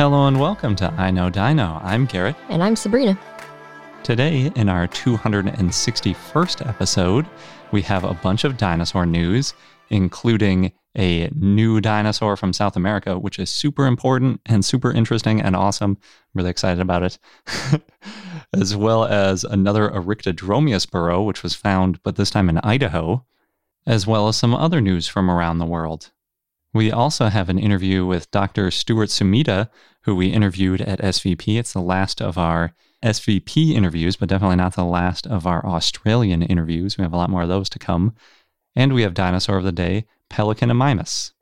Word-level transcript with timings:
Hello 0.00 0.26
and 0.26 0.40
welcome 0.40 0.74
to 0.76 0.90
I 0.94 1.10
Know 1.10 1.28
Dino. 1.28 1.78
I'm 1.84 2.06
Garrett. 2.06 2.34
And 2.48 2.62
I'm 2.62 2.74
Sabrina. 2.74 3.18
Today, 4.02 4.50
in 4.56 4.70
our 4.70 4.88
261st 4.88 6.66
episode, 6.66 7.26
we 7.70 7.82
have 7.82 8.04
a 8.04 8.14
bunch 8.14 8.44
of 8.44 8.56
dinosaur 8.56 9.04
news, 9.04 9.52
including 9.90 10.72
a 10.96 11.28
new 11.34 11.82
dinosaur 11.82 12.38
from 12.38 12.54
South 12.54 12.76
America, 12.76 13.18
which 13.18 13.38
is 13.38 13.50
super 13.50 13.84
important 13.84 14.40
and 14.46 14.64
super 14.64 14.90
interesting 14.90 15.42
and 15.42 15.54
awesome. 15.54 15.98
I'm 16.00 16.32
really 16.32 16.48
excited 16.48 16.80
about 16.80 17.02
it. 17.02 17.18
as 18.54 18.74
well 18.74 19.04
as 19.04 19.44
another 19.44 19.90
Oryctodromeus 19.90 20.90
burrow, 20.90 21.22
which 21.22 21.42
was 21.42 21.54
found, 21.54 22.02
but 22.02 22.16
this 22.16 22.30
time 22.30 22.48
in 22.48 22.56
Idaho, 22.56 23.26
as 23.86 24.06
well 24.06 24.28
as 24.28 24.36
some 24.38 24.54
other 24.54 24.80
news 24.80 25.08
from 25.08 25.30
around 25.30 25.58
the 25.58 25.66
world. 25.66 26.10
We 26.72 26.92
also 26.92 27.26
have 27.26 27.48
an 27.48 27.58
interview 27.58 28.06
with 28.06 28.30
Dr. 28.30 28.70
Stuart 28.70 29.08
Sumida, 29.08 29.68
who 30.02 30.14
we 30.14 30.28
interviewed 30.28 30.80
at 30.80 31.00
SVP. 31.00 31.58
It's 31.58 31.72
the 31.72 31.80
last 31.80 32.22
of 32.22 32.38
our 32.38 32.72
SVP 33.04 33.72
interviews, 33.72 34.16
but 34.16 34.28
definitely 34.28 34.56
not 34.56 34.76
the 34.76 34.84
last 34.84 35.26
of 35.26 35.46
our 35.46 35.64
Australian 35.66 36.42
interviews. 36.42 36.96
We 36.96 37.02
have 37.02 37.12
a 37.12 37.16
lot 37.16 37.30
more 37.30 37.42
of 37.42 37.48
those 37.48 37.68
to 37.70 37.78
come. 37.78 38.14
And 38.76 38.92
we 38.92 39.02
have 39.02 39.14
Dinosaur 39.14 39.58
of 39.58 39.64
the 39.64 39.72
Day, 39.72 40.06
Pelecanimimus. 40.30 41.32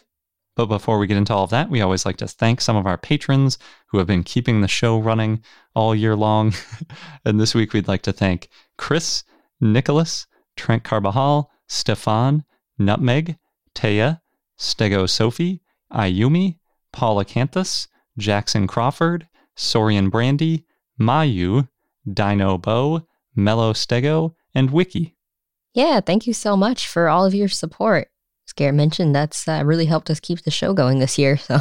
But 0.57 0.67
before 0.67 0.99
we 0.99 1.07
get 1.07 1.19
into 1.19 1.35
all 1.35 1.45
of 1.45 1.51
that, 1.51 1.71
we 1.71 1.83
always 1.83 2.07
like 2.07 2.17
to 2.17 2.27
thank 2.27 2.61
some 2.61 2.77
of 2.77 2.87
our 2.87 2.99
patrons 2.99 3.59
who 3.89 3.99
have 3.99 4.07
been 4.07 4.25
keeping 4.25 4.61
the 4.61 4.67
show 4.67 4.99
running 4.99 5.43
all 5.75 5.95
year 5.95 6.17
long. 6.17 6.55
and 7.25 7.39
this 7.39 7.55
week, 7.55 7.73
we'd 7.73 7.87
like 7.87 8.03
to 8.03 8.13
thank 8.13 8.49
Chris, 8.77 9.25
Nicholas, 9.61 10.27
Trent 10.57 10.83
Carbajal, 10.85 11.51
Stefan, 11.69 12.45
Nutmeg, 12.79 13.37
Taya, 13.75 14.21
Stego 14.59 15.09
Sophie, 15.09 15.61
Ayumi, 15.93 16.59
Paula 16.93 17.25
Canthus, 17.25 17.89
Jackson 18.17 18.67
Crawford, 18.67 19.29
Sorian 19.57 20.11
Brandy, 20.11 20.65
Mayu, 21.01 21.69
Dino 22.13 22.59
Bo, 22.59 23.07
Mellow 23.35 23.73
Stego, 23.73 24.35
and 24.55 24.71
Wiki. 24.71 25.17
Yeah, 25.75 26.01
thank 26.01 26.27
you 26.27 26.33
so 26.33 26.57
much 26.57 26.89
for 26.89 27.09
all 27.09 27.25
of 27.25 27.35
your 27.35 27.49
support. 27.49 28.09
As 28.47 28.53
Garrett 28.53 28.75
mentioned, 28.75 29.15
that's 29.15 29.47
uh, 29.47 29.63
really 29.65 29.87
helped 29.87 30.11
us 30.11 30.21
keep 30.21 30.43
the 30.43 30.51
show 30.51 30.73
going 30.73 30.99
this 30.99 31.19
year. 31.19 31.39
So 31.49 31.61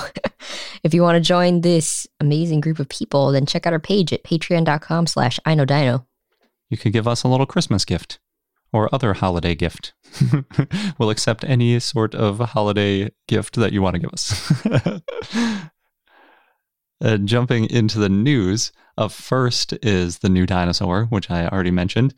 if 0.83 0.94
you 0.94 1.01
want 1.01 1.16
to 1.16 1.27
join 1.27 1.61
this 1.61 2.07
amazing 2.19 2.61
group 2.61 2.79
of 2.79 2.88
people, 2.88 3.31
then 3.31 3.45
check 3.45 3.66
out 3.66 3.73
our 3.73 3.79
page 3.79 4.13
at 4.13 4.23
patreon.com 4.23 5.07
slash 5.07 5.39
iknowdino. 5.45 6.05
You 6.69 6.77
could 6.77 6.94
give 6.94 7.07
us 7.07 7.23
a 7.23 7.27
little 7.27 7.45
Christmas 7.45 7.83
gift 7.83 8.19
or 8.72 8.94
other 8.94 9.13
holiday 9.13 9.55
gift. 9.55 9.94
we'll 10.97 11.09
accept 11.09 11.44
any 11.44 11.79
sort 11.79 12.16
of 12.16 12.39
holiday 12.39 13.11
gift 13.28 13.55
that 13.55 13.73
you 13.73 13.81
want 13.81 13.95
to 13.95 14.00
give 14.00 14.11
us. 14.11 14.53
uh, 17.01 17.17
jumping 17.17 17.69
into 17.69 18.00
the 18.00 18.09
news, 18.09 18.72
up 18.97 19.11
first 19.11 19.73
is 19.83 20.19
the 20.19 20.29
new 20.29 20.45
dinosaur, 20.45 21.06
which 21.06 21.29
I 21.29 21.47
already 21.47 21.72
mentioned. 21.72 22.13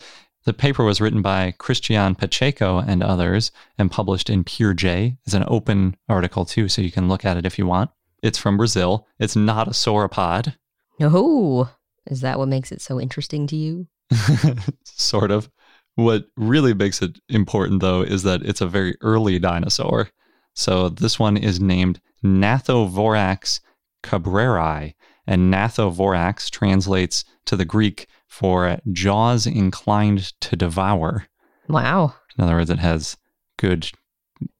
The 0.46 0.54
paper 0.54 0.84
was 0.84 1.02
written 1.02 1.22
by 1.22 1.54
Christian 1.58 2.16
Pacheco 2.16 2.80
and 2.80 3.04
others 3.04 3.52
and 3.78 3.92
published 3.92 4.30
in 4.30 4.44
PeerJ. 4.44 5.18
It's 5.26 5.34
an 5.34 5.44
open 5.48 5.98
article 6.08 6.46
too, 6.46 6.70
so 6.70 6.82
you 6.82 6.92
can 6.92 7.10
look 7.10 7.26
at 7.26 7.38
it 7.38 7.46
if 7.46 7.60
you 7.60 7.66
want. 7.66 7.92
It's 8.24 8.38
from 8.38 8.58
Brazil. 8.58 9.06
It's 9.20 9.36
not 9.36 9.68
a 9.68 9.72
sauropod. 9.72 10.56
No. 10.98 11.70
Is 12.08 12.22
that 12.22 12.40
what 12.40 12.48
makes 12.48 12.72
it 12.72 12.82
so 12.82 13.00
interesting 13.00 13.48
to 13.48 13.56
you? 13.56 13.88
sort 14.84 15.32
of. 15.32 15.50
What 15.96 16.26
really 16.38 16.74
makes 16.74 17.02
it 17.02 17.20
important, 17.28 17.82
though, 17.82 18.02
is 18.02 18.24
that 18.24 18.42
it's 18.42 18.62
a 18.62 18.68
very 18.68 18.96
early 19.02 19.38
dinosaur. 19.40 20.10
So 20.54 20.90
this 20.90 21.20
one 21.20 21.38
is 21.38 21.60
named 21.60 22.00
Gnathovorax 22.24 23.60
cabreirai, 24.04 24.94
and 25.28 25.54
Gnathovorax 25.54 26.50
translates 26.50 27.26
to 27.46 27.56
the 27.56 27.66
Greek 27.66 28.08
for 28.28 28.80
jaws 28.92 29.46
inclined 29.46 30.34
to 30.42 30.56
devour. 30.56 31.28
Wow. 31.68 32.16
In 32.38 32.44
other 32.44 32.56
words, 32.56 32.70
it 32.70 32.80
has 32.80 33.18
good 33.58 33.90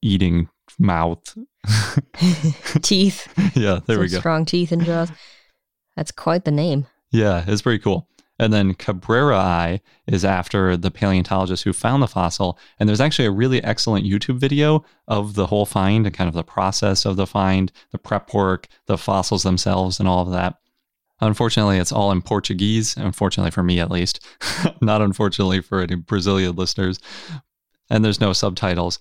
eating 0.02 0.48
mouth. 0.78 1.36
teeth. 2.82 3.32
yeah, 3.54 3.80
there 3.86 3.96
Some 3.96 4.00
we 4.00 4.08
go. 4.08 4.18
Strong 4.18 4.46
teeth 4.46 4.72
and 4.72 4.84
jaws. 4.84 5.10
That's 5.96 6.12
quite 6.12 6.44
the 6.44 6.50
name. 6.50 6.86
Yeah, 7.10 7.44
it's 7.46 7.62
pretty 7.62 7.82
cool. 7.82 8.08
And 8.40 8.54
then 8.54 8.72
Cabreirai 8.72 9.82
is 10.06 10.24
after 10.24 10.74
the 10.74 10.90
paleontologist 10.90 11.62
who 11.64 11.74
found 11.74 12.02
the 12.02 12.08
fossil. 12.08 12.58
And 12.78 12.88
there's 12.88 13.00
actually 13.00 13.26
a 13.26 13.30
really 13.30 13.62
excellent 13.62 14.06
YouTube 14.06 14.38
video 14.38 14.82
of 15.06 15.34
the 15.34 15.48
whole 15.48 15.66
find 15.66 16.06
and 16.06 16.16
kind 16.16 16.26
of 16.26 16.32
the 16.32 16.42
process 16.42 17.04
of 17.04 17.16
the 17.16 17.26
find, 17.26 17.70
the 17.92 17.98
prep 17.98 18.32
work, 18.32 18.66
the 18.86 18.96
fossils 18.96 19.42
themselves, 19.42 20.00
and 20.00 20.08
all 20.08 20.22
of 20.22 20.32
that. 20.32 20.54
Unfortunately, 21.20 21.76
it's 21.76 21.92
all 21.92 22.10
in 22.12 22.22
Portuguese, 22.22 22.96
unfortunately 22.96 23.50
for 23.50 23.62
me 23.62 23.78
at 23.78 23.90
least, 23.90 24.24
not 24.80 25.02
unfortunately 25.02 25.60
for 25.60 25.82
any 25.82 25.96
Brazilian 25.96 26.56
listeners. 26.56 26.98
And 27.90 28.02
there's 28.02 28.22
no 28.22 28.32
subtitles. 28.32 29.00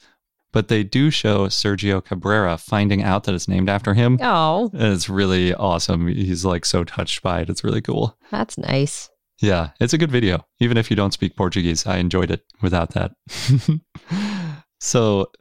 But 0.52 0.68
they 0.68 0.84
do 0.84 1.12
show 1.12 1.48
Sergio 1.48 2.04
Cabreira 2.04 2.60
finding 2.60 3.04
out 3.04 3.24
that 3.24 3.36
it's 3.36 3.48
named 3.48 3.70
after 3.70 3.94
him. 3.94 4.20
Oh. 4.22 4.70
And 4.74 4.92
it's 4.92 5.08
really 5.08 5.54
awesome. 5.54 6.08
He's 6.08 6.44
like 6.44 6.66
so 6.66 6.84
touched 6.84 7.22
by 7.22 7.40
it. 7.40 7.50
It's 7.50 7.64
really 7.64 7.82
cool. 7.82 8.18
That's 8.32 8.58
nice. 8.58 9.10
Yeah, 9.40 9.70
it's 9.80 9.94
a 9.94 9.98
good 9.98 10.12
video. 10.12 10.46
Even 10.60 10.78
if 10.78 10.90
you 10.90 10.96
don't 10.96 11.14
speak 11.14 11.36
Portuguese, 11.36 11.86
I 11.88 11.98
enjoyed 11.98 12.30
it 12.30 12.44
without 12.62 12.92
that. 12.92 13.14
so, 14.80 15.32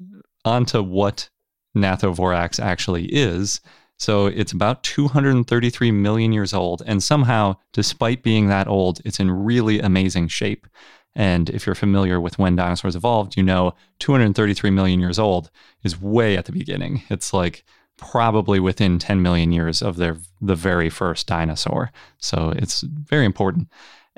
on 0.45 0.65
to 0.67 0.83
what 0.83 1.29
Gnathovorax 1.77 2.61
actually 2.61 3.07
is. 3.07 3.61
So, 3.99 4.27
it's 4.27 4.53
about 4.53 4.85
233 4.85 5.91
million 5.91 6.33
years 6.33 6.55
old, 6.55 6.83
and 6.87 7.03
somehow, 7.03 7.57
despite 7.73 8.23
being 8.23 8.47
that 8.49 8.69
old, 8.69 9.01
it's 9.05 9.19
in 9.19 9.31
really 9.33 9.81
amazing 9.81 10.29
shape. 10.29 10.69
And 11.17 11.51
if 11.51 11.67
you're 11.67 11.75
familiar 11.75 12.21
with 12.21 12.39
when 12.39 12.55
dinosaurs 12.55 12.95
evolved, 12.95 13.37
you 13.37 13.43
know 13.43 13.75
233 13.99 14.71
million 14.71 15.01
years 15.01 15.19
old 15.19 15.51
is 15.83 16.01
way 16.01 16.37
at 16.37 16.45
the 16.45 16.53
beginning. 16.53 17.03
It's 17.11 17.33
like 17.33 17.65
probably 17.99 18.61
within 18.61 18.99
10 18.99 19.21
million 19.21 19.53
years 19.53 19.83
of 19.83 19.97
their 19.97 20.17
the 20.41 20.55
very 20.55 20.89
first 20.89 21.27
dinosaur. 21.27 21.91
So 22.19 22.55
it's 22.57 22.81
very 22.83 23.27
important. 23.27 23.69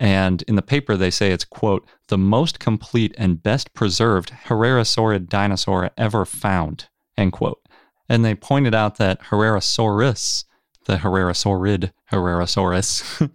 And 0.00 0.41
in 0.49 0.56
the 0.56 0.62
paper, 0.62 0.97
they 0.97 1.11
say 1.11 1.31
it's, 1.31 1.44
quote, 1.44 1.87
the 2.08 2.17
most 2.17 2.58
complete 2.58 3.14
and 3.19 3.43
best 3.43 3.75
preserved 3.75 4.32
Herrerasaurid 4.47 5.29
dinosaur 5.29 5.91
ever 5.99 6.25
found, 6.25 6.88
end 7.19 7.32
quote. 7.32 7.61
And 8.08 8.25
they 8.25 8.35
pointed 8.35 8.75
out 8.75 8.97
that 8.97 9.20
Herrerasaurus, 9.25 10.47
the 10.87 10.97
Herrerasaurid 10.97 11.93
Herrerasaurus, 12.11 13.31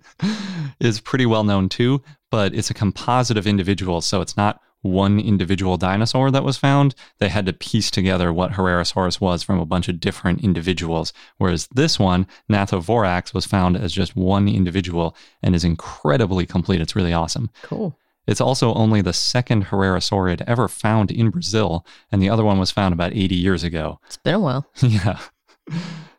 is 0.80 1.00
pretty 1.00 1.28
well 1.28 1.44
known 1.44 1.70
too, 1.70 2.02
but 2.32 2.56
it's 2.56 2.72
a 2.72 2.74
composite 2.74 3.38
of 3.38 3.46
individuals. 3.46 4.08
So 4.08 4.22
it's 4.22 4.36
not 4.36 4.60
one 4.86 5.20
individual 5.20 5.78
dinosaur 5.78 6.32
that 6.32 6.44
was 6.44 6.58
found. 6.58 6.96
They 7.18 7.30
had 7.30 7.46
to 7.48 7.54
piece 7.54 7.92
together 7.92 8.32
what 8.32 8.52
Herrerasaurus 8.52 9.20
was 9.20 9.44
from 9.44 9.60
a 9.60 9.66
bunch 9.66 9.90
of 9.90 10.00
different 10.00 10.44
individuals. 10.44 11.12
Whereas 11.38 11.68
this 11.74 12.00
one, 12.00 12.28
Gnathovorax, 12.50 13.34
was 13.34 13.46
found 13.46 13.76
as 13.76 13.92
just 13.92 14.16
one 14.16 14.48
individual 14.48 15.16
and 15.42 15.56
is 15.56 15.64
incredibly 15.64 16.46
complete. 16.46 16.82
It's 16.82 16.96
really 16.96 17.14
awesome. 17.14 17.50
Cool. 17.64 17.98
It's 18.28 18.42
also 18.42 18.74
only 18.74 19.02
the 19.02 19.14
second 19.14 19.66
Herrerasaurid 19.66 20.44
ever 20.48 20.68
found 20.68 21.12
in 21.12 21.30
Brazil, 21.30 21.86
and 22.12 22.22
the 22.22 22.30
other 22.30 22.44
one 22.44 22.58
was 22.58 22.72
found 22.72 22.94
about 22.94 23.14
80 23.14 23.36
years 23.36 23.64
ago. 23.64 24.00
It's 24.06 24.18
been 24.18 24.36
a 24.36 24.40
while. 24.40 24.68
yeah. 24.81 25.20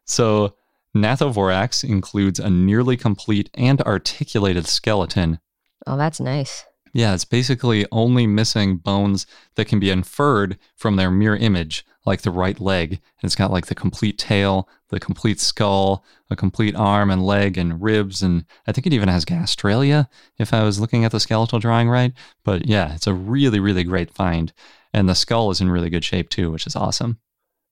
So, 0.05 0.55
Gnathovorax 0.95 1.89
includes 1.89 2.39
a 2.39 2.49
nearly 2.49 2.97
complete 2.97 3.51
and 3.55 3.83
articulated 3.83 4.67
skeleton. 4.67 5.41
Oh, 5.87 5.97
that's 5.97 6.21
nice. 6.21 6.65
Yeah, 6.97 7.13
it's 7.13 7.27
basically 7.27 7.85
only 7.93 8.27
missing 8.27 8.79
bones 8.79 9.27
that 9.57 9.67
can 9.67 9.79
be 9.79 9.91
inferred 9.91 10.57
from 10.75 10.97
their 10.97 11.11
mirror 11.11 11.37
image, 11.37 11.85
like 12.07 12.23
the 12.23 12.31
right 12.31 12.59
leg. 12.59 12.93
And 12.93 13.25
it's 13.25 13.35
got 13.35 13.51
like 13.51 13.67
the 13.67 13.75
complete 13.75 14.17
tail, 14.17 14.67
the 14.89 14.99
complete 14.99 15.39
skull, 15.39 16.07
a 16.31 16.37
complete 16.37 16.75
arm 16.75 17.11
and 17.11 17.23
leg 17.23 17.59
and 17.59 17.83
ribs. 17.83 18.23
And 18.23 18.47
I 18.67 18.73
think 18.73 18.87
it 18.87 18.95
even 18.95 19.11
has 19.11 19.27
gastralia, 19.27 20.09
if 20.39 20.55
I 20.55 20.63
was 20.63 20.81
looking 20.81 21.05
at 21.05 21.13
the 21.13 21.21
skeletal 21.21 21.59
drawing 21.59 21.91
right. 21.91 22.15
But 22.45 22.65
yeah, 22.65 22.95
it's 22.95 23.07
a 23.07 23.13
really, 23.13 23.61
really 23.61 23.85
great 23.85 24.11
find. 24.11 24.55
And 24.95 25.07
the 25.07 25.15
skull 25.15 25.51
is 25.51 25.61
in 25.61 25.69
really 25.69 25.91
good 25.91 26.03
shape 26.03 26.31
too, 26.31 26.51
which 26.51 26.67
is 26.67 26.77
awesome. 26.77 27.19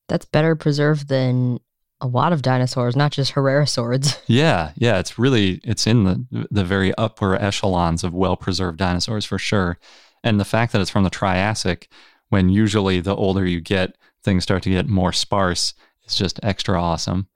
That's 0.07 0.27
better 0.27 0.55
preserved 0.55 1.09
than 1.09 1.61
a 2.05 2.07
lot 2.07 2.35
of 2.35 2.43
dinosaurs, 2.43 2.95
not 2.95 3.11
just 3.13 3.33
Herrerasaurids. 3.33 4.21
Yeah, 4.27 4.73
yeah, 4.77 4.99
it's 4.99 5.19
really 5.19 5.61
it's 5.65 5.87
in 5.87 6.05
the 6.05 6.47
the 6.51 6.65
very 6.65 6.95
upper 6.97 7.35
echelons 7.35 8.05
of 8.05 8.13
well 8.13 8.37
preserved 8.37 8.79
dinosaurs 8.79 9.25
for 9.25 9.39
sure. 9.39 9.79
And 10.23 10.39
the 10.39 10.45
fact 10.45 10.73
that 10.73 10.81
it's 10.81 10.91
from 10.91 11.05
the 11.05 11.11
Triassic, 11.11 11.89
when 12.29 12.49
usually 12.49 13.01
the 13.01 13.17
older 13.17 13.47
you 13.47 13.61
get, 13.61 13.97
things 14.23 14.43
start 14.43 14.63
to 14.65 14.71
get 14.71 14.89
more 14.89 15.13
sparse, 15.13 15.75
is 16.07 16.15
just 16.15 16.41
extra 16.43 16.81
awesome. 16.81 17.27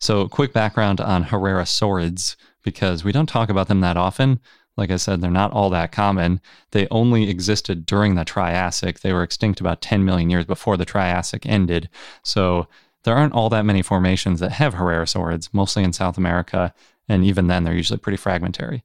So, 0.00 0.28
quick 0.28 0.52
background 0.52 1.00
on 1.00 1.24
Herrerasaurids 1.24 2.36
because 2.62 3.04
we 3.04 3.12
don't 3.12 3.28
talk 3.28 3.48
about 3.48 3.68
them 3.68 3.80
that 3.80 3.96
often. 3.96 4.40
Like 4.76 4.90
I 4.90 4.96
said, 4.96 5.20
they're 5.20 5.30
not 5.30 5.52
all 5.52 5.70
that 5.70 5.92
common. 5.92 6.40
They 6.72 6.88
only 6.90 7.30
existed 7.30 7.86
during 7.86 8.14
the 8.14 8.24
Triassic. 8.24 9.00
They 9.00 9.12
were 9.12 9.22
extinct 9.22 9.60
about 9.60 9.80
10 9.80 10.04
million 10.04 10.30
years 10.30 10.44
before 10.44 10.76
the 10.76 10.84
Triassic 10.84 11.46
ended. 11.46 11.88
So 12.24 12.66
there 13.04 13.14
aren't 13.14 13.34
all 13.34 13.50
that 13.50 13.64
many 13.64 13.82
formations 13.82 14.40
that 14.40 14.52
have 14.52 14.74
Herrerasaurids, 14.74 15.50
mostly 15.52 15.84
in 15.84 15.92
South 15.92 16.18
America, 16.18 16.74
and 17.08 17.24
even 17.24 17.46
then 17.46 17.64
they're 17.64 17.74
usually 17.74 17.98
pretty 17.98 18.16
fragmentary. 18.16 18.82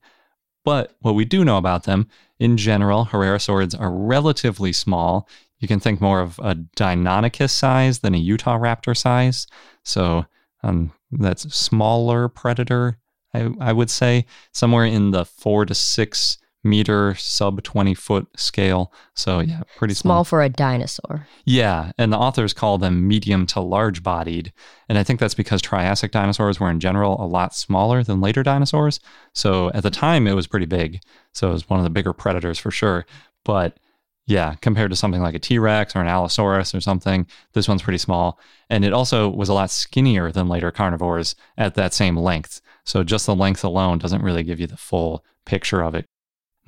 But 0.65 0.95
what 0.99 1.15
we 1.15 1.25
do 1.25 1.45
know 1.45 1.57
about 1.57 1.83
them, 1.83 2.07
in 2.37 2.57
general, 2.57 3.05
Herrerasaurids 3.05 3.79
are 3.79 3.91
relatively 3.91 4.73
small. 4.73 5.27
You 5.59 5.67
can 5.67 5.79
think 5.79 6.01
more 6.01 6.19
of 6.19 6.37
a 6.39 6.55
Deinonychus 6.55 7.51
size 7.51 7.99
than 7.99 8.13
a 8.13 8.23
Utahraptor 8.23 8.95
size. 8.95 9.47
So 9.83 10.25
um, 10.61 10.91
that's 11.11 11.53
smaller 11.55 12.27
predator, 12.27 12.97
I, 13.33 13.49
I 13.59 13.73
would 13.73 13.89
say, 13.89 14.25
somewhere 14.51 14.85
in 14.85 15.11
the 15.11 15.25
four 15.25 15.65
to 15.65 15.73
six 15.73 16.37
meter 16.63 17.15
sub 17.15 17.63
20 17.63 17.93
foot 17.93 18.27
scale. 18.35 18.91
So, 19.13 19.39
yeah, 19.39 19.61
pretty 19.77 19.93
small. 19.93 20.17
Small 20.17 20.23
for 20.23 20.41
a 20.41 20.49
dinosaur. 20.49 21.27
Yeah, 21.45 21.91
and 21.97 22.11
the 22.11 22.17
authors 22.17 22.53
call 22.53 22.77
them 22.77 23.07
medium 23.07 23.45
to 23.47 23.59
large 23.59 24.03
bodied. 24.03 24.51
And 24.87 24.97
I 24.97 25.03
think 25.03 25.19
that's 25.19 25.33
because 25.33 25.61
Triassic 25.61 26.11
dinosaurs 26.11 26.59
were 26.59 26.69
in 26.69 26.79
general 26.79 27.21
a 27.23 27.25
lot 27.25 27.55
smaller 27.55 28.03
than 28.03 28.21
later 28.21 28.43
dinosaurs. 28.43 28.99
So 29.33 29.71
at 29.73 29.83
the 29.83 29.89
time, 29.89 30.27
it 30.27 30.33
was 30.33 30.47
pretty 30.47 30.65
big. 30.65 31.01
So 31.33 31.49
it 31.49 31.53
was 31.53 31.69
one 31.69 31.79
of 31.79 31.83
the 31.83 31.89
bigger 31.89 32.13
predators 32.13 32.59
for 32.59 32.71
sure. 32.71 33.05
But 33.45 33.79
yeah, 34.27 34.55
compared 34.61 34.91
to 34.91 34.95
something 34.95 35.21
like 35.21 35.33
a 35.33 35.39
T 35.39 35.57
Rex 35.57 35.95
or 35.95 36.01
an 36.01 36.07
Allosaurus 36.07 36.75
or 36.75 36.81
something, 36.81 37.25
this 37.53 37.67
one's 37.67 37.81
pretty 37.81 37.97
small. 37.97 38.39
And 38.69 38.85
it 38.85 38.93
also 38.93 39.27
was 39.27 39.49
a 39.49 39.53
lot 39.53 39.71
skinnier 39.71 40.31
than 40.31 40.47
later 40.47 40.69
carnivores 40.71 41.35
at 41.57 41.73
that 41.75 41.95
same 41.95 42.15
length. 42.15 42.61
So 42.85 43.03
just 43.03 43.25
the 43.25 43.35
length 43.35 43.63
alone 43.63 43.97
doesn't 43.97 44.21
really 44.21 44.43
give 44.43 44.59
you 44.59 44.67
the 44.67 44.77
full 44.77 45.25
picture 45.45 45.81
of 45.81 45.95
it. 45.95 46.05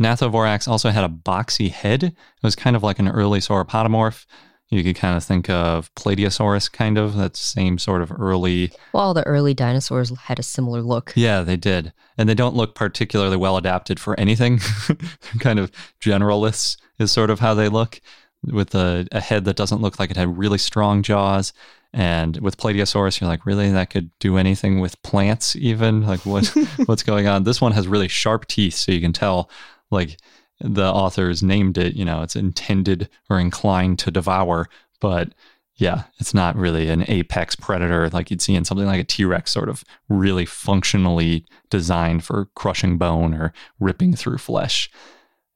Gnathovorax 0.01 0.67
also 0.67 0.89
had 0.89 1.03
a 1.03 1.09
boxy 1.09 1.69
head. 1.69 2.03
It 2.03 2.15
was 2.43 2.55
kind 2.55 2.75
of 2.75 2.83
like 2.83 2.99
an 2.99 3.07
early 3.07 3.39
sauropodomorph. 3.39 4.25
You 4.69 4.83
could 4.83 4.95
kind 4.95 5.17
of 5.17 5.23
think 5.23 5.49
of 5.49 5.93
Plateosaurus, 5.95 6.71
kind 6.71 6.97
of 6.97 7.17
that 7.17 7.35
same 7.35 7.77
sort 7.77 8.01
of 8.01 8.11
early. 8.17 8.71
Well, 8.93 9.03
all 9.03 9.13
the 9.13 9.27
early 9.27 9.53
dinosaurs 9.53 10.17
had 10.17 10.39
a 10.39 10.43
similar 10.43 10.81
look. 10.81 11.11
Yeah, 11.15 11.41
they 11.41 11.57
did, 11.57 11.91
and 12.17 12.29
they 12.29 12.33
don't 12.33 12.55
look 12.55 12.73
particularly 12.73 13.35
well 13.35 13.57
adapted 13.57 13.99
for 13.99 14.17
anything. 14.17 14.59
kind 15.39 15.59
of 15.59 15.71
generalists 15.99 16.77
is 16.99 17.11
sort 17.11 17.29
of 17.29 17.41
how 17.41 17.53
they 17.53 17.67
look, 17.67 17.99
with 18.43 18.73
a, 18.73 19.07
a 19.11 19.19
head 19.19 19.45
that 19.45 19.57
doesn't 19.57 19.81
look 19.81 19.99
like 19.99 20.09
it 20.09 20.17
had 20.17 20.37
really 20.37 20.57
strong 20.57 21.03
jaws. 21.03 21.53
And 21.93 22.37
with 22.37 22.55
Plateosaurus, 22.57 23.19
you're 23.19 23.29
like, 23.29 23.45
really, 23.45 23.69
that 23.71 23.89
could 23.89 24.17
do 24.19 24.37
anything 24.37 24.79
with 24.79 25.01
plants, 25.03 25.55
even? 25.57 26.07
Like, 26.07 26.25
what 26.25 26.47
what's 26.85 27.03
going 27.03 27.27
on? 27.27 27.43
This 27.43 27.59
one 27.59 27.73
has 27.73 27.87
really 27.87 28.07
sharp 28.07 28.47
teeth, 28.47 28.75
so 28.75 28.93
you 28.93 29.01
can 29.01 29.11
tell 29.13 29.49
like 29.91 30.17
the 30.59 30.91
authors 30.91 31.43
named 31.43 31.77
it, 31.77 31.95
you 31.95 32.05
know, 32.05 32.21
it's 32.21 32.35
intended 32.35 33.09
or 33.29 33.39
inclined 33.39 33.99
to 33.99 34.11
devour, 34.11 34.67
but 34.99 35.33
yeah, 35.75 36.03
it's 36.19 36.33
not 36.33 36.55
really 36.55 36.89
an 36.89 37.05
apex 37.07 37.55
predator 37.55 38.09
like 38.09 38.29
you'd 38.29 38.41
see 38.41 38.53
in 38.53 38.65
something 38.65 38.85
like 38.85 39.01
a 39.01 39.03
T 39.03 39.25
Rex, 39.25 39.51
sort 39.51 39.69
of 39.69 39.83
really 40.09 40.45
functionally 40.45 41.45
designed 41.69 42.23
for 42.23 42.49
crushing 42.55 42.97
bone 42.97 43.33
or 43.33 43.51
ripping 43.79 44.15
through 44.15 44.37
flesh. 44.37 44.91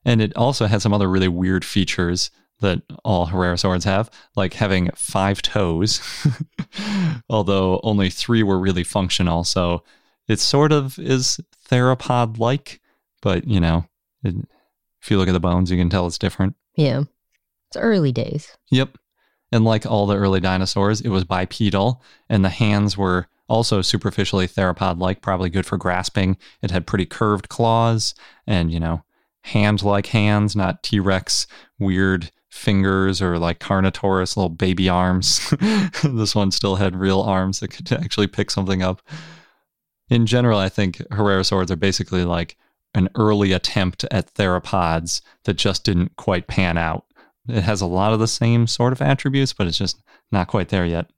And 0.03 0.21
it 0.21 0.35
also 0.35 0.65
had 0.65 0.81
some 0.81 0.93
other 0.93 1.09
really 1.09 1.27
weird 1.27 1.63
features 1.63 2.31
that 2.61 2.81
all 3.03 3.27
Herrerasaurids 3.27 3.83
have, 3.83 4.09
like 4.35 4.53
having 4.53 4.89
five 4.95 5.41
toes, 5.41 6.01
although 7.29 7.79
only 7.83 8.09
three 8.09 8.43
were 8.43 8.59
really 8.59 8.83
functional. 8.83 9.43
So 9.43 9.83
it 10.27 10.39
sort 10.39 10.71
of 10.71 10.97
is 10.97 11.39
theropod 11.69 12.39
like, 12.39 12.81
but 13.21 13.47
you 13.47 13.59
know, 13.59 13.85
if 14.25 15.11
you 15.11 15.17
look 15.17 15.27
at 15.27 15.33
the 15.33 15.39
bones, 15.39 15.71
you 15.71 15.77
can 15.77 15.89
tell 15.89 16.07
it's 16.07 16.17
different. 16.17 16.55
Yeah. 16.75 17.03
It's 17.69 17.77
early 17.77 18.11
days. 18.11 18.55
Yep. 18.71 18.97
And 19.51 19.63
like 19.63 19.85
all 19.85 20.07
the 20.07 20.17
early 20.17 20.39
dinosaurs, 20.39 21.01
it 21.01 21.09
was 21.09 21.23
bipedal, 21.23 22.01
and 22.29 22.43
the 22.43 22.49
hands 22.49 22.97
were 22.97 23.27
also 23.47 23.81
superficially 23.81 24.47
theropod 24.47 24.99
like, 24.99 25.21
probably 25.21 25.49
good 25.49 25.65
for 25.65 25.77
grasping. 25.77 26.37
It 26.61 26.71
had 26.71 26.87
pretty 26.87 27.05
curved 27.05 27.49
claws 27.49 28.15
and, 28.47 28.71
you 28.71 28.79
know, 28.79 29.03
hand 29.43 29.83
like 29.83 30.07
hands, 30.07 30.55
not 30.55 30.81
T 30.81 30.99
Rex 30.99 31.45
weird 31.77 32.31
fingers 32.49 33.21
or 33.21 33.37
like 33.37 33.59
Carnotaurus 33.59 34.35
little 34.35 34.49
baby 34.49 34.89
arms. 34.89 35.53
this 36.03 36.33
one 36.33 36.51
still 36.51 36.77
had 36.77 36.95
real 36.95 37.21
arms 37.21 37.59
that 37.59 37.67
could 37.67 37.91
actually 37.91 38.27
pick 38.27 38.49
something 38.49 38.81
up. 38.81 39.01
In 40.09 40.25
general, 40.25 40.57
I 40.57 40.69
think 40.69 40.97
Herrerasaurids 41.11 41.69
are 41.69 41.75
basically 41.75 42.25
like 42.25 42.57
an 42.95 43.09
early 43.15 43.51
attempt 43.51 44.05
at 44.09 44.33
theropods 44.33 45.21
that 45.43 45.55
just 45.55 45.83
didn't 45.83 46.15
quite 46.15 46.47
pan 46.47 46.77
out. 46.77 47.05
It 47.47 47.61
has 47.61 47.81
a 47.81 47.85
lot 47.85 48.13
of 48.13 48.19
the 48.19 48.27
same 48.27 48.65
sort 48.65 48.93
of 48.93 49.01
attributes, 49.01 49.53
but 49.53 49.67
it's 49.67 49.77
just 49.77 50.01
not 50.31 50.47
quite 50.47 50.69
there 50.69 50.85
yet. 50.85 51.11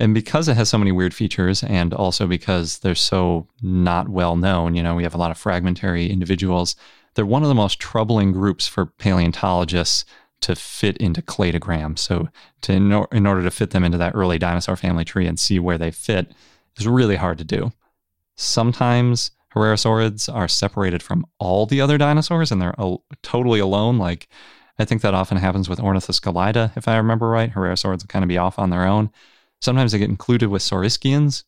And 0.00 0.14
because 0.14 0.48
it 0.48 0.56
has 0.56 0.68
so 0.68 0.78
many 0.78 0.92
weird 0.92 1.12
features, 1.12 1.64
and 1.64 1.92
also 1.92 2.26
because 2.26 2.78
they're 2.78 2.94
so 2.94 3.48
not 3.60 4.08
well 4.08 4.36
known, 4.36 4.76
you 4.76 4.82
know, 4.82 4.94
we 4.94 5.02
have 5.02 5.14
a 5.14 5.18
lot 5.18 5.32
of 5.32 5.38
fragmentary 5.38 6.08
individuals, 6.08 6.76
they're 7.14 7.26
one 7.26 7.42
of 7.42 7.48
the 7.48 7.54
most 7.54 7.80
troubling 7.80 8.30
groups 8.30 8.68
for 8.68 8.86
paleontologists 8.86 10.04
to 10.40 10.54
fit 10.54 10.96
into 10.98 11.20
cladograms. 11.20 11.98
So, 11.98 12.28
to, 12.62 12.72
in, 12.72 12.92
or, 12.92 13.08
in 13.10 13.26
order 13.26 13.42
to 13.42 13.50
fit 13.50 13.70
them 13.70 13.82
into 13.82 13.98
that 13.98 14.14
early 14.14 14.38
dinosaur 14.38 14.76
family 14.76 15.04
tree 15.04 15.26
and 15.26 15.38
see 15.38 15.58
where 15.58 15.78
they 15.78 15.90
fit, 15.90 16.32
is 16.76 16.86
really 16.86 17.16
hard 17.16 17.38
to 17.38 17.44
do. 17.44 17.72
Sometimes 18.36 19.32
Herrerasaurids 19.54 20.32
are 20.32 20.48
separated 20.48 21.02
from 21.02 21.26
all 21.38 21.66
the 21.66 21.80
other 21.80 21.98
dinosaurs 21.98 22.52
and 22.52 22.60
they're 22.60 22.74
totally 23.22 23.60
alone. 23.60 23.98
Like, 23.98 24.28
I 24.78 24.84
think 24.84 25.02
that 25.02 25.14
often 25.14 25.38
happens 25.38 25.68
with 25.68 25.78
Ornithoscelida, 25.78 26.76
if 26.76 26.86
I 26.86 26.96
remember 26.96 27.28
right. 27.28 27.52
Herrerasaurids 27.52 28.02
will 28.02 28.08
kind 28.08 28.22
of 28.22 28.28
be 28.28 28.38
off 28.38 28.58
on 28.58 28.70
their 28.70 28.86
own. 28.86 29.10
Sometimes 29.60 29.92
they 29.92 29.98
get 29.98 30.10
included 30.10 30.48
with 30.48 30.62
Saurischians. 30.62 31.44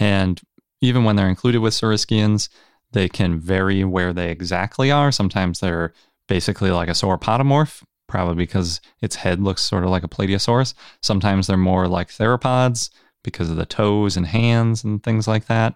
And 0.00 0.40
even 0.80 1.04
when 1.04 1.16
they're 1.16 1.28
included 1.28 1.60
with 1.60 1.74
Saurischians, 1.74 2.48
they 2.92 3.08
can 3.08 3.38
vary 3.38 3.84
where 3.84 4.12
they 4.12 4.30
exactly 4.30 4.90
are. 4.90 5.12
Sometimes 5.12 5.60
they're 5.60 5.92
basically 6.28 6.70
like 6.70 6.88
a 6.88 6.92
sauropodomorph, 6.92 7.82
probably 8.08 8.34
because 8.34 8.80
its 9.00 9.16
head 9.16 9.40
looks 9.40 9.62
sort 9.62 9.84
of 9.84 9.90
like 9.90 10.04
a 10.04 10.08
Plateosaurus. 10.08 10.74
Sometimes 11.02 11.46
they're 11.46 11.56
more 11.56 11.86
like 11.86 12.08
theropods 12.08 12.90
because 13.22 13.50
of 13.50 13.56
the 13.56 13.66
toes 13.66 14.16
and 14.16 14.26
hands 14.26 14.82
and 14.84 15.02
things 15.02 15.28
like 15.28 15.46
that. 15.46 15.74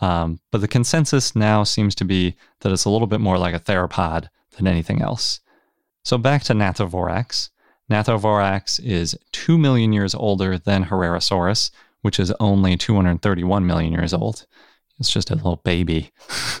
Um, 0.00 0.40
but 0.52 0.60
the 0.60 0.68
consensus 0.68 1.34
now 1.34 1.64
seems 1.64 1.94
to 1.96 2.04
be 2.04 2.36
that 2.60 2.72
it's 2.72 2.84
a 2.84 2.90
little 2.90 3.06
bit 3.06 3.20
more 3.20 3.38
like 3.38 3.54
a 3.54 3.60
theropod 3.60 4.28
than 4.56 4.66
anything 4.66 5.02
else. 5.02 5.40
So 6.04 6.18
back 6.18 6.42
to 6.44 6.54
Gnathovorax. 6.54 7.50
Gnathovorax 7.90 8.80
is 8.84 9.18
2 9.32 9.58
million 9.58 9.92
years 9.92 10.14
older 10.14 10.58
than 10.58 10.84
Herrerasaurus, 10.84 11.70
which 12.02 12.20
is 12.20 12.32
only 12.38 12.76
231 12.76 13.66
million 13.66 13.92
years 13.92 14.14
old. 14.14 14.46
It's 14.98 15.10
just 15.10 15.30
a 15.30 15.34
little 15.34 15.56
baby. 15.56 16.12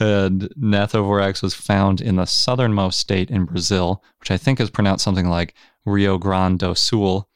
and 0.00 0.48
Gnathovorax 0.58 1.42
was 1.42 1.54
found 1.54 2.00
in 2.00 2.16
the 2.16 2.26
southernmost 2.26 2.98
state 2.98 3.30
in 3.30 3.44
Brazil, 3.44 4.02
which 4.18 4.30
I 4.30 4.36
think 4.36 4.60
is 4.60 4.70
pronounced 4.70 5.04
something 5.04 5.28
like 5.28 5.54
Rio 5.84 6.18
Grande 6.18 6.58
do 6.58 6.74
Sul. 6.74 7.28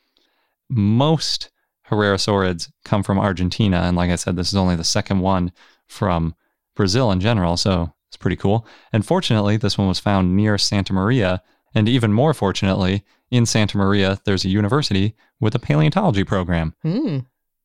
Most 0.69 1.51
Herrerasaurids 1.91 2.71
come 2.85 3.03
from 3.03 3.19
Argentina. 3.19 3.83
And 3.83 3.97
like 3.97 4.11
I 4.11 4.17
said, 4.17 4.37
this 4.37 4.49
is 4.49 4.57
only 4.57 4.77
the 4.77 4.85
second 4.85 5.21
one 5.21 5.53
from 5.87 6.35
Brazil 6.75 7.11
in 7.13 7.21
general. 7.21 7.57
So 7.57 7.93
It's 8.09 8.17
pretty 8.17 8.37
cool. 8.37 8.67
And 8.93 9.05
fortunately, 9.05 9.57
this 9.57 9.77
one 9.77 9.89
was 9.89 9.99
found 10.01 10.37
near 10.37 10.57
Santa 10.59 10.93
Maria. 10.93 11.43
And 11.75 11.89
even 11.89 12.13
more 12.13 12.33
fortunately, 12.33 13.05
in 13.31 13.47
Santa 13.47 13.77
Maria, 13.77 14.21
there's 14.25 14.45
a 14.45 14.49
university 14.49 15.15
with 15.41 15.55
a 15.55 15.59
paleontology 15.59 16.25
program. 16.25 16.75
Hmm. 16.83 17.19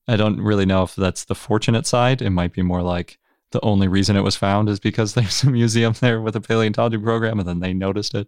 I 0.08 0.16
don't 0.16 0.42
really 0.42 0.66
know 0.66 0.82
if 0.84 0.96
that's 0.96 1.26
the 1.26 1.36
fortunate 1.36 1.86
side. 1.86 2.22
It 2.24 2.32
might 2.32 2.52
be 2.52 2.64
more 2.64 2.82
like 2.82 3.20
the 3.52 3.62
only 3.62 3.88
reason 3.88 4.16
it 4.16 4.22
was 4.22 4.36
found 4.36 4.68
is 4.70 4.80
because 4.80 5.14
there's 5.16 5.44
a 5.44 5.50
museum 5.52 5.94
there 6.00 6.22
with 6.22 6.36
a 6.36 6.42
paleontology 6.42 6.98
program 6.98 7.38
and 7.40 7.48
then 7.48 7.60
they 7.60 7.74
noticed 7.74 8.16
it. 8.16 8.28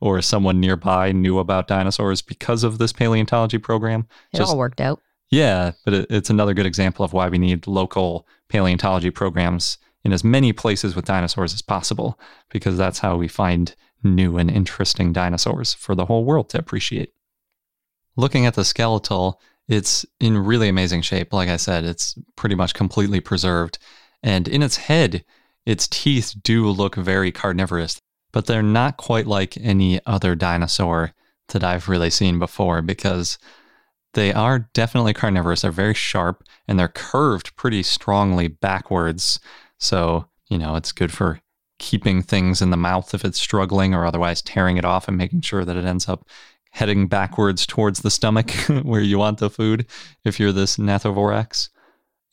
Or 0.00 0.22
someone 0.22 0.60
nearby 0.60 1.12
knew 1.12 1.38
about 1.38 1.68
dinosaurs 1.68 2.22
because 2.22 2.64
of 2.64 2.78
this 2.78 2.92
paleontology 2.92 3.58
program. 3.58 4.06
It 4.32 4.38
Just- 4.38 4.50
all 4.50 4.58
worked 4.58 4.80
out. 4.80 5.00
Yeah, 5.30 5.72
but 5.84 5.94
it, 5.94 6.06
it's 6.10 6.30
another 6.30 6.54
good 6.54 6.66
example 6.66 7.04
of 7.04 7.12
why 7.12 7.28
we 7.28 7.38
need 7.38 7.66
local 7.66 8.26
paleontology 8.48 9.10
programs 9.10 9.78
in 10.04 10.12
as 10.12 10.24
many 10.24 10.52
places 10.52 10.96
with 10.96 11.04
dinosaurs 11.04 11.54
as 11.54 11.62
possible, 11.62 12.18
because 12.48 12.76
that's 12.76 12.98
how 12.98 13.16
we 13.16 13.28
find 13.28 13.74
new 14.02 14.38
and 14.38 14.50
interesting 14.50 15.12
dinosaurs 15.12 15.74
for 15.74 15.94
the 15.94 16.06
whole 16.06 16.24
world 16.24 16.48
to 16.50 16.58
appreciate. 16.58 17.12
Looking 18.16 18.46
at 18.46 18.54
the 18.54 18.64
skeletal, 18.64 19.40
it's 19.68 20.04
in 20.18 20.36
really 20.38 20.68
amazing 20.68 21.02
shape. 21.02 21.32
Like 21.32 21.48
I 21.48 21.56
said, 21.56 21.84
it's 21.84 22.18
pretty 22.34 22.54
much 22.54 22.74
completely 22.74 23.20
preserved. 23.20 23.78
And 24.22 24.48
in 24.48 24.62
its 24.62 24.76
head, 24.76 25.24
its 25.64 25.86
teeth 25.86 26.34
do 26.42 26.68
look 26.68 26.96
very 26.96 27.30
carnivorous, 27.30 28.00
but 28.32 28.46
they're 28.46 28.62
not 28.62 28.96
quite 28.96 29.26
like 29.26 29.56
any 29.58 30.00
other 30.06 30.34
dinosaur 30.34 31.12
that 31.48 31.62
I've 31.62 31.88
really 31.88 32.10
seen 32.10 32.38
before 32.38 32.82
because 32.82 33.38
they 34.14 34.32
are 34.32 34.70
definitely 34.72 35.12
carnivorous. 35.12 35.62
They're 35.62 35.70
very 35.70 35.94
sharp 35.94 36.44
and 36.66 36.78
they're 36.78 36.88
curved 36.88 37.54
pretty 37.56 37.82
strongly 37.82 38.48
backwards. 38.48 39.40
So, 39.78 40.26
you 40.48 40.58
know, 40.58 40.76
it's 40.76 40.92
good 40.92 41.12
for 41.12 41.40
keeping 41.78 42.22
things 42.22 42.60
in 42.60 42.70
the 42.70 42.76
mouth 42.76 43.14
if 43.14 43.24
it's 43.24 43.40
struggling 43.40 43.94
or 43.94 44.04
otherwise 44.04 44.42
tearing 44.42 44.76
it 44.76 44.84
off 44.84 45.08
and 45.08 45.16
making 45.16 45.40
sure 45.40 45.64
that 45.64 45.76
it 45.76 45.84
ends 45.84 46.08
up 46.08 46.28
heading 46.72 47.08
backwards 47.08 47.66
towards 47.66 48.00
the 48.00 48.10
stomach 48.10 48.50
where 48.82 49.00
you 49.00 49.18
want 49.18 49.38
the 49.38 49.50
food 49.50 49.86
if 50.24 50.38
you're 50.38 50.52
this 50.52 50.76
Gnathovorax. 50.76 51.68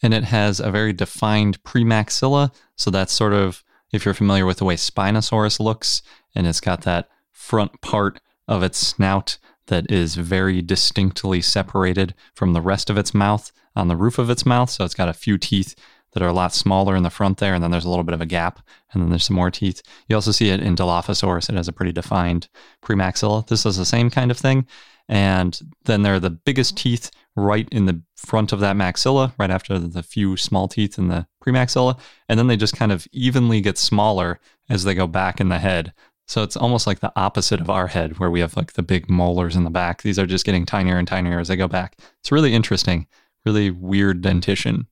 And 0.04 0.14
it 0.14 0.26
has 0.26 0.60
a 0.60 0.70
very 0.70 0.94
defined 0.94 1.64
premaxilla. 1.64 2.54
So 2.76 2.92
that's 2.92 3.14
sort 3.14 3.34
of, 3.34 3.64
if 3.92 4.06
you're 4.06 4.14
familiar 4.14 4.46
with 4.46 4.58
the 4.58 4.66
way 4.66 4.76
Spinosaurus 4.76 5.60
looks, 5.60 6.02
and 6.36 6.46
it's 6.46 6.60
got 6.60 6.82
that 6.82 7.10
front 7.32 7.82
part 7.82 8.20
of 8.48 8.62
its 8.62 8.78
snout 8.78 9.38
that 9.68 9.92
is 9.92 10.16
very 10.16 10.62
distinctly 10.62 11.42
separated 11.42 12.14
from 12.36 12.54
the 12.54 12.62
rest 12.62 12.90
of 12.90 12.98
its 12.98 13.14
mouth 13.14 13.52
on 13.76 13.88
the 13.88 13.96
roof 13.96 14.18
of 14.18 14.30
its 14.30 14.46
mouth. 14.46 14.70
So 14.70 14.84
it's 14.84 14.96
got 14.96 15.10
a 15.10 15.14
few 15.14 15.38
teeth 15.38 15.76
that 16.14 16.24
are 16.24 16.30
a 16.30 16.34
lot 16.34 16.54
smaller 16.54 16.96
in 16.96 17.04
the 17.04 17.10
front 17.10 17.38
there, 17.38 17.54
and 17.54 17.64
then 17.64 17.70
there's 17.70 17.86
a 17.86 17.90
little 17.90 18.04
bit 18.04 18.14
of 18.14 18.22
a 18.22 18.26
gap, 18.26 18.66
and 18.92 19.04
then 19.04 19.10
there's 19.10 19.26
some 19.26 19.36
more 19.36 19.52
teeth. 19.52 19.82
You 20.08 20.16
also 20.16 20.32
see 20.32 20.50
it 20.50 20.62
in 20.62 20.76
Dilophosaurus. 20.76 21.50
It 21.50 21.56
has 21.56 21.68
a 21.68 21.74
pretty 21.74 21.92
defined 21.92 22.48
premaxilla. 22.82 23.46
This 23.46 23.66
is 23.66 23.78
the 23.78 23.86
same 23.86 24.10
kind 24.10 24.32
of 24.32 24.38
thing. 24.38 24.66
And 25.10 25.60
then 25.86 26.02
there 26.02 26.16
are 26.16 26.20
the 26.20 26.30
biggest 26.30 26.76
teeth 26.76 27.12
right 27.36 27.68
in 27.72 27.86
the 27.86 28.02
front 28.16 28.52
of 28.52 28.60
that 28.62 28.76
maxilla, 28.76 29.34
right 29.38 29.52
after 29.52 29.78
the 29.80 30.04
few 30.04 30.38
small 30.38 30.68
teeth 30.68 30.98
in 30.98 31.08
the 31.08 31.28
premaxilla. 31.46 32.00
And 32.28 32.40
then 32.40 32.48
they 32.48 32.58
just 32.58 32.76
kind 32.76 32.92
of 32.92 33.08
evenly 33.12 33.62
get 33.62 33.78
smaller 33.78 34.40
as 34.70 34.84
they 34.84 34.96
go 34.96 35.08
back 35.08 35.40
in 35.40 35.50
the 35.50 35.60
head. 35.60 35.94
So 36.28 36.44
it's 36.44 36.58
almost 36.58 36.88
like 36.88 37.00
the 37.00 37.14
opposite 37.16 37.62
of 37.62 37.70
our 37.70 37.88
head, 37.88 38.20
where 38.20 38.30
we 38.30 38.42
have 38.42 38.58
like 38.58 38.74
the 38.74 38.84
big 38.84 39.10
molars 39.10 39.56
in 39.56 39.64
the 39.64 39.70
back. 39.70 40.02
These 40.02 40.20
are 40.20 40.26
just 40.26 40.46
getting 40.46 40.66
tinier 40.66 40.98
and 40.98 41.08
tinier 41.08 41.40
as 41.40 41.48
they 41.48 41.56
go 41.56 41.70
back. 41.70 41.98
It's 42.20 42.32
really 42.32 42.54
interesting, 42.54 43.08
really 43.46 43.72
weird 43.72 44.22
dentition. 44.22 44.88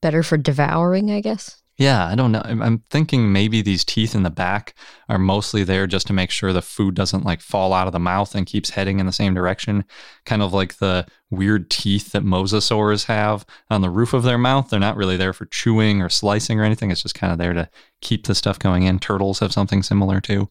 Better 0.00 0.22
for 0.22 0.38
devouring, 0.38 1.10
I 1.10 1.20
guess. 1.20 1.59
Yeah, 1.80 2.06
I 2.06 2.14
don't 2.14 2.30
know. 2.30 2.42
I'm 2.44 2.84
thinking 2.90 3.32
maybe 3.32 3.62
these 3.62 3.86
teeth 3.86 4.14
in 4.14 4.22
the 4.22 4.28
back 4.28 4.74
are 5.08 5.18
mostly 5.18 5.64
there 5.64 5.86
just 5.86 6.06
to 6.08 6.12
make 6.12 6.30
sure 6.30 6.52
the 6.52 6.60
food 6.60 6.94
doesn't 6.94 7.24
like 7.24 7.40
fall 7.40 7.72
out 7.72 7.86
of 7.86 7.94
the 7.94 7.98
mouth 7.98 8.34
and 8.34 8.44
keeps 8.44 8.68
heading 8.68 9.00
in 9.00 9.06
the 9.06 9.12
same 9.12 9.32
direction. 9.32 9.86
Kind 10.26 10.42
of 10.42 10.52
like 10.52 10.76
the 10.76 11.06
weird 11.30 11.70
teeth 11.70 12.12
that 12.12 12.22
mosasaurs 12.22 13.06
have 13.06 13.46
on 13.70 13.80
the 13.80 13.88
roof 13.88 14.12
of 14.12 14.24
their 14.24 14.36
mouth. 14.36 14.68
They're 14.68 14.78
not 14.78 14.98
really 14.98 15.16
there 15.16 15.32
for 15.32 15.46
chewing 15.46 16.02
or 16.02 16.10
slicing 16.10 16.60
or 16.60 16.64
anything. 16.64 16.90
It's 16.90 17.00
just 17.00 17.14
kind 17.14 17.32
of 17.32 17.38
there 17.38 17.54
to 17.54 17.70
keep 18.02 18.26
the 18.26 18.34
stuff 18.34 18.58
going 18.58 18.82
in. 18.82 18.98
Turtles 18.98 19.38
have 19.38 19.54
something 19.54 19.82
similar 19.82 20.20
too. 20.20 20.50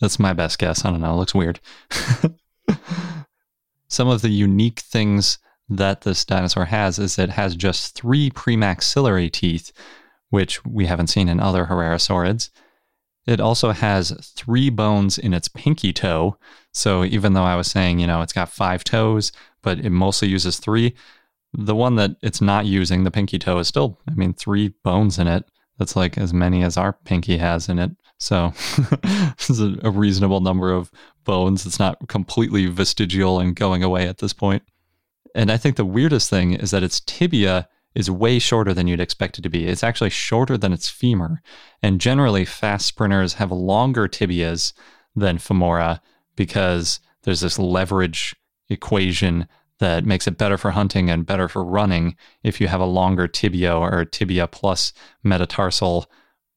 That's 0.00 0.18
my 0.18 0.32
best 0.32 0.58
guess. 0.58 0.82
I 0.82 0.90
don't 0.90 1.02
know. 1.02 1.12
It 1.12 1.18
looks 1.18 1.34
weird. 1.34 1.60
Some 3.88 4.08
of 4.08 4.22
the 4.22 4.30
unique 4.30 4.80
things 4.80 5.36
that 5.68 6.00
this 6.00 6.24
dinosaur 6.24 6.64
has 6.64 6.98
is 6.98 7.18
it 7.18 7.28
has 7.28 7.54
just 7.54 7.94
three 7.94 8.30
premaxillary 8.30 9.30
teeth, 9.30 9.72
which 10.34 10.64
we 10.64 10.86
haven't 10.86 11.06
seen 11.06 11.28
in 11.28 11.38
other 11.38 11.66
Herrerasaurids. 11.66 12.50
It 13.24 13.38
also 13.38 13.70
has 13.70 14.10
three 14.34 14.68
bones 14.68 15.16
in 15.16 15.32
its 15.32 15.46
pinky 15.46 15.92
toe. 15.92 16.36
So 16.72 17.04
even 17.04 17.34
though 17.34 17.44
I 17.44 17.54
was 17.54 17.68
saying, 17.68 18.00
you 18.00 18.08
know, 18.08 18.20
it's 18.20 18.32
got 18.32 18.48
five 18.48 18.82
toes, 18.82 19.30
but 19.62 19.78
it 19.78 19.90
mostly 19.90 20.26
uses 20.26 20.58
three, 20.58 20.96
the 21.52 21.76
one 21.76 21.94
that 21.94 22.16
it's 22.20 22.40
not 22.40 22.66
using, 22.66 23.04
the 23.04 23.12
pinky 23.12 23.38
toe, 23.38 23.58
is 23.60 23.68
still, 23.68 24.00
I 24.10 24.14
mean, 24.14 24.34
three 24.34 24.74
bones 24.82 25.20
in 25.20 25.28
it. 25.28 25.44
That's 25.78 25.94
like 25.94 26.18
as 26.18 26.34
many 26.34 26.64
as 26.64 26.76
our 26.76 26.94
pinky 26.94 27.36
has 27.36 27.68
in 27.68 27.78
it. 27.78 27.92
So 28.18 28.48
this 29.38 29.50
is 29.50 29.60
a, 29.60 29.76
a 29.84 29.90
reasonable 29.90 30.40
number 30.40 30.72
of 30.72 30.90
bones. 31.22 31.64
It's 31.64 31.78
not 31.78 32.08
completely 32.08 32.66
vestigial 32.66 33.38
and 33.38 33.54
going 33.54 33.84
away 33.84 34.08
at 34.08 34.18
this 34.18 34.32
point. 34.32 34.64
And 35.32 35.52
I 35.52 35.58
think 35.58 35.76
the 35.76 35.84
weirdest 35.84 36.28
thing 36.28 36.54
is 36.54 36.72
that 36.72 36.82
its 36.82 36.98
tibia 36.98 37.68
is 37.94 38.10
way 38.10 38.38
shorter 38.38 38.74
than 38.74 38.86
you'd 38.86 39.00
expect 39.00 39.38
it 39.38 39.42
to 39.42 39.48
be. 39.48 39.66
It's 39.66 39.84
actually 39.84 40.10
shorter 40.10 40.56
than 40.58 40.72
its 40.72 40.88
femur. 40.88 41.40
And 41.82 42.00
generally, 42.00 42.44
fast 42.44 42.86
sprinters 42.86 43.34
have 43.34 43.52
longer 43.52 44.08
tibias 44.08 44.72
than 45.14 45.38
femora 45.38 46.00
because 46.36 47.00
there's 47.22 47.40
this 47.40 47.58
leverage 47.58 48.34
equation 48.68 49.46
that 49.78 50.04
makes 50.04 50.26
it 50.26 50.38
better 50.38 50.56
for 50.56 50.70
hunting 50.70 51.10
and 51.10 51.26
better 51.26 51.48
for 51.48 51.64
running 51.64 52.16
if 52.42 52.60
you 52.60 52.68
have 52.68 52.80
a 52.80 52.86
longer 52.86 53.28
tibia 53.28 53.76
or 53.76 54.04
tibia 54.04 54.46
plus 54.46 54.92
metatarsal 55.22 56.06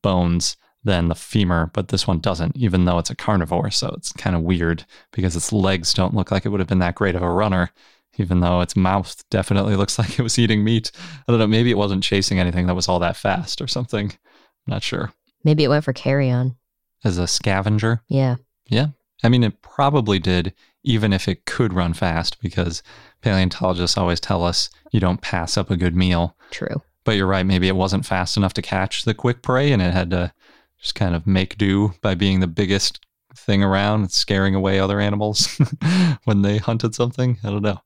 bones 0.02 0.56
than 0.84 1.10
the 1.10 1.16
femur, 1.16 1.70
but 1.74 1.90
this 1.90 2.08
one 2.08 2.20
doesn't, 2.20 2.56
even 2.56 2.86
though 2.86 2.98
it's 2.98 3.10
a 3.10 3.16
carnivore. 3.16 3.70
So 3.70 3.94
it's 3.98 4.12
kind 4.14 4.36
of 4.36 4.42
weird 4.42 4.86
because 5.12 5.36
its 5.36 5.52
legs 5.52 5.94
don't 5.94 6.14
look 6.14 6.32
like 6.32 6.46
it 6.46 6.50
would 6.50 6.62
have 6.62 6.70
been 6.70 6.80
that 6.80 6.96
great 6.96 7.16
of 7.16 7.22
a 7.22 7.30
runner, 7.30 7.72
even 8.18 8.40
though 8.40 8.62
its 8.62 8.76
mouth 8.76 9.24
definitely 9.30 9.76
looks 9.76 9.98
like 10.00 10.18
it 10.20 10.24
was 10.24 10.38
eating 10.40 10.64
meat. 10.64 10.92
I 11.28 11.32
don't 11.32 11.40
know, 11.40 11.48
maybe 11.48 11.72
it 11.72 11.78
wasn't 11.78 12.04
chasing 12.04 12.40
anything 12.40 12.68
that 12.68 12.76
was 12.76 12.88
all 12.88 13.00
that 13.00 13.16
fast 13.16 13.62
or 13.62 13.68
something. 13.68 14.12
I'm 14.12 14.72
not 14.74 14.84
sure. 14.84 15.14
Maybe 15.44 15.64
it 15.64 15.70
went 15.70 15.86
for 15.86 15.94
carrion. 15.94 16.56
As 17.04 17.18
a 17.18 17.28
scavenger, 17.28 18.02
Yeah. 18.08 18.36
Yeah. 18.68 18.88
I 19.24 19.30
mean, 19.30 19.44
it 19.44 19.62
probably 19.62 20.20
did, 20.20 20.54
even 20.84 21.12
if 21.14 21.28
it 21.28 21.46
could 21.46 21.74
run 21.74 21.94
fast, 21.94 22.40
because 22.42 22.84
paleontologists 23.22 23.98
always 23.98 24.20
tell 24.20 24.44
us 24.44 24.70
you 24.92 25.00
don't 25.00 25.22
pass 25.22 25.58
up 25.58 25.72
a 25.72 25.78
good 25.78 25.96
meal. 25.96 26.36
True. 26.52 26.82
But 27.04 27.16
you're 27.16 27.28
right, 27.28 27.46
maybe 27.46 27.68
it 27.68 27.76
wasn't 27.76 28.06
fast 28.06 28.36
enough 28.38 28.54
to 28.54 28.62
catch 28.62 29.06
the 29.06 29.14
quick 29.14 29.42
prey 29.42 29.72
and 29.72 29.82
it 29.82 29.94
had 29.94 30.12
to 30.12 30.34
just 30.80 30.96
kind 30.96 31.16
of 31.16 31.26
make 31.26 31.58
do 31.58 31.94
by 32.02 32.14
being 32.16 32.40
the 32.42 32.48
biggest 32.48 33.06
thing 33.36 33.64
around 33.64 34.02
and 34.02 34.12
scaring 34.12 34.56
away 34.56 34.80
other 34.80 35.00
animals 35.00 35.60
when 36.26 36.42
they 36.42 36.58
hunted 36.58 36.94
something. 36.94 37.38
I 37.44 37.50
don't 37.50 37.62
know. 37.64 37.80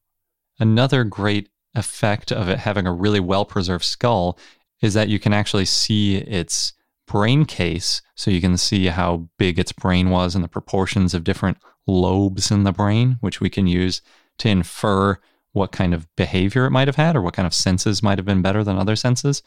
Another 0.62 1.04
great 1.04 1.50
effect 1.74 2.32
of 2.32 2.48
it 2.48 2.60
having 2.60 2.86
a 2.86 2.94
really 2.94 3.20
well 3.20 3.46
preserved 3.46 3.84
skull 3.84 4.38
is 4.80 4.94
that 4.94 5.10
you 5.10 5.18
can 5.18 5.34
actually 5.34 5.66
see 5.66 6.18
its 6.18 6.74
brain 7.08 7.46
case. 7.46 8.04
So 8.16 8.30
you 8.30 8.40
can 8.40 8.58
see 8.58 8.86
how 8.86 9.28
big 9.40 9.58
its 9.58 9.72
brain 9.72 10.12
was 10.12 10.36
and 10.36 10.44
the 10.44 10.48
proportions 10.48 11.16
of 11.16 11.24
different 11.24 11.58
lobes 11.88 12.52
in 12.52 12.64
the 12.64 12.72
brain, 12.72 13.18
which 13.22 13.42
we 13.42 13.50
can 13.50 13.66
use 13.66 14.04
to 14.38 14.50
infer 14.50 15.18
what 15.54 15.72
kind 15.72 15.96
of 15.96 16.08
behavior 16.16 16.68
it 16.68 16.72
might 16.72 16.88
have 16.88 16.96
had 16.96 17.16
or 17.16 17.24
what 17.24 17.34
kind 17.34 17.48
of 17.48 17.56
senses 17.56 18.04
might 18.04 18.20
have 18.20 18.26
been 18.26 18.44
better 18.44 18.64
than 18.64 18.78
other 18.78 18.96
senses. 18.96 19.42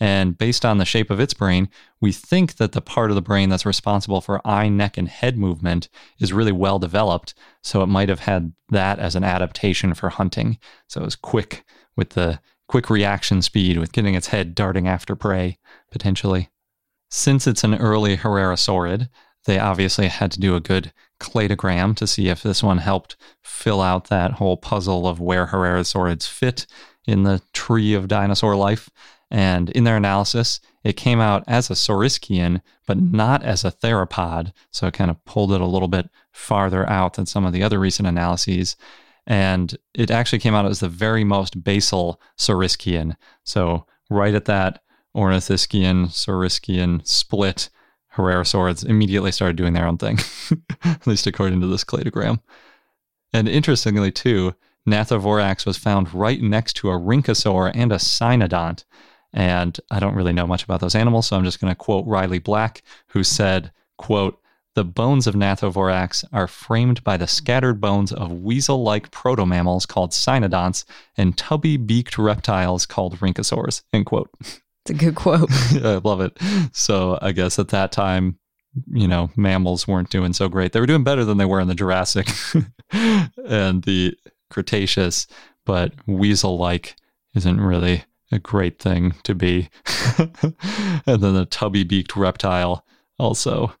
And 0.00 0.36
based 0.36 0.64
on 0.64 0.78
the 0.78 0.84
shape 0.84 1.10
of 1.10 1.20
its 1.20 1.34
brain, 1.34 1.68
we 2.00 2.10
think 2.10 2.56
that 2.56 2.72
the 2.72 2.80
part 2.80 3.10
of 3.10 3.14
the 3.14 3.22
brain 3.22 3.48
that's 3.48 3.64
responsible 3.64 4.20
for 4.20 4.44
eye, 4.46 4.68
neck, 4.68 4.98
and 4.98 5.08
head 5.08 5.38
movement 5.38 5.88
is 6.18 6.32
really 6.32 6.52
well 6.52 6.78
developed. 6.78 7.34
So 7.62 7.82
it 7.82 7.86
might 7.86 8.08
have 8.08 8.20
had 8.20 8.52
that 8.70 8.98
as 8.98 9.14
an 9.14 9.24
adaptation 9.24 9.94
for 9.94 10.10
hunting. 10.10 10.58
So 10.88 11.00
it 11.00 11.04
was 11.04 11.16
quick 11.16 11.64
with 11.96 12.10
the 12.10 12.40
quick 12.66 12.90
reaction 12.90 13.40
speed 13.40 13.78
with 13.78 13.92
getting 13.92 14.14
its 14.14 14.28
head 14.28 14.54
darting 14.54 14.88
after 14.88 15.14
prey, 15.14 15.58
potentially. 15.92 16.50
Since 17.10 17.46
it's 17.46 17.62
an 17.62 17.74
early 17.74 18.16
Herrerasaurid, 18.16 19.08
they 19.44 19.58
obviously 19.58 20.08
had 20.08 20.32
to 20.32 20.40
do 20.40 20.56
a 20.56 20.60
good 20.60 20.92
cladogram 21.20 21.94
to 21.96 22.06
see 22.06 22.28
if 22.28 22.42
this 22.42 22.62
one 22.62 22.78
helped 22.78 23.16
fill 23.42 23.80
out 23.80 24.08
that 24.08 24.32
whole 24.32 24.56
puzzle 24.56 25.06
of 25.06 25.20
where 25.20 25.46
Herrerasaurids 25.46 26.26
fit 26.26 26.66
in 27.06 27.22
the 27.22 27.42
tree 27.52 27.94
of 27.94 28.08
dinosaur 28.08 28.56
life. 28.56 28.88
And 29.30 29.70
in 29.70 29.84
their 29.84 29.96
analysis, 29.96 30.60
it 30.84 30.94
came 30.94 31.20
out 31.20 31.44
as 31.46 31.70
a 31.70 31.74
Saurischian, 31.74 32.60
but 32.86 32.98
not 32.98 33.42
as 33.42 33.64
a 33.64 33.72
theropod. 33.72 34.52
So 34.70 34.86
it 34.86 34.94
kind 34.94 35.10
of 35.10 35.24
pulled 35.24 35.52
it 35.52 35.60
a 35.60 35.66
little 35.66 35.88
bit 35.88 36.08
farther 36.32 36.88
out 36.88 37.14
than 37.14 37.26
some 37.26 37.44
of 37.44 37.52
the 37.52 37.62
other 37.62 37.80
recent 37.80 38.06
analyses. 38.06 38.76
And 39.26 39.76
it 39.94 40.10
actually 40.10 40.38
came 40.38 40.54
out 40.54 40.66
as 40.66 40.80
the 40.80 40.88
very 40.88 41.24
most 41.24 41.64
basal 41.64 42.20
Saurischian. 42.38 43.16
So 43.42 43.86
right 44.10 44.34
at 44.34 44.44
that 44.44 44.82
Ornithischian 45.16 46.08
Saurischian 46.08 47.06
split, 47.06 47.70
Herrerasaurs 48.16 48.84
immediately 48.84 49.32
started 49.32 49.56
doing 49.56 49.72
their 49.72 49.86
own 49.86 49.98
thing, 49.98 50.18
at 50.84 51.06
least 51.06 51.26
according 51.26 51.60
to 51.60 51.66
this 51.66 51.84
cladogram. 51.84 52.40
And 53.32 53.48
interestingly, 53.48 54.12
too, 54.12 54.54
Gnathovorax 54.88 55.66
was 55.66 55.76
found 55.76 56.14
right 56.14 56.40
next 56.40 56.74
to 56.74 56.90
a 56.90 56.98
rhynchosaur 56.98 57.72
and 57.74 57.90
a 57.90 57.96
cynodont. 57.96 58.84
And 59.34 59.78
I 59.90 59.98
don't 59.98 60.14
really 60.14 60.32
know 60.32 60.46
much 60.46 60.62
about 60.62 60.80
those 60.80 60.94
animals, 60.94 61.26
so 61.26 61.36
I'm 61.36 61.44
just 61.44 61.60
going 61.60 61.70
to 61.70 61.74
quote 61.74 62.06
Riley 62.06 62.38
Black, 62.38 62.82
who 63.08 63.24
said, 63.24 63.72
quote, 63.98 64.40
the 64.74 64.84
bones 64.84 65.26
of 65.26 65.34
Gnathovorax 65.34 66.24
are 66.32 66.48
framed 66.48 67.02
by 67.04 67.16
the 67.16 67.26
scattered 67.26 67.80
bones 67.80 68.12
of 68.12 68.32
weasel-like 68.32 69.10
protomammals 69.10 69.86
called 69.86 70.10
cynodonts 70.10 70.84
and 71.16 71.36
tubby-beaked 71.36 72.18
reptiles 72.18 72.86
called 72.86 73.18
rhynchosaurs, 73.18 73.82
end 73.92 74.06
quote. 74.06 74.30
It's 74.40 74.90
a 74.90 74.94
good 74.94 75.14
quote. 75.14 75.50
I 75.74 76.00
love 76.02 76.20
it. 76.20 76.36
So 76.72 77.18
I 77.22 77.32
guess 77.32 77.58
at 77.58 77.68
that 77.68 77.92
time, 77.92 78.38
you 78.92 79.08
know, 79.08 79.30
mammals 79.36 79.86
weren't 79.86 80.10
doing 80.10 80.32
so 80.32 80.48
great. 80.48 80.72
They 80.72 80.80
were 80.80 80.86
doing 80.86 81.04
better 81.04 81.24
than 81.24 81.38
they 81.38 81.44
were 81.44 81.60
in 81.60 81.68
the 81.68 81.74
Jurassic 81.74 82.28
and 82.90 83.82
the 83.84 84.16
Cretaceous, 84.50 85.26
but 85.64 85.92
weasel 86.06 86.58
like 86.58 86.96
isn't 87.34 87.60
really 87.60 88.04
a 88.34 88.38
great 88.38 88.78
thing 88.78 89.14
to 89.22 89.34
be. 89.34 89.68
and 90.18 91.22
then 91.22 91.34
the 91.34 91.46
tubby 91.48 91.84
beaked 91.84 92.16
reptile 92.16 92.84
also. 93.18 93.72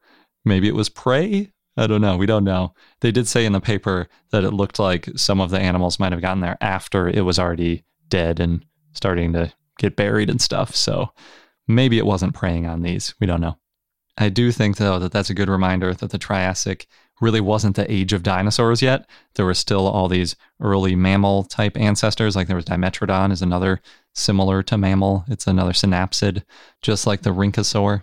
Maybe 0.44 0.68
it 0.68 0.74
was 0.74 0.88
prey? 0.88 1.50
I 1.76 1.86
don't 1.86 2.00
know. 2.00 2.16
We 2.16 2.26
don't 2.26 2.44
know. 2.44 2.72
They 3.00 3.10
did 3.10 3.26
say 3.26 3.44
in 3.44 3.52
the 3.52 3.60
paper 3.60 4.08
that 4.30 4.44
it 4.44 4.52
looked 4.52 4.78
like 4.78 5.08
some 5.16 5.40
of 5.40 5.50
the 5.50 5.58
animals 5.58 5.98
might 5.98 6.12
have 6.12 6.20
gotten 6.20 6.40
there 6.40 6.56
after 6.60 7.08
it 7.08 7.22
was 7.22 7.38
already 7.38 7.84
dead 8.08 8.38
and 8.38 8.64
starting 8.92 9.32
to 9.32 9.52
get 9.78 9.96
buried 9.96 10.30
and 10.30 10.40
stuff. 10.40 10.76
So 10.76 11.10
maybe 11.66 11.98
it 11.98 12.06
wasn't 12.06 12.34
preying 12.34 12.66
on 12.66 12.82
these. 12.82 13.14
We 13.18 13.26
don't 13.26 13.40
know. 13.40 13.58
I 14.16 14.28
do 14.28 14.52
think, 14.52 14.76
though, 14.76 15.00
that 15.00 15.10
that's 15.10 15.30
a 15.30 15.34
good 15.34 15.48
reminder 15.48 15.92
that 15.92 16.10
the 16.10 16.18
Triassic 16.18 16.86
really 17.20 17.40
wasn't 17.40 17.76
the 17.76 17.90
age 17.90 18.12
of 18.12 18.22
dinosaurs 18.22 18.82
yet. 18.82 19.08
There 19.34 19.46
were 19.46 19.54
still 19.54 19.88
all 19.88 20.08
these 20.08 20.36
early 20.60 20.94
mammal 20.94 21.44
type 21.44 21.76
ancestors, 21.76 22.36
like 22.36 22.46
there 22.46 22.56
was 22.56 22.64
Dimetrodon, 22.64 23.32
is 23.32 23.42
another 23.42 23.80
similar 24.14 24.62
to 24.62 24.78
mammal. 24.78 25.24
It's 25.28 25.46
another 25.46 25.72
synapsid, 25.72 26.44
just 26.80 27.06
like 27.06 27.22
the 27.22 27.30
Rhynchosaur. 27.30 28.02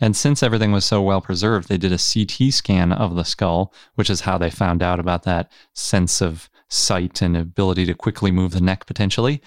And 0.00 0.14
since 0.14 0.42
everything 0.42 0.72
was 0.72 0.84
so 0.84 1.00
well 1.00 1.20
preserved, 1.20 1.68
they 1.68 1.78
did 1.78 1.92
a 1.92 1.98
CT 1.98 2.52
scan 2.52 2.92
of 2.92 3.14
the 3.14 3.24
skull, 3.24 3.72
which 3.94 4.10
is 4.10 4.22
how 4.22 4.36
they 4.36 4.50
found 4.50 4.82
out 4.82 5.00
about 5.00 5.22
that 5.22 5.50
sense 5.72 6.20
of 6.20 6.50
sight 6.68 7.22
and 7.22 7.36
ability 7.36 7.86
to 7.86 7.94
quickly 7.94 8.30
move 8.30 8.52
the 8.52 8.60
neck 8.60 8.86
potentially. 8.86 9.40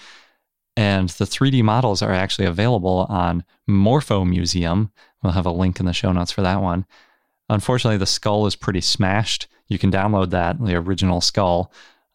And 0.75 1.09
the 1.09 1.25
3D 1.25 1.61
models 1.61 2.01
are 2.01 2.13
actually 2.13 2.45
available 2.45 3.05
on 3.09 3.43
Morpho 3.67 4.23
Museum. 4.23 4.91
We'll 5.21 5.33
have 5.33 5.45
a 5.45 5.51
link 5.51 5.79
in 5.79 5.85
the 5.85 5.93
show 5.93 6.11
notes 6.11 6.31
for 6.31 6.41
that 6.41 6.61
one. 6.61 6.85
Unfortunately, 7.49 7.97
the 7.97 8.05
skull 8.05 8.47
is 8.47 8.55
pretty 8.55 8.81
smashed. 8.81 9.47
You 9.67 9.77
can 9.77 9.91
download 9.91 10.29
that, 10.29 10.63
the 10.63 10.75
original 10.75 11.19
skull, 11.21 11.71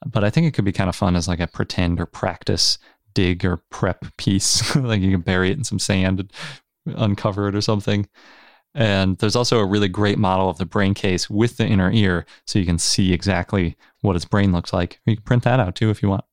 but 0.07 0.25
I 0.25 0.31
think 0.31 0.47
it 0.47 0.53
could 0.53 0.65
be 0.65 0.73
kind 0.73 0.89
of 0.89 0.97
fun 0.97 1.17
as 1.17 1.29
like 1.29 1.41
a 1.41 1.47
pretend 1.47 2.01
or 2.01 2.07
practice 2.07 2.79
dig 3.15 3.45
or 3.45 3.59
prep 3.71 4.05
piece. 4.17 4.75
like 4.77 5.01
you 5.01 5.11
can 5.11 5.21
bury 5.21 5.51
it 5.51 5.59
in 5.59 5.65
some 5.65 5.79
sand 5.79 6.21
and 6.21 6.33
uncover 6.97 7.49
it 7.49 7.55
or 7.55 7.61
something. 7.61 8.09
And 8.75 9.17
there's 9.19 9.37
also 9.37 9.61
a 9.61 9.67
really 9.67 9.89
great 9.89 10.19
model 10.19 10.51
of 10.51 10.59
the 10.59 10.67
brain 10.67 10.95
case 10.95 11.31
with 11.31 11.57
the 11.57 11.67
inner 11.67 11.93
ear, 11.93 12.27
so 12.45 12.59
you 12.59 12.67
can 12.67 12.79
see 12.79 13.13
exactly 13.13 13.77
what 14.01 14.17
its 14.17 14.25
brain 14.25 14.53
looks 14.53 14.73
like. 14.73 15.01
You 15.07 15.17
can 15.17 15.25
print 15.25 15.45
that 15.45 15.61
out 15.61 15.77
too 15.77 15.91
if 15.91 16.03
you 16.03 16.09
want. 16.09 16.25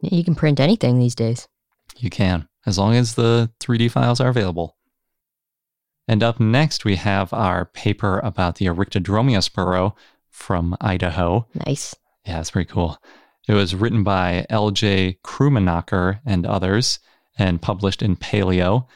You 0.00 0.24
can 0.24 0.36
print 0.36 0.60
anything 0.60 0.98
these 0.98 1.16
days. 1.16 1.48
You 1.96 2.08
can, 2.08 2.48
as 2.64 2.78
long 2.78 2.94
as 2.94 3.16
the 3.16 3.50
3D 3.60 3.90
files 3.90 4.20
are 4.20 4.28
available. 4.28 4.76
And 6.06 6.22
up 6.22 6.40
next, 6.40 6.84
we 6.84 6.96
have 6.96 7.32
our 7.32 7.66
paper 7.66 8.20
about 8.20 8.56
the 8.56 8.66
Oryctodromeus 8.66 9.52
burrow 9.52 9.94
from 10.28 10.76
Idaho. 10.80 11.46
Nice. 11.66 11.94
Yeah, 12.24 12.40
it's 12.40 12.50
pretty 12.50 12.70
cool. 12.70 12.98
It 13.50 13.54
was 13.54 13.74
written 13.74 14.04
by 14.04 14.46
L.J. 14.48 15.18
Krumenacker 15.24 16.20
and 16.24 16.46
others 16.46 17.00
and 17.36 17.60
published 17.60 18.00
in 18.00 18.14
Paleo. 18.14 18.86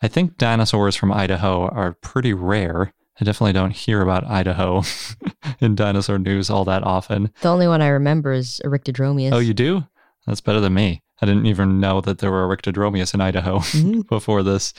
I 0.00 0.06
think 0.06 0.38
dinosaurs 0.38 0.94
from 0.94 1.12
Idaho 1.12 1.66
are 1.66 1.94
pretty 1.94 2.32
rare. 2.32 2.92
I 3.20 3.24
definitely 3.24 3.54
don't 3.54 3.72
hear 3.72 4.00
about 4.00 4.30
Idaho 4.30 4.84
in 5.60 5.74
dinosaur 5.74 6.20
news 6.20 6.50
all 6.50 6.64
that 6.66 6.84
often. 6.84 7.32
The 7.40 7.48
only 7.48 7.66
one 7.66 7.82
I 7.82 7.88
remember 7.88 8.32
is 8.32 8.60
Oryctodromeus. 8.64 9.32
Oh, 9.32 9.40
you 9.40 9.54
do? 9.54 9.84
That's 10.24 10.40
better 10.40 10.60
than 10.60 10.74
me. 10.74 11.02
I 11.20 11.26
didn't 11.26 11.46
even 11.46 11.80
know 11.80 12.00
that 12.00 12.18
there 12.18 12.30
were 12.30 12.46
Oryctodromeus 12.46 13.12
in 13.12 13.20
Idaho 13.20 13.58
mm-hmm. 13.58 14.02
before 14.02 14.44
this. 14.44 14.72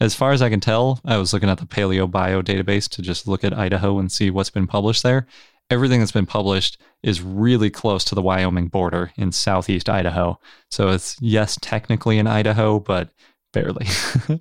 As 0.00 0.16
far 0.16 0.32
as 0.32 0.42
I 0.42 0.50
can 0.50 0.58
tell, 0.58 1.00
I 1.04 1.18
was 1.18 1.32
looking 1.32 1.50
at 1.50 1.58
the 1.58 1.66
Paleo 1.66 2.10
Bio 2.10 2.42
database 2.42 2.88
to 2.90 3.02
just 3.02 3.28
look 3.28 3.44
at 3.44 3.56
Idaho 3.56 4.00
and 4.00 4.10
see 4.10 4.28
what's 4.28 4.50
been 4.50 4.66
published 4.66 5.04
there. 5.04 5.28
Everything 5.70 6.00
that's 6.00 6.12
been 6.12 6.26
published 6.26 6.78
is 7.02 7.20
really 7.20 7.70
close 7.70 8.04
to 8.04 8.14
the 8.14 8.22
Wyoming 8.22 8.68
border 8.68 9.12
in 9.16 9.32
southeast 9.32 9.88
Idaho. 9.88 10.40
So 10.70 10.88
it's, 10.88 11.16
yes, 11.20 11.58
technically 11.60 12.18
in 12.18 12.26
Idaho, 12.26 12.80
but 12.80 13.10
barely. 13.52 13.86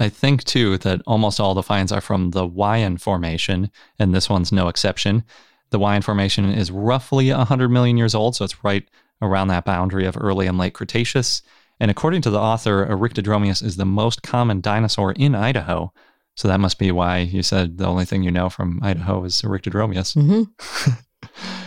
I 0.00 0.08
think 0.08 0.44
too 0.44 0.78
that 0.78 1.02
almost 1.06 1.40
all 1.40 1.54
the 1.54 1.62
finds 1.62 1.92
are 1.92 2.00
from 2.00 2.30
the 2.30 2.48
Wayan 2.48 3.00
Formation, 3.00 3.70
and 3.98 4.14
this 4.14 4.30
one's 4.30 4.52
no 4.52 4.68
exception. 4.68 5.24
The 5.70 5.78
Wayan 5.78 6.04
Formation 6.04 6.46
is 6.46 6.70
roughly 6.70 7.30
100 7.30 7.68
million 7.68 7.96
years 7.96 8.14
old, 8.14 8.36
so 8.36 8.44
it's 8.44 8.64
right 8.64 8.88
around 9.20 9.48
that 9.48 9.64
boundary 9.64 10.06
of 10.06 10.16
early 10.18 10.46
and 10.46 10.56
late 10.56 10.74
Cretaceous. 10.74 11.42
And 11.80 11.90
according 11.90 12.22
to 12.22 12.30
the 12.30 12.40
author, 12.40 12.86
Oryctodromeus 12.86 13.62
is 13.62 13.76
the 13.76 13.84
most 13.84 14.22
common 14.22 14.60
dinosaur 14.60 15.12
in 15.12 15.34
Idaho. 15.34 15.92
So 16.38 16.46
that 16.46 16.60
must 16.60 16.78
be 16.78 16.92
why 16.92 17.18
you 17.18 17.42
said 17.42 17.78
the 17.78 17.86
only 17.86 18.04
thing 18.04 18.22
you 18.22 18.30
know 18.30 18.48
from 18.48 18.78
Idaho 18.80 19.24
is 19.24 19.42
Oryctodromeus. 19.42 20.16
Mm-hmm. 20.16 20.92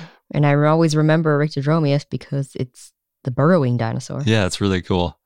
and 0.31 0.45
I 0.45 0.53
always 0.53 0.95
remember 0.95 1.37
Oryctodromeus 1.37 2.05
because 2.09 2.55
it's 2.55 2.93
the 3.25 3.31
burrowing 3.31 3.75
dinosaur. 3.75 4.23
Yeah, 4.25 4.45
it's 4.45 4.61
really 4.61 4.81
cool. 4.81 5.19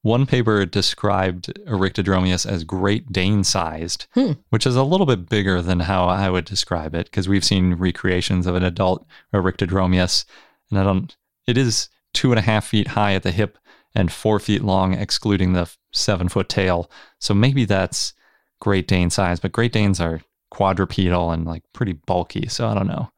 One 0.00 0.24
paper 0.24 0.64
described 0.64 1.52
Oryctodromeus 1.66 2.50
as 2.50 2.64
Great 2.64 3.12
Dane 3.12 3.44
sized, 3.44 4.06
hmm. 4.14 4.32
which 4.48 4.66
is 4.66 4.76
a 4.76 4.82
little 4.82 5.04
bit 5.04 5.28
bigger 5.28 5.60
than 5.60 5.80
how 5.80 6.06
I 6.06 6.30
would 6.30 6.46
describe 6.46 6.94
it 6.94 7.04
because 7.04 7.28
we've 7.28 7.44
seen 7.44 7.74
recreations 7.74 8.46
of 8.46 8.54
an 8.54 8.62
adult 8.62 9.06
Oryctodromeus, 9.34 10.24
and 10.70 10.78
I 10.78 10.84
don't. 10.84 11.14
It 11.46 11.58
is 11.58 11.90
two 12.14 12.32
and 12.32 12.38
a 12.38 12.42
half 12.42 12.64
feet 12.64 12.88
high 12.88 13.12
at 13.12 13.24
the 13.24 13.30
hip 13.30 13.58
and 13.94 14.10
four 14.10 14.40
feet 14.40 14.64
long, 14.64 14.94
excluding 14.94 15.52
the 15.52 15.70
seven 15.92 16.30
foot 16.30 16.48
tail. 16.48 16.90
So 17.18 17.34
maybe 17.34 17.66
that's 17.66 18.14
Great 18.60 18.88
Dane 18.88 19.10
size, 19.10 19.40
but 19.40 19.52
Great 19.52 19.72
Danes 19.72 20.00
are 20.00 20.20
quadrupedal 20.50 21.30
and 21.30 21.44
like 21.44 21.62
pretty 21.72 21.92
bulky. 21.92 22.48
So 22.48 22.68
I 22.68 22.74
don't 22.74 22.86
know. 22.86 23.10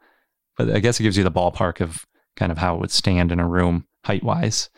But 0.56 0.70
I 0.70 0.80
guess 0.80 0.98
it 0.98 1.04
gives 1.04 1.16
you 1.16 1.24
the 1.24 1.30
ballpark 1.30 1.80
of 1.80 2.04
kind 2.36 2.50
of 2.50 2.58
how 2.58 2.74
it 2.74 2.80
would 2.80 2.90
stand 2.90 3.30
in 3.30 3.40
a 3.40 3.48
room 3.48 3.86
height 4.04 4.24
wise. 4.24 4.70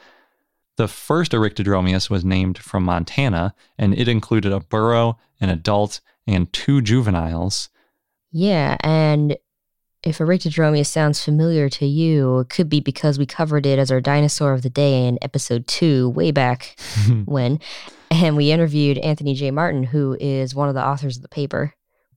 The 0.77 0.89
first 0.89 1.33
Oryctodromeus 1.33 2.09
was 2.09 2.25
named 2.25 2.59
from 2.59 2.85
Montana, 2.85 3.55
and 3.79 3.95
it 3.95 4.09
included 4.09 4.53
a 4.53 4.61
burrow, 4.61 5.19
an 5.41 5.51
adult, 5.51 6.01
and 6.27 6.51
two 6.53 6.81
juveniles. 6.81 7.69
Yeah, 8.33 8.77
and 8.81 9.37
if 10.03 10.19
Oryctodromeus 10.19 10.87
sounds 10.87 11.23
familiar 11.23 11.69
to 11.69 11.87
you, 11.87 12.41
it 12.41 12.49
could 12.49 12.69
be 12.69 12.81
because 12.81 13.19
we 13.19 13.27
covered 13.27 13.67
it 13.67 13.79
as 13.79 13.91
our 13.91 14.01
dinosaur 14.01 14.53
of 14.53 14.63
the 14.63 14.71
day 14.71 15.07
in 15.07 15.19
episode 15.21 15.67
two, 15.67 16.09
way 16.11 16.31
back 16.31 16.79
when. 17.27 17.61
And 18.11 18.37
we 18.37 18.51
interviewed 18.51 18.99
Anthony 18.99 19.35
J. 19.35 19.51
Martin, 19.51 19.85
who 19.85 20.17
is 20.19 20.55
one 20.55 20.69
of 20.69 20.75
the 20.75 20.85
authors 20.85 21.17
of 21.17 21.23
the 21.23 21.29
paper. 21.29 21.75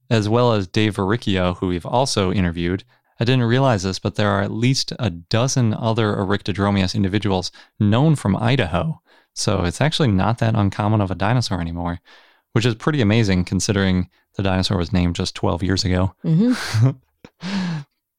As 0.10 0.30
well 0.30 0.54
as 0.54 0.67
Dave 0.67 0.96
Varricchio, 0.96 1.58
who 1.58 1.67
we've 1.67 1.86
also 1.86 2.32
interviewed. 2.32 2.84
I 3.19 3.26
didn't 3.26 3.43
realize 3.43 3.84
this, 3.84 4.00
but 4.00 4.15
there 4.15 4.30
are 4.30 4.41
at 4.41 4.52
least 4.52 4.93
a 4.98 5.10
dozen 5.10 5.74
other 5.74 6.15
Oryctodromeus 6.15 6.96
individuals 6.96 7.52
known 7.80 8.15
from 8.15 8.36
Idaho. 8.36 9.02
So 9.34 9.63
it's 9.65 9.82
actually 9.82 10.10
not 10.10 10.38
that 10.39 10.56
uncommon 10.56 11.02
of 11.02 11.12
a 11.12 11.15
dinosaur 11.15 11.60
anymore, 11.60 12.00
which 12.54 12.65
is 12.65 12.76
pretty 12.76 13.02
amazing 13.02 13.46
considering 13.46 14.10
the 14.36 14.43
dinosaur 14.43 14.78
was 14.78 14.93
named 14.93 15.15
just 15.15 15.36
12 15.36 15.63
years 15.63 15.84
ago. 15.84 16.15
Mm-hmm. 16.24 16.89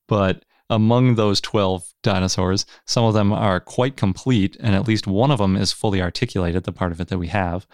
but 0.09 0.45
among 0.71 1.15
those 1.15 1.41
12 1.41 1.93
dinosaurs, 2.03 2.67
some 2.87 3.05
of 3.05 3.15
them 3.15 3.33
are 3.33 3.61
quite 3.61 3.97
complete, 3.97 4.57
and 4.61 4.75
at 4.75 4.89
least 4.89 5.07
one 5.07 5.31
of 5.31 5.39
them 5.39 5.57
is 5.57 5.73
fully 5.73 6.01
articulated, 6.01 6.65
the 6.65 6.73
part 6.73 6.93
of 6.93 7.01
it 7.01 7.09
that 7.09 7.19
we 7.19 7.29
have. 7.29 7.67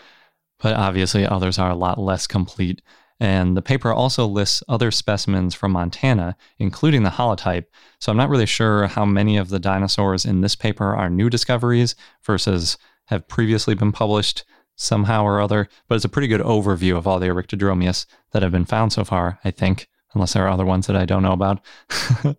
But 0.58 0.74
obviously, 0.74 1.24
others 1.24 1.58
are 1.58 1.70
a 1.70 1.76
lot 1.76 1.98
less 1.98 2.26
complete. 2.26 2.82
And 3.20 3.54
the 3.56 3.62
paper 3.62 3.92
also 3.92 4.26
lists 4.26 4.62
other 4.66 4.90
specimens 4.90 5.54
from 5.54 5.72
Montana, 5.72 6.36
including 6.58 7.02
the 7.02 7.10
holotype. 7.10 7.66
So 7.98 8.10
I'm 8.10 8.16
not 8.16 8.30
really 8.30 8.46
sure 8.46 8.86
how 8.86 9.04
many 9.04 9.36
of 9.36 9.50
the 9.50 9.58
dinosaurs 9.58 10.24
in 10.24 10.40
this 10.40 10.56
paper 10.56 10.96
are 10.96 11.10
new 11.10 11.28
discoveries 11.28 11.94
versus 12.24 12.78
have 13.06 13.28
previously 13.28 13.74
been 13.74 13.92
published 13.92 14.44
somehow 14.74 15.24
or 15.24 15.40
other. 15.40 15.68
But 15.86 15.96
it's 15.96 16.04
a 16.04 16.08
pretty 16.08 16.28
good 16.28 16.40
overview 16.40 16.96
of 16.96 17.06
all 17.06 17.20
the 17.20 17.28
Oryctodromeus 17.28 18.06
that 18.32 18.42
have 18.42 18.52
been 18.52 18.64
found 18.64 18.92
so 18.94 19.04
far, 19.04 19.38
I 19.44 19.50
think, 19.50 19.88
unless 20.14 20.32
there 20.34 20.44
are 20.46 20.50
other 20.50 20.66
ones 20.66 20.86
that 20.86 20.96
I 20.96 21.04
don't 21.04 21.22
know 21.22 21.32
about. 21.32 21.60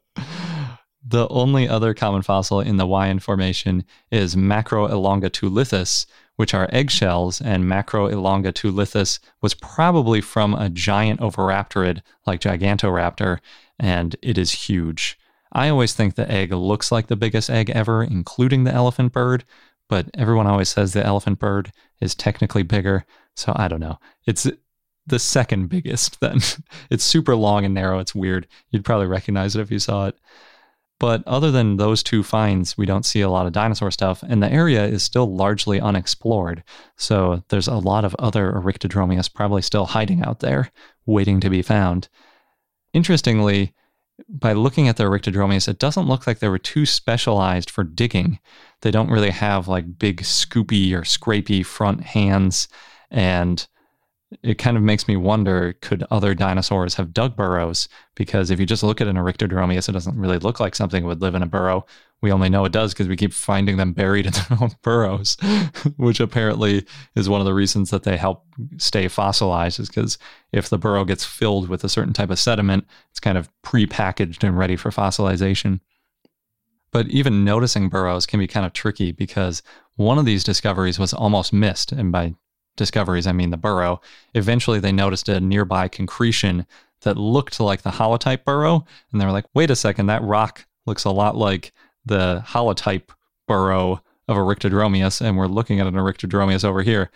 the 1.05 1.27
only 1.29 1.67
other 1.67 1.93
common 1.93 2.21
fossil 2.21 2.59
in 2.59 2.77
the 2.77 2.87
Wayan 2.87 3.21
formation 3.21 3.85
is 4.11 4.35
Macroelongatulithus, 4.35 6.05
which 6.35 6.53
are 6.53 6.69
eggshells, 6.71 7.41
and 7.41 7.65
Macroelongatulithus 7.65 9.19
was 9.41 9.53
probably 9.53 10.21
from 10.21 10.53
a 10.53 10.69
giant 10.69 11.19
oviraptorid 11.19 12.01
like 12.25 12.41
Gigantoraptor, 12.41 13.39
and 13.79 14.15
it 14.21 14.37
is 14.37 14.51
huge. 14.51 15.17
I 15.53 15.69
always 15.69 15.93
think 15.93 16.15
the 16.15 16.31
egg 16.31 16.53
looks 16.53 16.91
like 16.91 17.07
the 17.07 17.15
biggest 17.15 17.49
egg 17.49 17.69
ever, 17.69 18.03
including 18.03 18.63
the 18.63 18.73
elephant 18.73 19.11
bird, 19.11 19.43
but 19.89 20.09
everyone 20.13 20.47
always 20.47 20.69
says 20.69 20.93
the 20.93 21.05
elephant 21.05 21.39
bird 21.39 21.71
is 21.99 22.15
technically 22.15 22.63
bigger. 22.63 23.05
So 23.35 23.53
I 23.55 23.67
don't 23.67 23.81
know. 23.81 23.99
It's 24.25 24.47
the 25.07 25.19
second 25.19 25.67
biggest 25.67 26.19
then. 26.19 26.39
it's 26.89 27.03
super 27.03 27.35
long 27.35 27.65
and 27.65 27.73
narrow. 27.73 27.99
It's 27.99 28.15
weird. 28.15 28.47
You'd 28.69 28.85
probably 28.85 29.07
recognize 29.07 29.55
it 29.55 29.61
if 29.61 29.71
you 29.71 29.79
saw 29.79 30.07
it. 30.07 30.17
But 30.99 31.23
other 31.25 31.49
than 31.49 31.77
those 31.77 32.03
two 32.03 32.21
finds, 32.21 32.77
we 32.77 32.85
don't 32.85 33.07
see 33.07 33.21
a 33.21 33.29
lot 33.29 33.47
of 33.47 33.53
dinosaur 33.53 33.89
stuff, 33.89 34.21
and 34.21 34.43
the 34.43 34.51
area 34.51 34.85
is 34.85 35.01
still 35.01 35.35
largely 35.35 35.81
unexplored. 35.81 36.63
So 36.95 37.43
there's 37.49 37.67
a 37.67 37.73
lot 37.73 38.05
of 38.05 38.15
other 38.19 38.51
Oryctodromeus 38.51 39.33
probably 39.33 39.63
still 39.63 39.87
hiding 39.87 40.21
out 40.21 40.41
there, 40.41 40.71
waiting 41.07 41.39
to 41.39 41.49
be 41.49 41.63
found. 41.63 42.07
Interestingly, 42.93 43.73
by 44.29 44.53
looking 44.53 44.87
at 44.87 44.97
the 44.97 45.05
Oryctodromeus, 45.05 45.67
it 45.67 45.79
doesn't 45.79 46.07
look 46.07 46.27
like 46.27 46.37
they 46.37 46.49
were 46.49 46.59
too 46.59 46.85
specialized 46.85 47.71
for 47.71 47.83
digging. 47.83 48.37
They 48.81 48.91
don't 48.91 49.09
really 49.09 49.31
have 49.31 49.67
like 49.67 49.97
big 49.97 50.21
scoopy 50.21 50.93
or 50.93 51.01
scrapey 51.01 51.65
front 51.65 52.01
hands. 52.01 52.67
And 53.09 53.65
it 54.43 54.57
kind 54.57 54.77
of 54.77 54.83
makes 54.83 55.07
me 55.07 55.15
wonder 55.17 55.73
could 55.81 56.05
other 56.09 56.33
dinosaurs 56.33 56.95
have 56.95 57.13
dug 57.13 57.35
burrows? 57.35 57.89
Because 58.15 58.49
if 58.49 58.59
you 58.59 58.65
just 58.65 58.83
look 58.83 59.01
at 59.01 59.07
an 59.07 59.17
Oryctodromeus, 59.17 59.89
it 59.89 59.91
doesn't 59.91 60.17
really 60.17 60.37
look 60.37 60.59
like 60.59 60.75
something 60.75 61.03
would 61.03 61.21
live 61.21 61.35
in 61.35 61.43
a 61.43 61.47
burrow. 61.47 61.85
We 62.21 62.31
only 62.31 62.49
know 62.49 62.63
it 62.65 62.71
does 62.71 62.93
because 62.93 63.07
we 63.07 63.17
keep 63.17 63.33
finding 63.33 63.77
them 63.77 63.93
buried 63.93 64.25
in 64.25 64.31
their 64.49 64.57
own 64.61 64.71
burrows, 64.81 65.35
which 65.97 66.19
apparently 66.19 66.85
is 67.15 67.27
one 67.27 67.41
of 67.41 67.45
the 67.45 67.53
reasons 67.53 67.89
that 67.89 68.03
they 68.03 68.15
help 68.15 68.45
stay 68.77 69.07
fossilized, 69.07 69.79
is 69.79 69.89
because 69.89 70.17
if 70.51 70.69
the 70.69 70.77
burrow 70.77 71.03
gets 71.03 71.25
filled 71.25 71.67
with 71.67 71.83
a 71.83 71.89
certain 71.89 72.13
type 72.13 72.29
of 72.29 72.39
sediment, 72.39 72.85
it's 73.09 73.19
kind 73.19 73.37
of 73.37 73.49
pre-packaged 73.63 74.43
and 74.43 74.57
ready 74.57 74.75
for 74.75 74.91
fossilization. 74.91 75.81
But 76.91 77.07
even 77.07 77.43
noticing 77.43 77.89
burrows 77.89 78.25
can 78.25 78.39
be 78.39 78.47
kind 78.47 78.65
of 78.65 78.73
tricky 78.73 79.11
because 79.11 79.61
one 79.95 80.17
of 80.17 80.25
these 80.25 80.43
discoveries 80.43 80.99
was 80.99 81.13
almost 81.13 81.53
missed. 81.53 81.91
And 81.91 82.11
by 82.11 82.35
discoveries, 82.75 83.27
I 83.27 83.31
mean 83.31 83.49
the 83.49 83.57
burrow. 83.57 84.01
Eventually, 84.33 84.79
they 84.79 84.91
noticed 84.91 85.29
a 85.29 85.39
nearby 85.39 85.87
concretion 85.87 86.65
that 87.01 87.17
looked 87.17 87.59
like 87.59 87.81
the 87.81 87.91
holotype 87.91 88.43
burrow. 88.43 88.85
And 89.11 89.19
they 89.19 89.25
were 89.25 89.31
like, 89.31 89.45
wait 89.53 89.71
a 89.71 89.75
second, 89.75 90.07
that 90.07 90.23
rock 90.23 90.65
looks 90.85 91.03
a 91.03 91.11
lot 91.11 91.35
like 91.35 91.73
the 92.05 92.43
holotype 92.47 93.09
burrow 93.47 94.01
of 94.27 94.37
Oryctodromeus. 94.37 95.21
And 95.21 95.37
we're 95.37 95.47
looking 95.47 95.79
at 95.79 95.87
an 95.87 95.95
Oryctodromeus 95.95 96.63
over 96.63 96.81
here. 96.81 97.11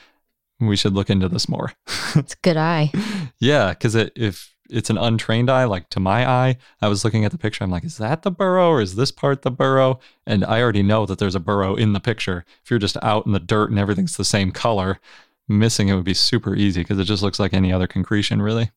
We 0.59 0.75
should 0.75 0.93
look 0.93 1.09
into 1.09 1.29
this 1.29 1.49
more. 1.49 1.73
it's 2.15 2.33
a 2.33 2.37
good 2.41 2.57
eye. 2.57 2.91
yeah, 3.39 3.69
because 3.69 3.93
it, 3.93 4.13
if 4.15 4.55
it's 4.69 4.89
an 4.89 4.97
untrained 4.97 5.49
eye, 5.49 5.65
like 5.65 5.89
to 5.89 5.99
my 5.99 6.27
eye, 6.27 6.57
I 6.81 6.87
was 6.87 7.03
looking 7.03 7.25
at 7.25 7.31
the 7.31 7.37
picture. 7.37 7.63
I'm 7.63 7.71
like, 7.71 7.83
is 7.83 7.97
that 7.97 8.23
the 8.23 8.31
burrow 8.31 8.69
or 8.69 8.81
is 8.81 8.95
this 8.95 9.11
part 9.11 9.41
the 9.41 9.51
burrow? 9.51 9.99
And 10.25 10.43
I 10.45 10.61
already 10.61 10.83
know 10.83 11.05
that 11.05 11.19
there's 11.19 11.35
a 11.35 11.39
burrow 11.39 11.75
in 11.75 11.93
the 11.93 11.99
picture. 11.99 12.45
If 12.63 12.71
you're 12.71 12.79
just 12.79 12.97
out 13.03 13.25
in 13.25 13.33
the 13.33 13.39
dirt 13.39 13.69
and 13.69 13.77
everything's 13.77 14.17
the 14.17 14.25
same 14.25 14.51
color, 14.51 14.99
missing 15.47 15.89
it 15.89 15.95
would 15.95 16.05
be 16.05 16.13
super 16.13 16.55
easy 16.55 16.81
because 16.81 16.99
it 16.99 17.05
just 17.05 17.23
looks 17.23 17.39
like 17.39 17.53
any 17.53 17.71
other 17.71 17.87
concretion, 17.87 18.41
really, 18.41 18.71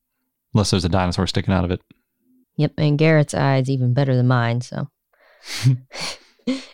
unless 0.54 0.70
there's 0.70 0.84
a 0.84 0.88
dinosaur 0.88 1.26
sticking 1.26 1.54
out 1.54 1.64
of 1.64 1.70
it. 1.70 1.80
Yep, 2.56 2.72
and 2.78 2.98
Garrett's 2.98 3.34
eye 3.34 3.58
is 3.58 3.70
even 3.70 3.94
better 3.94 4.16
than 4.16 4.26
mine. 4.26 4.60
So, 4.60 4.88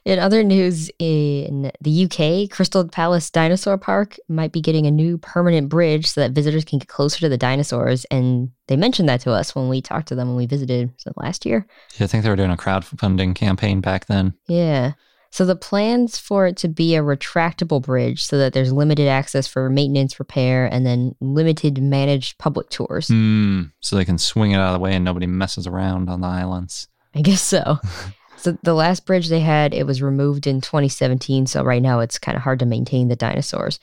in 0.05 0.19
other 0.19 0.43
news, 0.43 0.91
in 0.99 1.71
the 1.81 2.05
UK, 2.05 2.51
Crystal 2.51 2.89
Palace 2.89 3.31
Dinosaur 3.31 3.77
Park 3.77 4.17
might 4.29 4.53
be 4.53 4.63
getting 4.63 4.87
a 4.87 4.91
new 4.91 5.19
permanent 5.19 5.69
bridge 5.69 6.07
so 6.07 6.23
that 6.23 6.33
visitors 6.33 6.65
can 6.65 6.79
get 6.79 6.89
closer 6.89 7.21
to 7.21 7.29
the 7.29 7.37
dinosaurs. 7.37 8.05
And 8.07 8.51
they 8.69 8.77
mentioned 8.77 9.09
that 9.09 9.21
to 9.23 9.33
us 9.33 9.55
when 9.55 9.69
we 9.69 9.83
talked 9.83 10.09
to 10.09 10.15
them 10.15 10.29
when 10.29 10.37
we 10.37 10.47
visited 10.47 10.91
last 11.17 11.45
year. 11.45 11.67
Yeah, 11.99 12.05
I 12.05 12.07
think 12.07 12.25
they 12.25 12.31
were 12.31 12.37
doing 12.37 12.51
a 12.51 12.57
crowdfunding 12.57 13.35
campaign 13.35 13.81
back 13.81 14.07
then. 14.07 14.35
Yeah. 14.49 14.93
So 15.35 15.45
the 15.45 15.57
plans 15.57 16.17
for 16.17 16.47
it 16.47 16.57
to 16.59 16.69
be 16.69 16.95
a 16.95 17.03
retractable 17.03 17.83
bridge 17.83 18.25
so 18.25 18.39
that 18.39 18.53
there's 18.53 18.73
limited 18.73 19.09
access 19.09 19.49
for 19.49 19.69
maintenance, 19.69 20.21
repair, 20.21 20.67
and 20.73 20.87
then 20.87 21.17
limited 21.21 21.83
managed 21.83 22.39
public 22.39 22.71
tours. 22.71 23.09
Mm, 23.09 23.73
so 23.81 23.97
they 23.97 24.05
can 24.05 24.17
swing 24.17 24.53
it 24.53 24.59
out 24.59 24.69
of 24.69 24.75
the 24.75 24.79
way 24.79 24.95
and 24.95 25.05
nobody 25.05 25.27
messes 25.27 25.67
around 25.67 26.09
on 26.09 26.21
the 26.21 26.29
islands. 26.29 26.87
I 27.17 27.23
guess 27.23 27.43
so. 27.43 27.81
so 28.37 28.57
the 28.63 28.75
last 28.75 29.07
bridge 29.07 29.29
they 29.29 29.41
had, 29.41 29.75
it 29.75 29.89
was 29.89 30.01
removed 30.01 30.47
in 30.47 30.61
2017. 30.61 31.49
So 31.49 31.65
right 31.65 31.83
now 31.83 31.99
it's 31.99 32.17
kind 32.17 32.37
of 32.37 32.43
hard 32.43 32.61
to 32.61 32.65
maintain 32.65 33.09
the 33.09 33.17
dinosaurs. 33.17 33.81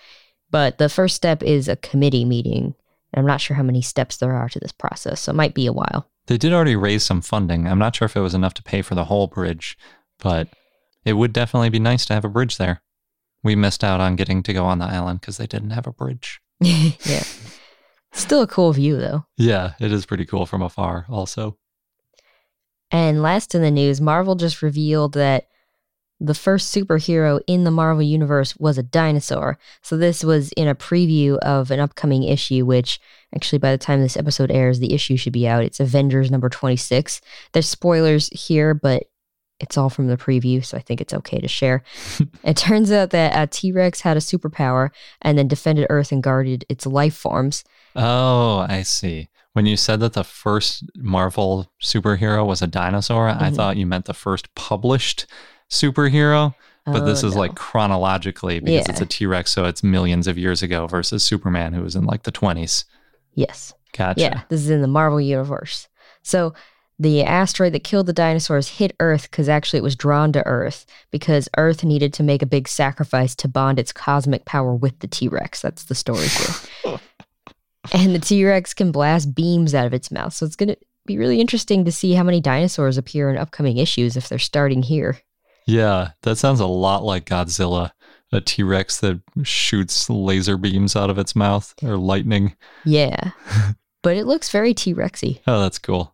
But 0.52 0.78
the 0.78 0.88
first 0.88 1.18
step 1.18 1.44
is 1.44 1.68
a 1.68 1.76
committee 1.76 2.24
meeting. 2.24 2.76
I'm 3.14 3.28
not 3.28 3.42
sure 3.42 3.58
how 3.58 3.64
many 3.64 3.82
steps 3.82 4.16
there 4.16 4.32
are 4.32 4.48
to 4.48 4.60
this 4.62 4.72
process, 4.72 5.20
so 5.20 5.32
it 5.32 5.36
might 5.36 5.54
be 5.54 5.68
a 5.68 5.74
while. 5.74 6.08
They 6.28 6.38
did 6.38 6.54
already 6.54 6.78
raise 6.78 7.04
some 7.04 7.20
funding. 7.20 7.68
I'm 7.68 7.78
not 7.78 7.94
sure 7.94 8.06
if 8.06 8.16
it 8.16 8.22
was 8.22 8.36
enough 8.36 8.54
to 8.54 8.64
pay 8.64 8.82
for 8.82 8.96
the 8.96 9.04
whole 9.04 9.28
bridge, 9.28 9.78
but 10.18 10.48
it 11.06 11.14
would 11.14 11.34
definitely 11.34 11.70
be 11.70 11.80
nice 11.80 12.06
to 12.06 12.14
have 12.14 12.26
a 12.26 12.30
bridge 12.30 12.58
there. 12.58 12.82
We 13.44 13.56
missed 13.56 13.84
out 13.84 14.00
on 14.00 14.16
getting 14.16 14.44
to 14.44 14.54
go 14.54 14.66
on 14.66 14.80
the 14.80 14.86
island 14.86 15.22
because 15.22 15.38
they 15.38 15.48
didn't 15.48 15.72
have 15.72 15.88
a 15.88 15.94
bridge. 15.94 16.42
yeah. 16.60 17.24
Still 18.14 18.42
a 18.42 18.48
cool 18.48 18.74
view, 18.74 18.98
though. 18.98 19.26
Yeah, 19.38 19.74
it 19.80 19.92
is 19.92 20.06
pretty 20.06 20.26
cool 20.26 20.46
from 20.46 20.62
afar, 20.62 21.06
also. 21.10 21.58
And 22.92 23.22
last 23.22 23.56
in 23.56 23.62
the 23.62 23.72
news, 23.72 24.02
Marvel 24.02 24.36
just 24.36 24.62
revealed 24.62 25.14
that 25.14 25.48
the 26.20 26.36
first 26.36 26.76
superhero 26.76 27.42
in 27.48 27.64
the 27.64 27.72
Marvel 27.72 28.04
Universe 28.04 28.56
was 28.58 28.78
a 28.78 28.84
dinosaur. 28.84 29.58
So, 29.82 29.98
this 29.98 30.24
was 30.24 30.52
in 30.52 30.68
a 30.68 30.76
preview 30.76 31.38
of 31.40 31.72
an 31.72 31.80
upcoming 31.80 32.24
issue, 32.24 32.66
which 32.66 33.00
actually, 33.34 33.60
by 33.60 33.72
the 33.72 33.78
time 33.78 34.02
this 34.02 34.18
episode 34.18 34.52
airs, 34.52 34.80
the 34.80 34.94
issue 34.94 35.16
should 35.16 35.34
be 35.34 35.48
out. 35.48 35.64
It's 35.64 35.80
Avengers 35.80 36.30
number 36.30 36.50
26. 36.50 37.22
There's 37.54 37.68
spoilers 37.68 38.28
here, 38.28 38.74
but 38.74 39.04
it's 39.62 39.78
all 39.78 39.90
from 39.90 40.08
the 40.08 40.18
preview, 40.18 40.64
so 40.64 40.78
I 40.78 40.82
think 40.82 41.02
it's 41.02 41.14
okay 41.14 41.40
to 41.40 41.48
share. 41.48 41.84
it 42.44 42.58
turns 42.58 42.92
out 42.92 43.12
that 43.12 43.38
a 43.38 43.48
T 43.48 43.72
Rex 43.72 44.02
had 44.02 44.18
a 44.18 44.22
superpower 44.22 44.90
and 45.22 45.38
then 45.38 45.48
defended 45.48 45.88
Earth 45.90 46.12
and 46.12 46.24
guarded 46.24 46.66
its 46.70 46.86
life 46.86 47.16
forms. 47.16 47.64
Oh, 47.96 48.66
I 48.70 48.84
see. 48.84 49.30
When 49.54 49.66
you 49.66 49.76
said 49.76 50.00
that 50.00 50.14
the 50.14 50.24
first 50.24 50.86
Marvel 50.96 51.70
superhero 51.82 52.46
was 52.46 52.62
a 52.62 52.68
dinosaur, 52.68 53.28
mm-hmm. 53.28 53.44
I 53.44 53.52
thought 53.52 53.78
you 53.78 53.86
meant 53.86 54.06
the 54.06 54.14
first 54.14 54.54
published 54.56 55.26
superhero. 55.70 56.56
But 56.86 57.04
oh, 57.04 57.06
this 57.06 57.24
is 57.24 57.36
no. 57.36 57.42
like 57.42 57.56
chronologically 57.56 58.60
because 58.60 58.88
yeah. 58.88 58.92
it's 58.92 59.02
a 59.02 59.06
T 59.06 59.28
Rex, 59.28 59.52
so 59.52 59.66
it's 59.66 59.84
millions 59.84 60.28
of 60.28 60.38
years 60.38 60.64
ago 60.64 60.88
versus 60.88 61.24
Superman, 61.24 61.74
who 61.74 61.84
was 61.84 61.96
in 61.96 62.06
like 62.06 62.24
the 62.24 62.32
20s. 62.32 62.86
Yes. 63.36 63.74
Gotcha. 63.96 64.22
Yeah, 64.22 64.42
this 64.50 64.62
is 64.62 64.70
in 64.70 64.82
the 64.82 64.88
Marvel 64.88 65.22
universe. 65.22 65.88
So 66.24 66.54
the 67.00 67.24
asteroid 67.24 67.74
that 67.74 67.84
killed 67.84 68.06
the 68.06 68.14
dinosaurs 68.14 68.68
hit 68.68 68.96
Earth 69.00 69.24
because 69.24 69.50
actually 69.50 69.80
it 69.80 69.84
was 69.84 69.96
drawn 69.96 70.32
to 70.34 70.46
Earth 70.46 70.86
because 71.10 71.50
Earth 71.58 71.84
needed 71.84 72.14
to 72.14 72.24
make 72.24 72.42
a 72.42 72.48
big 72.48 72.68
sacrifice 72.68 73.36
to 73.36 73.48
bond 73.48 73.80
its 73.80 73.92
cosmic 73.92 74.46
power 74.46 74.76
with 74.76 75.00
the 75.00 75.08
T 75.08 75.28
Rex. 75.28 75.62
That's 75.62 75.86
the 75.86 75.96
story 75.96 76.28
here. 76.28 77.00
and 77.94 78.14
the 78.14 78.20
T 78.20 78.46
Rex 78.46 78.74
can 78.74 78.92
blast 78.92 79.34
beams 79.34 79.74
out 79.74 79.88
of 79.88 79.94
its 79.94 80.12
mouth. 80.12 80.34
So 80.34 80.46
it's 80.46 80.56
going 80.56 80.70
to 80.70 80.78
be 81.06 81.18
really 81.18 81.42
interesting 81.42 81.86
to 81.86 81.92
see 81.92 82.14
how 82.14 82.24
many 82.24 82.40
dinosaurs 82.40 82.98
appear 82.98 83.30
in 83.30 83.38
upcoming 83.38 83.78
issues 83.78 84.16
if 84.16 84.30
they're 84.30 84.40
starting 84.40 84.84
here. 84.84 85.20
Yeah, 85.66 86.12
that 86.22 86.38
sounds 86.38 86.60
a 86.60 86.68
lot 86.68 87.04
like 87.04 87.26
Godzilla. 87.26 87.92
A 88.34 88.40
T 88.40 88.64
Rex 88.64 89.00
that 89.02 89.20
shoots 89.44 90.10
laser 90.10 90.56
beams 90.56 90.96
out 90.96 91.10
of 91.10 91.18
its 91.18 91.36
mouth 91.36 91.74
or 91.84 91.98
lightning. 91.98 92.56
Yeah. 92.86 93.32
but 94.04 94.16
it 94.16 94.26
looks 94.26 94.50
very 94.50 94.74
T 94.74 94.94
Rexy. 94.94 95.42
Oh, 95.46 95.60
that's 95.60 95.80
cool. 95.80 96.14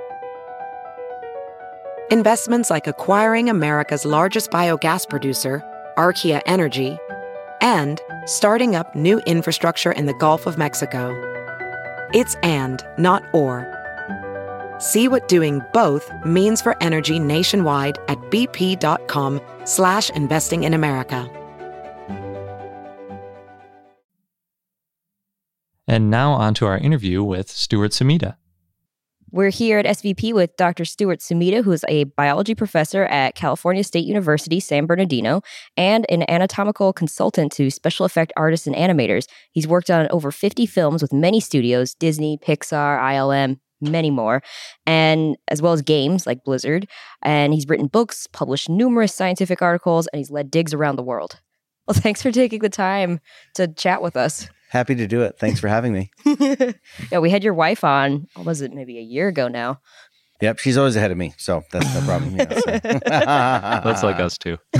Investments 2.11 2.69
like 2.69 2.87
acquiring 2.87 3.49
America's 3.49 4.03
largest 4.03 4.51
biogas 4.51 5.07
producer, 5.07 5.63
Archaea 5.97 6.41
Energy, 6.45 6.97
and 7.61 8.01
starting 8.25 8.75
up 8.75 8.93
new 8.93 9.19
infrastructure 9.19 9.93
in 9.93 10.07
the 10.07 10.13
Gulf 10.15 10.45
of 10.45 10.57
Mexico. 10.57 11.15
It's 12.13 12.35
and, 12.43 12.85
not 12.97 13.23
or. 13.33 13.65
See 14.77 15.07
what 15.07 15.29
doing 15.29 15.61
both 15.71 16.11
means 16.25 16.61
for 16.61 16.75
energy 16.83 17.17
nationwide 17.17 17.97
at 18.09 18.17
bp.com 18.29 19.39
slash 19.63 20.09
investing 20.09 20.63
in 20.65 20.73
America. 20.73 21.29
And 25.87 26.09
now 26.09 26.33
on 26.33 26.55
to 26.55 26.65
our 26.65 26.77
interview 26.77 27.23
with 27.23 27.49
Stuart 27.49 27.91
Sumida. 27.91 28.35
We're 29.33 29.49
here 29.49 29.79
at 29.79 29.85
SVP 29.85 30.33
with 30.33 30.57
Dr. 30.57 30.83
Stuart 30.83 31.19
Sumida, 31.19 31.63
who 31.63 31.71
is 31.71 31.85
a 31.87 32.03
biology 32.03 32.53
professor 32.53 33.05
at 33.05 33.33
California 33.33 33.81
State 33.81 34.03
University, 34.03 34.59
San 34.59 34.85
Bernardino, 34.85 35.41
and 35.77 36.05
an 36.09 36.29
anatomical 36.29 36.91
consultant 36.91 37.53
to 37.53 37.69
special 37.69 38.05
effect 38.05 38.33
artists 38.35 38.67
and 38.67 38.75
animators. 38.75 39.27
He's 39.53 39.69
worked 39.69 39.89
on 39.89 40.09
over 40.11 40.31
50 40.31 40.65
films 40.65 41.01
with 41.01 41.13
many 41.13 41.39
studios 41.39 41.93
Disney, 41.93 42.39
Pixar, 42.39 42.99
ILM, 42.99 43.57
many 43.79 44.11
more, 44.11 44.43
and 44.85 45.37
as 45.47 45.61
well 45.61 45.71
as 45.71 45.81
games 45.81 46.27
like 46.27 46.43
Blizzard. 46.43 46.85
And 47.21 47.53
he's 47.53 47.69
written 47.69 47.87
books, 47.87 48.27
published 48.27 48.67
numerous 48.67 49.15
scientific 49.15 49.61
articles, 49.61 50.07
and 50.07 50.17
he's 50.17 50.29
led 50.29 50.51
digs 50.51 50.73
around 50.73 50.97
the 50.97 51.03
world. 51.03 51.39
Well, 51.87 51.93
thanks 51.97 52.21
for 52.21 52.33
taking 52.33 52.59
the 52.59 52.69
time 52.69 53.21
to 53.55 53.69
chat 53.69 54.01
with 54.01 54.17
us. 54.17 54.49
Happy 54.71 54.95
to 54.95 55.05
do 55.05 55.21
it. 55.23 55.37
Thanks 55.37 55.59
for 55.59 55.67
having 55.67 55.91
me. 55.91 56.11
yeah, 57.11 57.19
we 57.19 57.29
had 57.29 57.43
your 57.43 57.53
wife 57.53 57.83
on, 57.83 58.27
what 58.35 58.45
was 58.45 58.61
it, 58.61 58.71
maybe 58.73 58.97
a 58.97 59.01
year 59.01 59.27
ago 59.27 59.49
now? 59.49 59.81
Yep, 60.39 60.59
she's 60.59 60.77
always 60.77 60.95
ahead 60.95 61.11
of 61.11 61.17
me, 61.17 61.33
so 61.37 61.61
that's 61.73 61.93
no 61.93 62.01
problem. 62.01 62.35
Yeah, 62.39 63.81
so. 63.81 63.89
That's 63.89 64.01
like 64.01 64.21
us 64.21 64.37
too. 64.37 64.57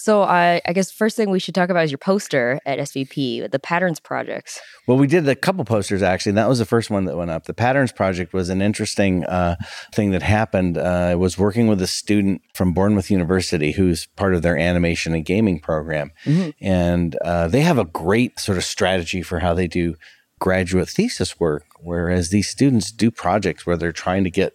so 0.00 0.22
I, 0.22 0.62
I 0.64 0.72
guess 0.72 0.90
first 0.90 1.16
thing 1.16 1.28
we 1.30 1.38
should 1.38 1.54
talk 1.54 1.68
about 1.68 1.84
is 1.84 1.90
your 1.90 1.98
poster 1.98 2.58
at 2.64 2.78
SVP, 2.78 3.50
the 3.50 3.58
Patterns 3.58 4.00
Projects. 4.00 4.58
Well, 4.86 4.96
we 4.96 5.06
did 5.06 5.28
a 5.28 5.34
couple 5.34 5.64
posters 5.64 6.02
actually, 6.02 6.30
and 6.30 6.38
that 6.38 6.48
was 6.48 6.58
the 6.58 6.64
first 6.64 6.88
one 6.88 7.04
that 7.04 7.16
went 7.16 7.30
up. 7.30 7.44
The 7.44 7.54
Patterns 7.54 7.92
Project 7.92 8.32
was 8.32 8.48
an 8.48 8.62
interesting 8.62 9.24
uh, 9.26 9.56
thing 9.92 10.12
that 10.12 10.22
happened. 10.22 10.78
Uh, 10.78 11.08
I 11.10 11.14
was 11.16 11.36
working 11.36 11.66
with 11.66 11.82
a 11.82 11.86
student 11.86 12.40
from 12.54 12.72
Bournemouth 12.72 13.10
University 13.10 13.72
who's 13.72 14.06
part 14.16 14.34
of 14.34 14.40
their 14.40 14.56
animation 14.56 15.14
and 15.14 15.24
gaming 15.24 15.60
program, 15.60 16.12
and 16.60 17.16
uh, 17.16 17.48
they 17.48 17.60
have 17.60 17.78
a 17.78 17.84
great 17.84 18.40
sort 18.40 18.56
of 18.56 18.64
strategy 18.64 19.20
for 19.22 19.40
how 19.40 19.52
they 19.52 19.66
do 19.66 19.96
graduate 20.38 20.88
thesis 20.88 21.38
work. 21.38 21.64
Whereas 21.82 22.30
these 22.30 22.48
students 22.48 22.90
do 22.90 23.10
projects 23.10 23.66
where 23.66 23.76
they're 23.76 23.92
trying 23.92 24.24
to 24.24 24.30
get 24.30 24.54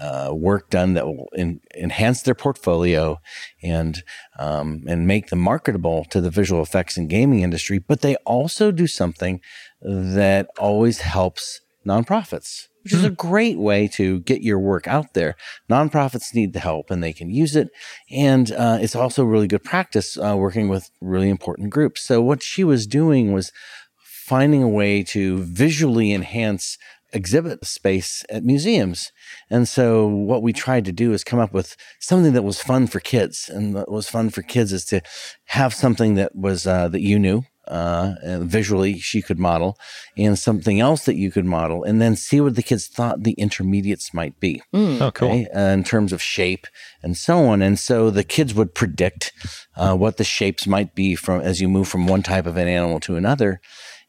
uh, 0.00 0.30
work 0.32 0.70
done 0.70 0.94
that 0.94 1.06
will 1.06 1.28
en- 1.36 1.60
enhance 1.76 2.22
their 2.22 2.34
portfolio 2.34 3.20
and 3.62 4.02
um, 4.38 4.82
and 4.86 5.06
make 5.06 5.28
them 5.28 5.38
marketable 5.38 6.04
to 6.06 6.20
the 6.20 6.30
visual 6.30 6.62
effects 6.62 6.96
and 6.96 7.08
gaming 7.08 7.40
industry. 7.40 7.78
But 7.78 8.00
they 8.00 8.16
also 8.26 8.70
do 8.70 8.86
something 8.86 9.40
that 9.80 10.48
always 10.58 11.00
helps 11.00 11.60
nonprofits, 11.86 12.68
which 12.82 12.92
is 12.92 13.04
a 13.04 13.10
great 13.10 13.58
way 13.58 13.86
to 13.88 14.20
get 14.20 14.42
your 14.42 14.58
work 14.58 14.88
out 14.88 15.14
there. 15.14 15.36
Nonprofits 15.70 16.34
need 16.34 16.54
the 16.54 16.60
help 16.60 16.90
and 16.90 17.02
they 17.02 17.12
can 17.12 17.30
use 17.30 17.54
it, 17.54 17.68
and 18.10 18.50
uh, 18.52 18.78
it's 18.80 18.96
also 18.96 19.24
really 19.24 19.46
good 19.46 19.64
practice 19.64 20.18
uh, 20.18 20.36
working 20.36 20.68
with 20.68 20.90
really 21.00 21.28
important 21.28 21.70
groups. 21.70 22.02
So 22.02 22.20
what 22.20 22.42
she 22.42 22.64
was 22.64 22.86
doing 22.86 23.32
was 23.32 23.52
finding 23.98 24.62
a 24.62 24.68
way 24.68 25.02
to 25.02 25.38
visually 25.44 26.10
enhance 26.12 26.78
exhibit 27.14 27.64
space 27.64 28.24
at 28.28 28.44
museums. 28.44 29.12
And 29.48 29.66
so 29.68 30.06
what 30.06 30.42
we 30.42 30.52
tried 30.52 30.84
to 30.86 30.92
do 30.92 31.12
is 31.12 31.24
come 31.24 31.38
up 31.38 31.54
with 31.54 31.76
something 32.00 32.32
that 32.34 32.42
was 32.44 32.60
fun 32.60 32.86
for 32.88 33.00
kids. 33.00 33.48
And 33.48 33.72
what 33.74 33.90
was 33.90 34.08
fun 34.08 34.30
for 34.30 34.42
kids 34.42 34.72
is 34.72 34.84
to 34.86 35.00
have 35.46 35.72
something 35.72 36.14
that 36.16 36.34
was 36.36 36.66
uh, 36.66 36.88
that 36.88 37.00
you 37.00 37.18
knew. 37.18 37.42
Uh, 37.66 38.12
visually, 38.40 38.98
she 38.98 39.22
could 39.22 39.38
model, 39.38 39.78
and 40.18 40.38
something 40.38 40.80
else 40.80 41.06
that 41.06 41.14
you 41.16 41.30
could 41.30 41.46
model, 41.46 41.82
and 41.82 41.98
then 41.98 42.14
see 42.14 42.38
what 42.38 42.56
the 42.56 42.62
kids 42.62 42.86
thought 42.86 43.22
the 43.22 43.32
intermediates 43.38 44.12
might 44.12 44.38
be 44.38 44.60
Oh, 44.74 45.10
cool. 45.14 45.28
okay, 45.30 45.46
uh, 45.46 45.70
in 45.72 45.82
terms 45.82 46.12
of 46.12 46.20
shape 46.20 46.66
and 47.02 47.16
so 47.16 47.46
on. 47.46 47.62
And 47.62 47.78
so 47.78 48.10
the 48.10 48.22
kids 48.22 48.52
would 48.52 48.74
predict 48.74 49.32
uh, 49.76 49.96
what 49.96 50.18
the 50.18 50.24
shapes 50.24 50.66
might 50.66 50.94
be 50.94 51.14
from 51.14 51.40
as 51.40 51.62
you 51.62 51.68
move 51.70 51.88
from 51.88 52.06
one 52.06 52.22
type 52.22 52.44
of 52.44 52.58
an 52.58 52.68
animal 52.68 53.00
to 53.00 53.16
another. 53.16 53.62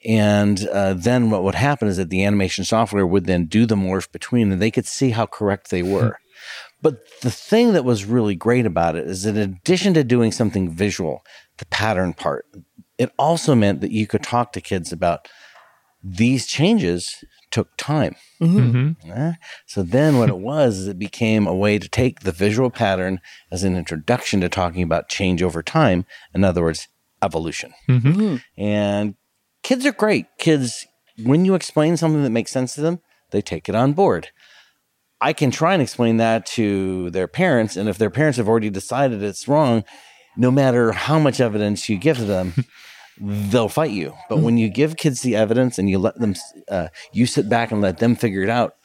And 0.05 0.67
uh, 0.67 0.93
then 0.93 1.29
what 1.31 1.43
would 1.43 1.55
happen 1.55 1.87
is 1.87 1.97
that 1.97 2.09
the 2.09 2.23
animation 2.23 2.63
software 2.63 3.07
would 3.07 3.25
then 3.25 3.45
do 3.45 3.65
the 3.65 3.75
morph 3.75 4.11
between, 4.11 4.51
and 4.51 4.61
they 4.61 4.71
could 4.71 4.85
see 4.85 5.09
how 5.09 5.25
correct 5.25 5.71
they 5.71 5.81
were. 5.83 6.19
But 6.81 6.99
the 7.21 7.31
thing 7.31 7.73
that 7.73 7.85
was 7.85 8.05
really 8.05 8.35
great 8.35 8.65
about 8.65 8.95
it 8.95 9.07
is 9.07 9.23
that 9.23 9.35
in 9.35 9.53
addition 9.53 9.95
to 9.95 10.03
doing 10.03 10.31
something 10.31 10.69
visual, 10.69 11.23
the 11.57 11.65
pattern 11.65 12.13
part, 12.13 12.45
it 12.97 13.11
also 13.17 13.55
meant 13.55 13.81
that 13.81 13.91
you 13.91 14.05
could 14.05 14.21
talk 14.21 14.51
to 14.53 14.61
kids 14.61 14.91
about 14.91 15.27
these 16.03 16.45
changes 16.45 17.23
took 17.49 17.75
time. 17.77 18.15
hmm 18.37 18.91
Eh? 19.09 19.33
So 19.65 19.81
then 19.81 20.17
what 20.17 20.29
it 20.29 20.37
was 20.37 20.77
is 20.77 20.87
it 20.87 20.99
became 20.99 21.47
a 21.47 21.55
way 21.55 21.79
to 21.79 21.89
take 21.89 22.19
the 22.19 22.31
visual 22.31 22.69
pattern 22.69 23.21
as 23.51 23.63
an 23.63 23.75
introduction 23.75 24.41
to 24.41 24.49
talking 24.49 24.83
about 24.83 25.09
change 25.09 25.41
over 25.41 25.63
time. 25.63 26.05
In 26.33 26.43
other 26.43 26.61
words, 26.61 26.87
evolution. 27.23 27.73
hmm 27.87 28.37
And 28.57 29.15
kids 29.65 29.84
are 29.84 29.91
great. 29.91 30.28
Kids, 30.38 30.86
when 31.23 31.43
you 31.43 31.56
explain 31.56 31.97
something 31.97 32.21
that 32.23 32.30
makes 32.30 32.51
sense 32.51 32.75
to 32.75 32.82
them, 32.82 32.99
they 33.32 33.41
take 33.41 33.67
it 33.67 33.73
on 33.73 33.93
board. 33.93 34.30
I 35.19 35.34
can 35.34 35.49
try 35.49 35.73
and 35.73 35.82
explain 35.82 36.17
that 36.17 36.45
to 36.58 37.10
their 37.10 37.28
parents. 37.28 37.75
And 37.75 37.89
if 37.89 37.97
their 37.97 38.12
parents 38.12 38.38
have 38.38 38.47
already 38.47 38.69
decided 38.69 39.23
it's 39.23 39.47
wrong, 39.47 39.84
no 40.38 40.51
matter 40.51 40.91
how 40.91 41.17
much 41.17 41.39
evidence 41.39 41.89
you 41.89 41.97
give 41.97 42.28
them, 42.28 42.54
they'll 43.19 43.67
fight 43.67 43.89
you. 43.89 44.13
But 44.30 44.39
when 44.39 44.60
you 44.60 44.69
give 44.69 44.97
kids 44.97 45.21
the 45.21 45.36
evidence 45.36 45.80
and 45.80 45.89
you 45.89 45.97
let 45.97 46.19
them, 46.19 46.36
uh, 46.69 46.89
you 47.12 47.25
sit 47.25 47.49
back 47.49 47.71
and 47.71 47.82
let 47.82 47.97
them 47.97 48.15
figure 48.15 48.43
it 48.43 48.49
out, 48.49 48.75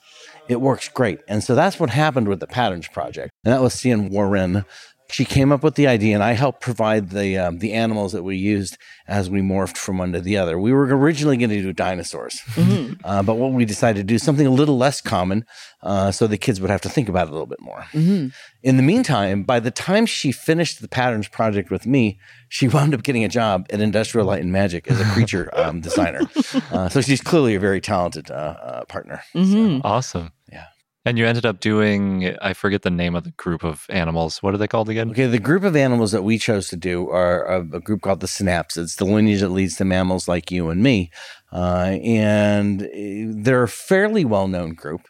it 0.49 0.63
works 0.63 0.89
great. 0.89 1.21
And 1.29 1.45
so 1.45 1.55
that's 1.55 1.79
what 1.79 1.91
happened 1.91 2.27
with 2.27 2.41
the 2.41 2.47
Patterns 2.47 2.89
Project. 2.89 3.31
And 3.45 3.53
that 3.53 3.61
was 3.61 3.79
Cian 3.79 4.09
Warren. 4.09 4.65
She 5.11 5.25
came 5.25 5.51
up 5.53 5.63
with 5.63 5.75
the 5.75 5.87
idea, 5.87 6.15
and 6.15 6.23
I 6.23 6.33
helped 6.33 6.61
provide 6.61 7.11
the 7.11 7.39
um, 7.39 7.59
the 7.59 7.73
animals 7.73 8.13
that 8.13 8.23
we 8.23 8.37
used 8.37 8.79
as 9.09 9.29
we 9.29 9.41
morphed 9.41 9.77
from 9.77 9.99
one 9.99 10.13
to 10.13 10.21
the 10.21 10.37
other. 10.37 10.59
We 10.59 10.73
were 10.73 10.85
originally 10.85 11.37
going 11.37 11.51
to 11.51 11.61
do 11.63 11.73
dinosaurs, 11.73 12.41
uh, 13.05 13.23
but 13.23 13.35
what 13.37 13.53
we 13.53 13.65
decided 13.65 13.99
to 14.01 14.05
do 14.05 14.19
something 14.19 14.47
a 14.47 14.51
little 14.51 14.79
less 14.79 15.01
common, 15.01 15.45
uh, 15.83 16.13
so 16.13 16.27
the 16.29 16.39
kids 16.39 16.61
would 16.61 16.71
have 16.71 16.81
to 16.83 16.89
think 16.89 17.09
about 17.09 17.27
it 17.27 17.31
a 17.31 17.33
little 17.33 17.47
bit 17.47 17.61
more. 17.61 17.85
In 18.63 18.77
the 18.77 18.83
meantime, 18.83 19.43
by 19.43 19.59
the 19.59 19.71
time 19.71 20.07
she 20.07 20.31
finished 20.33 20.81
the 20.81 20.89
patterns 20.89 21.27
project 21.29 21.71
with 21.71 21.87
me, 21.87 22.19
she 22.49 22.69
wound 22.69 22.95
up 22.95 23.03
getting 23.03 23.25
a 23.25 23.29
job 23.29 23.67
at 23.71 23.81
Industrial 23.81 24.27
Light 24.27 24.43
and 24.43 24.53
Magic 24.53 24.89
as 24.91 25.01
a 25.01 25.05
creature 25.07 25.51
um, 25.55 25.81
designer. 25.81 26.21
Uh, 26.73 26.89
so 26.89 27.01
she's 27.01 27.21
clearly 27.21 27.55
a 27.55 27.61
very 27.61 27.81
talented 27.81 28.31
uh, 28.31 28.35
uh, 28.35 28.85
partner. 28.85 29.23
Mhm. 29.35 29.81
Awesome. 29.85 30.31
And 31.07 31.17
you 31.17 31.27
ended 31.27 31.47
up 31.47 31.61
doing, 31.61 32.37
I 32.43 32.53
forget 32.53 32.83
the 32.83 32.91
name 32.91 33.15
of 33.15 33.25
the 33.25 33.31
group 33.31 33.65
of 33.65 33.87
animals. 33.89 34.43
What 34.43 34.53
are 34.53 34.59
they 34.59 34.69
called 34.69 34.91
again? 34.91 35.11
Okay, 35.11 35.27
the 35.27 35.39
group 35.39 35.65
of 35.65 35.75
animals 35.75 36.13
that 36.13 36.23
we 36.23 36.37
chose 36.37 36.69
to 36.69 36.77
do 36.77 37.09
are 37.09 37.47
a, 37.47 37.61
a 37.61 37.81
group 37.81 38.03
called 38.03 38.21
the 38.21 38.29
synapse. 38.29 38.77
It's 38.77 38.97
the 38.97 39.07
lineage 39.07 39.41
that 39.41 39.49
leads 39.49 39.77
to 39.77 39.87
mammals 39.87 40.29
like 40.29 40.51
you 40.51 40.69
and 40.69 40.83
me. 40.83 41.11
Uh, 41.51 41.97
and 42.05 42.83
eh, 42.93 43.25
they're 43.29 43.63
a 43.63 43.69
fairly 43.69 44.27
well 44.27 44.47
known 44.47 44.75
group. 44.75 45.07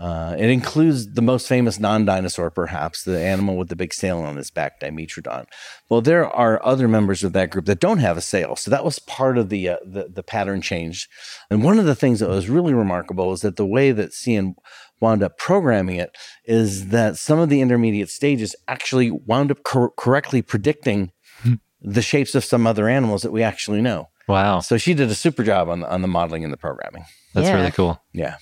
Uh, 0.00 0.34
it 0.38 0.48
includes 0.48 1.12
the 1.12 1.20
most 1.20 1.46
famous 1.46 1.78
non-dinosaur, 1.78 2.50
perhaps 2.50 3.02
the 3.02 3.20
animal 3.20 3.58
with 3.58 3.68
the 3.68 3.76
big 3.76 3.92
sail 3.92 4.20
on 4.20 4.38
its 4.38 4.50
back, 4.50 4.80
Dimetrodon. 4.80 5.44
Well, 5.90 6.00
there 6.00 6.26
are 6.26 6.64
other 6.64 6.88
members 6.88 7.22
of 7.22 7.34
that 7.34 7.50
group 7.50 7.66
that 7.66 7.80
don't 7.80 7.98
have 7.98 8.16
a 8.16 8.22
sail, 8.22 8.56
so 8.56 8.70
that 8.70 8.86
was 8.86 8.98
part 8.98 9.36
of 9.36 9.50
the 9.50 9.68
uh, 9.68 9.76
the, 9.84 10.08
the, 10.08 10.22
pattern 10.22 10.62
change. 10.62 11.10
And 11.50 11.62
one 11.62 11.78
of 11.78 11.84
the 11.84 11.94
things 11.94 12.20
that 12.20 12.30
was 12.30 12.48
really 12.48 12.72
remarkable 12.72 13.32
is 13.34 13.42
that 13.42 13.56
the 13.56 13.66
way 13.66 13.92
that 13.92 14.12
CN 14.12 14.54
wound 15.02 15.22
up 15.22 15.36
programming 15.36 15.96
it 15.96 16.16
is 16.44 16.88
that 16.88 17.18
some 17.18 17.38
of 17.38 17.48
the 17.48 17.60
intermediate 17.60 18.08
stages 18.08 18.56
actually 18.68 19.10
wound 19.10 19.50
up 19.50 19.62
cor- 19.64 19.92
correctly 19.98 20.40
predicting 20.40 21.10
hmm. 21.42 21.54
the 21.82 22.00
shapes 22.00 22.34
of 22.34 22.44
some 22.44 22.66
other 22.66 22.88
animals 22.88 23.22
that 23.22 23.32
we 23.32 23.42
actually 23.42 23.82
know. 23.82 24.08
Wow! 24.28 24.60
So 24.60 24.78
she 24.78 24.94
did 24.94 25.10
a 25.10 25.14
super 25.14 25.42
job 25.42 25.68
on 25.68 25.80
the, 25.80 25.90
on 25.90 26.00
the 26.00 26.08
modeling 26.08 26.44
and 26.44 26.52
the 26.52 26.56
programming. 26.56 27.04
That's 27.34 27.48
yeah. 27.48 27.56
really 27.56 27.72
cool. 27.72 28.00
Yeah. 28.12 28.36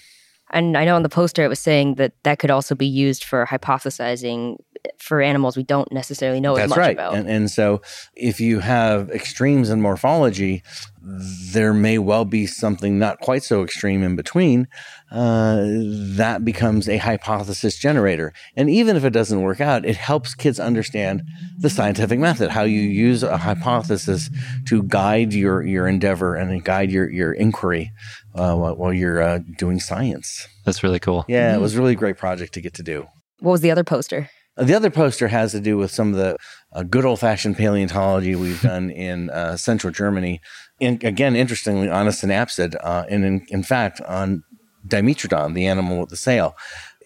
And 0.53 0.77
I 0.77 0.85
know 0.85 0.97
on 0.97 1.03
the 1.03 1.09
poster 1.09 1.45
it 1.45 1.49
was 1.49 1.61
saying 1.61 1.95
that 1.95 2.13
that 2.25 2.39
could 2.39 2.51
also 2.51 2.75
be 2.75 2.87
used 2.87 3.25
for 3.25 3.47
hypothesizing 3.47 4.57
for 4.99 5.21
animals 5.21 5.57
we 5.57 5.63
don't 5.63 5.91
necessarily 5.93 6.41
know 6.41 6.55
That's 6.55 6.65
as 6.65 6.71
much 6.71 6.79
right. 6.79 6.93
about. 6.97 7.15
And, 7.15 7.29
and 7.29 7.51
so 7.51 7.83
if 8.15 8.41
you 8.41 8.61
have 8.61 9.11
extremes 9.11 9.71
in 9.71 9.81
morphology, 9.81 10.63
there 11.03 11.73
may 11.73 11.99
well 11.99 12.25
be 12.25 12.47
something 12.47 12.99
not 12.99 13.21
quite 13.21 13.43
so 13.43 13.63
extreme 13.63 14.03
in 14.03 14.17
between. 14.17 14.69
Uh, 15.11 15.65
that 15.65 16.45
becomes 16.45 16.89
a 16.89 16.99
hypothesis 16.99 17.79
generator. 17.79 18.33
And 18.55 18.69
even 18.69 18.97
if 18.97 19.05
it 19.05 19.11
doesn't 19.11 19.41
work 19.41 19.61
out, 19.61 19.85
it 19.85 19.97
helps 19.97 20.35
kids 20.35 20.61
understand 20.61 21.23
the 21.59 21.71
scientific 21.71 22.19
method, 22.19 22.51
how 22.51 22.63
you 22.63 22.81
use 22.81 23.23
a 23.23 23.39
hypothesis 23.39 24.31
to 24.67 24.83
guide 24.83 25.33
your, 25.33 25.63
your 25.63 25.89
endeavor 25.89 26.37
and 26.37 26.63
guide 26.63 26.91
your, 26.91 27.11
your 27.11 27.33
inquiry 27.33 27.93
uh, 28.35 28.55
while, 28.55 28.77
while, 28.77 28.93
you're 28.93 29.23
uh, 29.23 29.39
doing 29.59 29.81
science. 29.81 30.47
That's 30.65 30.83
really 30.83 31.01
cool. 31.01 31.25
Yeah, 31.27 31.55
it 31.55 31.61
was 31.61 31.77
really 31.77 31.93
a 31.93 31.97
great 31.97 32.19
project 32.19 32.55
to 32.55 32.61
get 32.61 32.75
to 32.75 32.83
do. 32.83 33.09
What 33.41 33.53
was 33.53 33.61
the 33.63 33.71
other 33.71 33.85
poster? 33.85 34.29
The 34.61 34.75
other 34.75 34.91
poster 34.91 35.29
has 35.29 35.53
to 35.53 35.61
do 35.61 35.79
with 35.79 35.91
some 35.91 36.11
of 36.11 36.17
the 36.17 36.37
uh, 36.73 36.83
good 36.83 37.07
old 37.07 37.21
fashioned 37.21 37.57
paleontology 37.57 38.35
we've 38.35 38.61
done 38.61 38.91
in 39.09 39.31
uh, 39.31 39.57
central 39.57 39.91
Germany. 39.91 40.43
And 40.81 41.03
again, 41.03 41.35
interestingly, 41.35 41.89
on 41.89 42.07
a 42.07 42.11
synapsid, 42.11 42.77
uh, 42.83 43.05
and 43.09 43.25
in, 43.25 43.47
in 43.49 43.63
fact, 43.63 44.03
on 44.03 44.45
Dimetrodon, 44.87 45.55
the 45.55 45.67
animal 45.67 46.01
with 46.01 46.11
the 46.11 46.17
sail. 46.17 46.57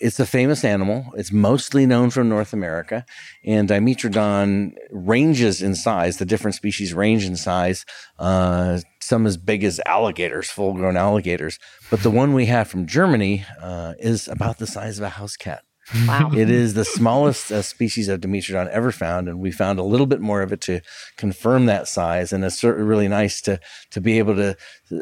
It's 0.01 0.19
a 0.19 0.27
famous 0.27 0.65
animal. 0.65 1.07
It's 1.17 1.31
mostly 1.31 1.87
known 1.87 2.11
from 2.11 2.29
North 2.29 2.53
America. 2.53 3.07
And 3.45 3.69
Dimetrodon 3.69 4.75
ranges 4.91 5.63
in 5.63 5.77
size. 5.77 6.17
The 6.17 6.25
different 6.25 6.57
species 6.57 6.93
range 6.93 7.25
in 7.25 7.37
size, 7.37 7.87
uh, 8.19 8.81
some 9.01 9.27
as 9.27 9.37
big 9.37 9.63
as 9.63 9.81
alligators, 9.87 10.51
full 10.51 10.73
grown 10.73 10.97
alligators. 10.97 11.61
But 11.91 12.03
the 12.03 12.11
one 12.11 12.35
we 12.35 12.47
have 12.47 12.67
from 12.67 12.87
Germany 12.87 13.45
uh, 13.63 13.95
is 14.01 14.27
about 14.27 14.59
the 14.59 14.67
size 14.67 14.99
of 14.99 15.05
a 15.05 15.11
house 15.11 15.37
cat. 15.37 15.63
Wow. 16.07 16.31
it 16.35 16.49
is 16.51 16.75
the 16.75 16.85
smallest 16.85 17.53
uh, 17.53 17.63
species 17.63 18.09
of 18.09 18.21
Dimetrodon 18.21 18.69
ever 18.71 18.91
found, 18.91 19.29
and 19.29 19.39
we 19.39 19.51
found 19.51 19.79
a 19.79 19.83
little 19.83 20.07
bit 20.07 20.21
more 20.21 20.43
of 20.43 20.53
it 20.53 20.61
to 20.63 20.81
confirm 21.17 21.67
that 21.67 21.89
size. 21.89 22.33
And 22.33 22.45
it's 22.45 22.65
really 22.65 23.09
nice 23.09 23.41
to 23.43 23.61
to 23.91 24.01
be 24.01 24.19
able 24.19 24.35
to 24.37 24.57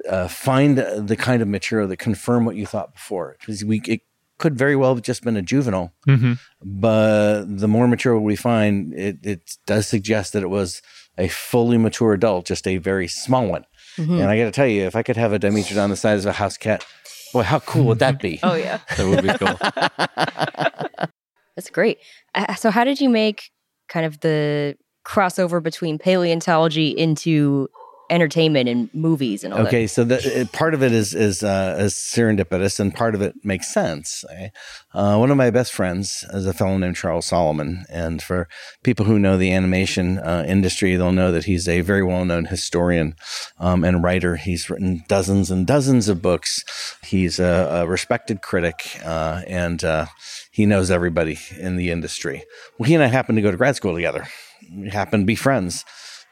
uh, 0.09 0.29
find 0.29 0.79
the 0.79 1.17
kind 1.17 1.41
of 1.41 1.49
material 1.49 1.89
that 1.89 1.99
confirm 1.99 2.45
what 2.45 2.57
you 2.57 2.67
thought 2.67 2.95
before. 2.95 3.37
Because 3.41 3.65
we 3.65 3.81
it 3.87 4.01
could 4.39 4.59
very 4.59 4.75
well 4.75 4.95
have 4.95 5.05
just 5.05 5.23
been 5.23 5.37
a 5.37 5.43
juvenile, 5.43 5.93
mm-hmm. 6.09 6.33
but 6.61 7.45
the 7.45 7.69
more 7.69 7.87
material 7.87 8.23
we 8.23 8.37
find, 8.37 8.93
it 8.95 9.19
it 9.23 9.57
does 9.67 9.87
suggest 9.87 10.33
that 10.33 10.43
it 10.43 10.51
was 10.51 10.83
a 11.17 11.29
fully 11.29 11.79
mature 11.79 12.13
adult, 12.13 12.47
just 12.47 12.67
a 12.67 12.79
very 12.79 13.07
small 13.07 13.47
one. 13.47 13.65
Mm-hmm. 13.97 14.15
And 14.15 14.25
I 14.25 14.39
got 14.39 14.45
to 14.47 14.51
tell 14.51 14.67
you, 14.67 14.85
if 14.85 14.97
I 14.97 15.03
could 15.03 15.17
have 15.17 15.33
a 15.33 15.39
Dimetrodon 15.39 15.91
the 15.91 15.97
size 15.97 16.25
of 16.25 16.31
a 16.31 16.33
house 16.33 16.57
cat, 16.57 16.85
Boy, 17.33 17.43
how 17.43 17.61
cool 17.61 17.85
would 17.85 17.99
that 18.01 18.21
be? 18.21 18.41
oh 18.43 18.55
yeah, 18.55 18.81
that 18.97 19.07
would 19.07 19.23
be 19.23 19.33
cool. 19.39 21.09
That's 21.57 21.71
great. 21.71 21.99
Uh, 22.35 22.55
so, 22.55 22.71
how 22.71 22.85
did 22.85 23.01
you 23.01 23.09
make 23.09 23.51
kind 23.89 24.07
of 24.07 24.21
the 24.21 24.77
crossover 25.07 25.63
between 25.63 25.99
paleontology 25.99 26.89
into 26.89 27.69
entertainment 28.13 28.69
and 28.69 28.93
movies 28.95 29.43
and 29.43 29.55
all 29.55 29.61
that. 29.61 29.69
okay, 29.69 29.87
that. 29.87 29.89
so 29.89 30.05
the, 30.05 30.49
part 30.53 30.75
of 30.75 30.83
it 30.83 30.93
is 30.93 31.15
is, 31.15 31.43
uh, 31.43 31.77
is 31.79 31.95
serendipitous, 31.95 32.79
and 32.79 32.95
part 32.95 33.15
of 33.15 33.23
it 33.23 33.35
makes 33.43 33.73
sense. 33.73 34.25
Eh? 34.31 34.49
Uh, 34.93 35.17
one 35.17 35.31
of 35.31 35.37
my 35.39 35.51
best 35.51 35.73
friends 35.73 36.25
is 36.31 36.47
a 36.47 36.53
fellow 36.53 36.77
named 36.77 36.95
Charles 36.95 37.27
Solomon, 37.27 37.85
and 37.89 38.23
for 38.23 38.49
people 38.83 39.07
who 39.07 39.19
know 39.19 39.39
the 39.39 39.53
animation 39.53 40.19
uh, 40.19 40.45
industry, 40.47 40.95
they'll 40.95 41.11
know 41.11 41.33
that 41.33 41.47
he's 41.47 41.67
a 41.67 41.81
very 41.81 42.03
well 42.03 42.25
known 42.25 42.45
historian 42.45 43.15
um, 43.59 43.83
and 43.83 44.03
writer. 44.05 44.37
He's 44.37 44.69
written 44.69 45.05
dozens 45.09 45.51
and 45.51 45.67
dozens 45.67 46.09
of 46.09 46.21
books. 46.21 46.65
He's 47.03 47.41
a, 47.41 47.83
a 47.83 47.87
respected 47.87 48.43
critic, 48.43 49.01
uh, 49.05 49.43
and 49.47 49.83
uh, 49.83 50.07
he 50.51 50.67
knows 50.67 50.91
everybody 50.91 51.39
in 51.59 51.77
the 51.77 51.91
industry. 51.91 52.45
Well, 52.79 52.87
he 52.87 52.95
and 52.95 53.03
I 53.03 53.07
happened 53.07 53.37
to 53.37 53.43
go 53.43 53.51
to 53.51 53.57
grad 53.57 53.77
school 53.77 53.95
together. 53.95 54.29
We 54.71 54.91
happened 54.91 55.23
to 55.23 55.27
be 55.27 55.35
friends 55.35 55.85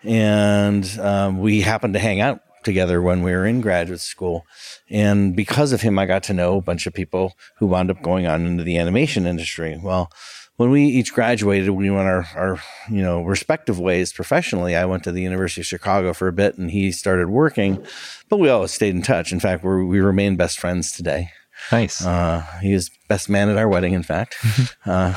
and 0.05 0.87
um, 1.01 1.39
we 1.41 1.61
happened 1.61 1.95
to 1.95 2.01
hang 2.01 2.21
out 2.21 2.41
together 2.63 3.01
when 3.01 3.23
we 3.23 3.33
were 3.33 3.47
in 3.47 3.61
graduate 3.61 4.01
school. 4.01 4.45
And 4.89 5.35
because 5.35 5.73
of 5.73 5.81
him, 5.81 5.99
I 5.99 6.07
got 6.07 6.23
to 6.25 6.35
know 6.35 6.59
a 6.59 6.63
bunch 6.63 6.87
of 6.87 6.95
people 6.95 7.35
who 7.59 7.67
wound 7.67 7.91
up 7.91 8.03
going 8.03 8.27
on 8.27 8.47
into 8.47 8.65
the 8.65 8.79
animation 8.79 9.27
industry. 9.27 9.81
Well, 9.83 10.11
when 10.57 10.71
we 10.71 10.85
each 10.85 11.15
graduated, 11.15 11.71
we 11.71 11.89
went 11.89 12.07
our, 12.07 12.29
our 12.37 12.63
you 12.91 13.01
know 13.01 13.23
respective 13.23 13.81
ways 13.81 14.13
professionally. 14.13 14.77
I 14.77 14.85
went 14.85 15.05
to 15.05 15.13
the 15.13 15.23
University 15.23 15.63
of 15.63 15.67
Chicago 15.67 16.13
for 16.13 16.29
a 16.29 16.35
bit, 16.35 16.59
and 16.59 16.71
he 16.71 16.93
started 16.93 17.31
working, 17.31 17.83
but 18.29 18.37
we 18.37 18.51
always 18.51 18.73
stayed 18.73 18.95
in 18.95 19.01
touch. 19.01 19.33
In 19.33 19.41
fact, 19.41 19.65
we 19.65 19.83
we 19.85 20.01
remain 20.01 20.37
best 20.37 20.59
friends 20.59 20.93
today. 20.93 21.31
Nice. 21.73 22.05
Uh, 22.05 22.45
he 22.61 22.73
was 22.73 22.91
best 23.09 23.29
man 23.29 23.49
at 23.49 23.57
our 23.57 23.69
wedding, 23.69 23.93
in 23.93 24.03
fact. 24.03 24.37
uh, 24.87 25.15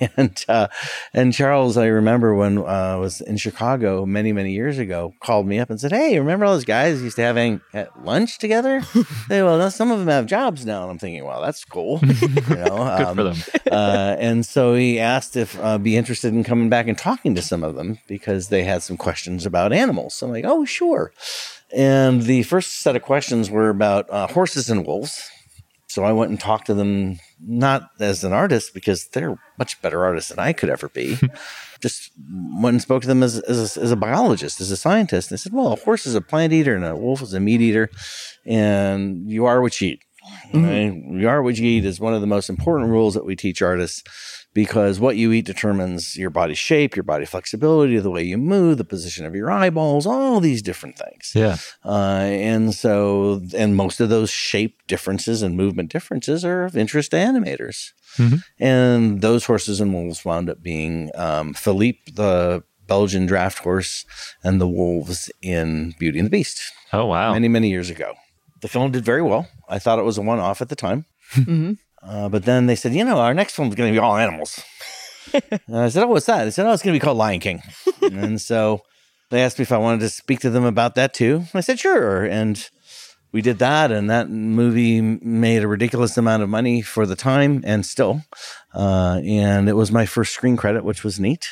and 0.16 0.44
uh, 0.48 0.68
and 1.12 1.32
Charles, 1.32 1.76
I 1.76 1.86
remember 1.86 2.34
when 2.34 2.58
uh, 2.58 2.62
I 2.62 2.96
was 2.96 3.20
in 3.20 3.36
Chicago 3.36 4.04
many 4.04 4.32
many 4.32 4.52
years 4.52 4.78
ago, 4.78 5.14
called 5.20 5.46
me 5.46 5.58
up 5.58 5.70
and 5.70 5.80
said, 5.80 5.92
"Hey, 5.92 6.18
remember 6.18 6.44
all 6.44 6.54
those 6.54 6.64
guys 6.64 7.02
used 7.02 7.16
to 7.16 7.22
having 7.22 7.60
at 7.72 8.04
lunch 8.04 8.38
together? 8.38 8.80
hey, 9.28 9.42
well, 9.42 9.70
some 9.70 9.90
of 9.90 9.98
them 9.98 10.08
have 10.08 10.26
jobs 10.26 10.66
now." 10.66 10.82
And 10.82 10.92
I'm 10.92 10.98
thinking, 10.98 11.24
"Well, 11.24 11.40
that's 11.40 11.64
cool." 11.64 12.00
You 12.02 12.28
know, 12.56 12.96
good 12.98 13.06
um, 13.06 13.16
for 13.16 13.22
them. 13.24 13.36
uh, 13.70 14.16
and 14.18 14.44
so 14.44 14.74
he 14.74 14.98
asked 14.98 15.36
if 15.36 15.58
I'd 15.58 15.62
uh, 15.62 15.78
be 15.78 15.96
interested 15.96 16.32
in 16.32 16.44
coming 16.44 16.68
back 16.68 16.88
and 16.88 16.98
talking 16.98 17.34
to 17.34 17.42
some 17.42 17.62
of 17.62 17.74
them 17.74 17.98
because 18.06 18.48
they 18.48 18.64
had 18.64 18.82
some 18.82 18.96
questions 18.96 19.46
about 19.46 19.72
animals. 19.72 20.14
So 20.14 20.26
I'm 20.26 20.32
like, 20.32 20.44
"Oh, 20.46 20.64
sure." 20.64 21.12
And 21.74 22.22
the 22.22 22.44
first 22.44 22.76
set 22.80 22.94
of 22.94 23.02
questions 23.02 23.50
were 23.50 23.70
about 23.70 24.08
uh, 24.10 24.28
horses 24.28 24.70
and 24.70 24.86
wolves 24.86 25.30
so 25.96 26.04
I 26.04 26.12
went 26.12 26.30
and 26.30 26.38
talked 26.38 26.66
to 26.66 26.74
them, 26.74 27.18
not 27.40 27.88
as 28.00 28.22
an 28.22 28.34
artist, 28.34 28.74
because 28.74 29.06
they're 29.08 29.38
much 29.58 29.80
better 29.80 30.04
artists 30.04 30.28
than 30.28 30.38
I 30.38 30.52
could 30.52 30.68
ever 30.68 30.90
be. 30.90 31.16
Just 31.80 32.12
went 32.52 32.74
and 32.74 32.82
spoke 32.82 33.00
to 33.00 33.08
them 33.08 33.22
as, 33.22 33.38
as, 33.38 33.78
a, 33.78 33.80
as 33.80 33.92
a 33.92 33.96
biologist, 33.96 34.60
as 34.60 34.70
a 34.70 34.76
scientist. 34.76 35.30
They 35.30 35.38
said, 35.38 35.54
well, 35.54 35.72
a 35.72 35.76
horse 35.76 36.04
is 36.04 36.14
a 36.14 36.20
plant 36.20 36.52
eater 36.52 36.76
and 36.76 36.84
a 36.84 36.94
wolf 36.94 37.22
is 37.22 37.32
a 37.32 37.40
meat 37.40 37.62
eater, 37.62 37.88
and 38.44 39.30
you 39.30 39.46
are 39.46 39.62
what 39.62 39.80
you 39.80 39.92
eat. 39.92 40.02
Mm-hmm. 40.52 40.64
Right? 40.66 41.20
You 41.22 41.28
are 41.30 41.42
what 41.42 41.56
you 41.56 41.66
eat 41.66 41.86
is 41.86 41.98
one 41.98 42.12
of 42.12 42.20
the 42.20 42.26
most 42.26 42.50
important 42.50 42.90
rules 42.90 43.14
that 43.14 43.24
we 43.24 43.34
teach 43.34 43.62
artists 43.62 44.02
because 44.56 44.98
what 44.98 45.18
you 45.18 45.32
eat 45.32 45.44
determines 45.44 46.16
your 46.16 46.30
body 46.30 46.54
shape, 46.54 46.96
your 46.96 47.02
body 47.02 47.26
flexibility, 47.26 47.98
the 47.98 48.10
way 48.10 48.22
you 48.22 48.38
move, 48.38 48.78
the 48.78 48.84
position 48.84 49.26
of 49.26 49.34
your 49.34 49.50
eyeballs, 49.50 50.06
all 50.06 50.40
these 50.40 50.62
different 50.62 50.96
things. 50.96 51.32
Yeah. 51.34 51.58
Uh, 51.84 52.24
and 52.24 52.74
so, 52.74 53.42
and 53.54 53.76
most 53.76 54.00
of 54.00 54.08
those 54.08 54.30
shape 54.30 54.80
differences 54.86 55.42
and 55.42 55.58
movement 55.58 55.92
differences 55.92 56.42
are 56.42 56.64
of 56.64 56.74
interest 56.74 57.10
to 57.10 57.18
animators. 57.18 57.90
Mm-hmm. 58.16 58.36
And 58.58 59.20
those 59.20 59.44
horses 59.44 59.78
and 59.78 59.92
wolves 59.92 60.24
wound 60.24 60.48
up 60.48 60.62
being 60.62 61.10
um, 61.14 61.52
Philippe, 61.52 62.12
the 62.14 62.64
Belgian 62.86 63.26
draft 63.26 63.58
horse, 63.58 64.06
and 64.42 64.58
the 64.58 64.66
wolves 64.66 65.30
in 65.42 65.92
Beauty 65.98 66.18
and 66.18 66.26
the 66.26 66.30
Beast. 66.30 66.62
Oh, 66.94 67.04
wow. 67.04 67.34
Many, 67.34 67.48
many 67.48 67.68
years 67.68 67.90
ago. 67.90 68.14
The 68.62 68.68
film 68.68 68.90
did 68.90 69.04
very 69.04 69.20
well. 69.20 69.48
I 69.68 69.78
thought 69.78 69.98
it 69.98 70.06
was 70.06 70.16
a 70.16 70.22
one 70.22 70.38
off 70.38 70.62
at 70.62 70.70
the 70.70 70.76
time. 70.76 71.04
Mm-hmm. 71.34 71.72
Uh, 72.02 72.28
but 72.28 72.44
then 72.44 72.66
they 72.66 72.76
said, 72.76 72.94
you 72.94 73.04
know, 73.04 73.18
our 73.18 73.34
next 73.34 73.52
is 73.52 73.56
going 73.56 73.74
to 73.74 73.92
be 73.92 73.98
all 73.98 74.16
animals. 74.16 74.62
and 75.32 75.76
I 75.76 75.88
said, 75.88 76.04
oh, 76.04 76.08
what's 76.08 76.26
that? 76.26 76.44
They 76.44 76.50
said, 76.50 76.66
oh, 76.66 76.72
it's 76.72 76.82
going 76.82 76.94
to 76.94 77.00
be 77.00 77.04
called 77.04 77.18
Lion 77.18 77.40
King. 77.40 77.62
and 78.02 78.40
so 78.40 78.82
they 79.30 79.42
asked 79.42 79.58
me 79.58 79.64
if 79.64 79.72
I 79.72 79.78
wanted 79.78 80.00
to 80.00 80.08
speak 80.08 80.40
to 80.40 80.50
them 80.50 80.64
about 80.64 80.94
that 80.94 81.14
too. 81.14 81.44
I 81.52 81.60
said, 81.60 81.78
sure. 81.78 82.24
And 82.24 82.68
we 83.32 83.42
did 83.42 83.58
that, 83.58 83.92
and 83.92 84.08
that 84.08 84.30
movie 84.30 85.00
made 85.00 85.62
a 85.62 85.68
ridiculous 85.68 86.16
amount 86.16 86.42
of 86.42 86.48
money 86.48 86.80
for 86.80 87.06
the 87.06 87.16
time 87.16 87.62
and 87.66 87.84
still. 87.84 88.22
Uh, 88.74 89.20
and 89.24 89.68
it 89.68 89.74
was 89.74 89.92
my 89.92 90.06
first 90.06 90.32
screen 90.32 90.56
credit, 90.56 90.84
which 90.84 91.02
was 91.02 91.20
neat. 91.20 91.48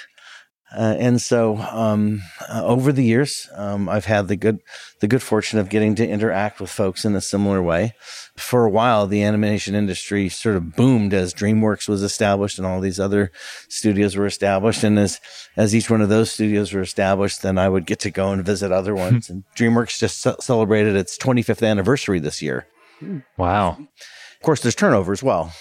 Uh, 0.75 0.97
and 0.99 1.21
so, 1.21 1.57
um, 1.59 2.23
uh, 2.49 2.65
over 2.65 2.91
the 2.91 3.05
years, 3.05 3.49
um, 3.55 3.89
I've 3.89 4.07
had 4.07 4.29
the 4.29 4.37
good 4.37 4.61
the 5.01 5.07
good 5.07 5.23
fortune 5.23 5.59
of 5.59 5.69
getting 5.69 5.95
to 5.97 6.09
interact 6.09 6.61
with 6.61 6.71
folks 6.71 7.05
in 7.05 7.15
a 7.15 7.21
similar 7.21 7.63
way. 7.63 7.95
For 8.37 8.65
a 8.65 8.71
while, 8.71 9.07
the 9.07 9.23
animation 9.23 9.77
industry 9.77 10.29
sort 10.29 10.57
of 10.57 10.75
boomed 10.75 11.15
as 11.15 11.33
DreamWorks 11.33 11.89
was 11.89 12.03
established 12.03 12.59
and 12.59 12.67
all 12.67 12.81
these 12.81 12.99
other 12.99 13.31
studios 13.69 14.17
were 14.17 14.27
established. 14.27 14.83
And 14.83 14.99
as 14.99 15.21
as 15.57 15.73
each 15.75 15.89
one 15.89 16.01
of 16.03 16.09
those 16.09 16.33
studios 16.33 16.73
were 16.73 16.81
established, 16.81 17.43
then 17.43 17.59
I 17.59 17.69
would 17.69 17.87
get 17.87 18.01
to 18.01 18.11
go 18.11 18.33
and 18.33 18.45
visit 18.45 18.73
other 18.73 18.95
ones. 19.07 19.31
and 19.31 19.45
DreamWorks 19.57 19.99
just 20.01 20.21
ce- 20.21 20.45
celebrated 20.45 20.97
its 20.97 21.17
25th 21.17 21.65
anniversary 21.67 22.19
this 22.19 22.43
year. 22.43 22.67
Hmm. 22.99 23.19
Wow. 23.37 23.79
Of 24.45 24.47
course, 24.47 24.61
there's 24.61 24.75
turnover 24.75 25.11
as 25.11 25.23
well. 25.23 25.55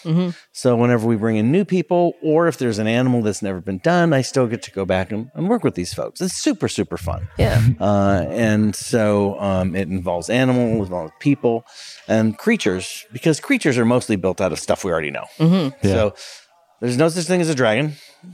So 0.51 0.75
whenever 0.75 1.07
we 1.07 1.15
bring 1.15 1.37
in 1.37 1.53
new 1.53 1.63
people, 1.63 2.15
or 2.21 2.49
if 2.49 2.57
there's 2.57 2.79
an 2.79 2.87
animal 2.87 3.21
that's 3.21 3.41
never 3.41 3.61
been 3.61 3.77
done, 3.77 4.11
I 4.11 4.21
still 4.23 4.45
get 4.45 4.61
to 4.63 4.71
go 4.71 4.83
back 4.83 5.09
and, 5.09 5.31
and 5.35 5.47
work 5.47 5.63
with 5.63 5.75
these 5.75 5.93
folks. 5.93 6.19
It's 6.19 6.33
super, 6.33 6.67
super 6.67 6.97
fun. 6.97 7.29
Yeah. 7.37 7.61
Uh, 7.79 8.25
and 8.29 8.75
so 8.75 9.39
um, 9.39 9.73
it 9.73 9.87
involves 9.87 10.29
animals, 10.29 10.89
it 10.89 10.91
involves 10.91 11.13
people, 11.21 11.63
and 12.09 12.37
creatures, 12.37 13.05
because 13.13 13.39
creatures 13.39 13.77
are 13.77 13.85
mostly 13.85 14.17
built 14.17 14.41
out 14.41 14.51
of 14.51 14.59
stuff 14.59 14.83
we 14.83 14.91
already 14.91 15.11
know. 15.11 15.27
So 15.81 16.13
there's 16.81 16.97
no 16.97 17.07
such 17.07 17.23
thing 17.23 17.39
as 17.39 17.47
a 17.47 17.55
dragon. 17.55 17.93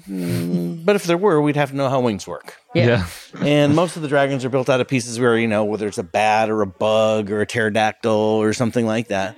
Mm, 0.10 0.84
But 0.84 0.96
if 0.96 1.04
there 1.04 1.16
were, 1.18 1.40
we'd 1.44 1.58
have 1.58 1.70
to 1.70 1.76
know 1.76 1.90
how 1.90 2.00
wings 2.00 2.26
work. 2.26 2.56
Yeah. 2.74 3.06
And 3.40 3.76
most 3.76 3.98
of 3.98 4.02
the 4.02 4.08
dragons 4.08 4.44
are 4.46 4.50
built 4.50 4.68
out 4.68 4.82
of 4.82 4.88
pieces 4.88 5.20
we 5.20 5.28
already 5.28 5.46
know, 5.46 5.64
whether 5.64 5.88
it's 5.88 6.00
a 6.00 6.04
bat 6.04 6.50
or 6.50 6.64
a 6.64 6.68
bug 6.68 7.30
or 7.30 7.42
a 7.42 7.46
pterodactyl 7.46 8.10
or 8.12 8.52
something 8.54 8.88
like 8.88 9.10
that. 9.10 9.38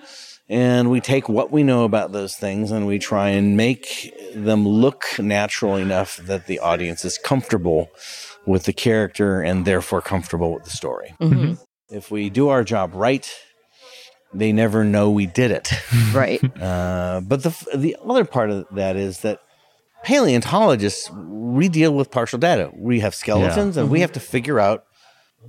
And 0.52 0.92
we 0.92 1.00
take 1.00 1.30
what 1.30 1.50
we 1.50 1.64
know 1.64 1.86
about 1.86 2.12
those 2.12 2.36
things 2.36 2.72
and 2.72 2.86
we 2.86 3.00
try 3.00 3.30
and 3.30 3.56
make 3.56 4.14
them 4.36 4.68
look 4.68 5.06
natural 5.18 5.78
enough 5.78 6.18
that 6.18 6.46
the 6.46 6.60
audience 6.60 7.06
is 7.06 7.18
comfortable 7.18 7.90
with 8.46 8.64
the 8.66 8.74
character 8.74 9.42
and 9.42 9.66
therefore 9.66 10.02
comfortable 10.02 10.54
with 10.54 10.66
the 10.66 10.70
story. 10.72 11.16
Mhm. 11.22 11.58
If 11.90 12.12
we 12.12 12.30
do 12.30 12.50
our 12.50 12.64
job 12.66 12.92
right, 12.94 13.26
they 14.34 14.52
never 14.52 14.84
know 14.84 15.10
we 15.10 15.26
did 15.26 15.52
it. 15.52 15.72
Right. 16.14 16.42
Uh, 16.62 17.22
but 17.24 17.44
the 17.44 17.54
the 17.74 17.96
other 18.06 18.26
part 18.26 18.50
of 18.50 18.66
that 18.72 18.96
is 18.98 19.20
that 19.22 19.40
paleontologists 20.04 21.10
we 21.12 21.70
deal 21.70 21.94
with 21.94 22.12
partial 22.12 22.40
data. 22.40 22.72
We 22.76 23.00
have 23.00 23.16
skeletons, 23.16 23.78
and 23.78 23.90
we 23.90 24.02
have 24.02 24.12
to 24.14 24.20
figure 24.20 24.60
out 24.60 24.84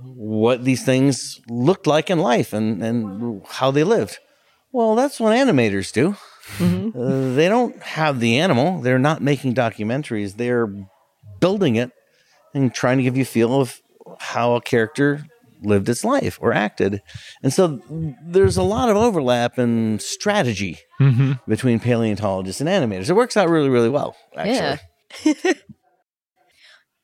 what 0.01 0.63
these 0.63 0.83
things 0.85 1.41
looked 1.49 1.87
like 1.87 2.09
in 2.09 2.19
life 2.19 2.53
and 2.53 2.81
and 2.83 3.41
how 3.49 3.71
they 3.71 3.83
lived. 3.83 4.19
Well, 4.73 4.95
that's 4.95 5.19
what 5.19 5.31
animators 5.37 5.93
do. 5.93 6.15
Uh, 6.59 7.33
they 7.35 7.47
don't 7.47 7.81
have 7.81 8.19
the 8.19 8.37
animal. 8.39 8.81
They're 8.81 8.99
not 8.99 9.21
making 9.21 9.53
documentaries. 9.55 10.35
They're 10.35 10.67
building 11.39 11.77
it 11.77 11.91
and 12.53 12.73
trying 12.73 12.97
to 12.97 13.03
give 13.03 13.15
you 13.15 13.21
a 13.23 13.25
feel 13.25 13.61
of 13.61 13.79
how 14.19 14.55
a 14.55 14.61
character 14.61 15.25
lived 15.61 15.87
its 15.87 16.03
life 16.03 16.37
or 16.41 16.51
acted. 16.53 17.01
And 17.41 17.53
so 17.53 17.79
there's 18.25 18.57
a 18.57 18.63
lot 18.63 18.89
of 18.89 18.97
overlap 18.97 19.57
in 19.57 19.99
strategy 19.99 20.79
Mm-hmm. 20.99 21.33
between 21.49 21.79
paleontologists 21.81 22.61
and 22.61 22.69
animators. 22.69 23.09
It 23.09 23.13
works 23.13 23.35
out 23.35 23.49
really, 23.49 23.67
really 23.69 23.89
well, 23.89 24.15
actually. 24.37 24.79
Yeah. 25.25 25.53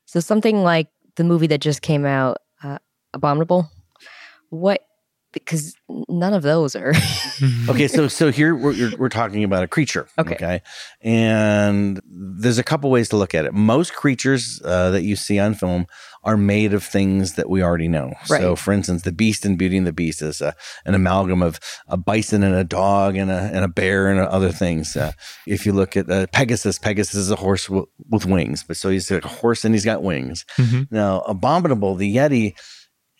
So 0.06 0.18
something 0.20 0.62
like 0.64 0.88
the 1.16 1.22
movie 1.24 1.46
that 1.48 1.60
just 1.60 1.82
came 1.82 2.04
out, 2.04 2.38
uh, 2.64 2.78
Abominable. 3.14 3.70
What? 4.48 4.80
Because 5.32 5.76
none 6.08 6.34
of 6.34 6.42
those 6.42 6.74
are. 6.74 6.92
okay, 7.68 7.86
so 7.86 8.08
so 8.08 8.32
here 8.32 8.52
we're 8.54 8.96
we're 8.96 9.08
talking 9.08 9.44
about 9.44 9.62
a 9.62 9.68
creature. 9.68 10.08
Okay. 10.18 10.60
and 11.02 12.00
there's 12.04 12.58
a 12.58 12.64
couple 12.64 12.90
ways 12.90 13.08
to 13.10 13.16
look 13.16 13.34
at 13.34 13.44
it. 13.44 13.54
Most 13.54 13.94
creatures 13.94 14.60
uh, 14.64 14.90
that 14.90 15.02
you 15.02 15.14
see 15.14 15.38
on 15.38 15.54
film 15.54 15.86
are 16.24 16.36
made 16.36 16.74
of 16.74 16.82
things 16.84 17.34
that 17.34 17.48
we 17.48 17.62
already 17.62 17.86
know. 17.88 18.12
So, 18.40 18.56
for 18.56 18.72
instance, 18.72 19.02
the 19.02 19.12
Beast 19.12 19.46
in 19.46 19.56
Beauty 19.56 19.76
and 19.78 19.86
the 19.86 19.92
Beast 19.92 20.20
is 20.20 20.40
a, 20.40 20.54
an 20.84 20.94
amalgam 20.94 21.42
of 21.42 21.60
a 21.88 21.96
bison 21.96 22.42
and 22.42 22.54
a 22.54 22.64
dog 22.64 23.16
and 23.16 23.30
a 23.30 23.50
and 23.54 23.64
a 23.64 23.68
bear 23.68 24.08
and 24.10 24.18
other 24.20 24.50
things. 24.50 24.96
Uh, 24.96 25.12
if 25.46 25.64
you 25.64 25.72
look 25.72 25.96
at 25.96 26.10
uh, 26.10 26.26
Pegasus, 26.32 26.78
Pegasus 26.78 27.14
is 27.14 27.30
a 27.30 27.36
horse 27.36 27.66
w- 27.68 27.86
with 28.10 28.26
wings, 28.26 28.64
but 28.66 28.76
so 28.76 28.90
he's 28.90 29.10
like 29.10 29.24
a 29.24 29.28
horse 29.28 29.64
and 29.64 29.74
he's 29.74 29.84
got 29.84 30.02
wings. 30.02 30.44
Mhm. 30.58 30.88
Now, 30.90 31.20
Abominable, 31.20 31.94
the 31.94 32.16
Yeti, 32.16 32.54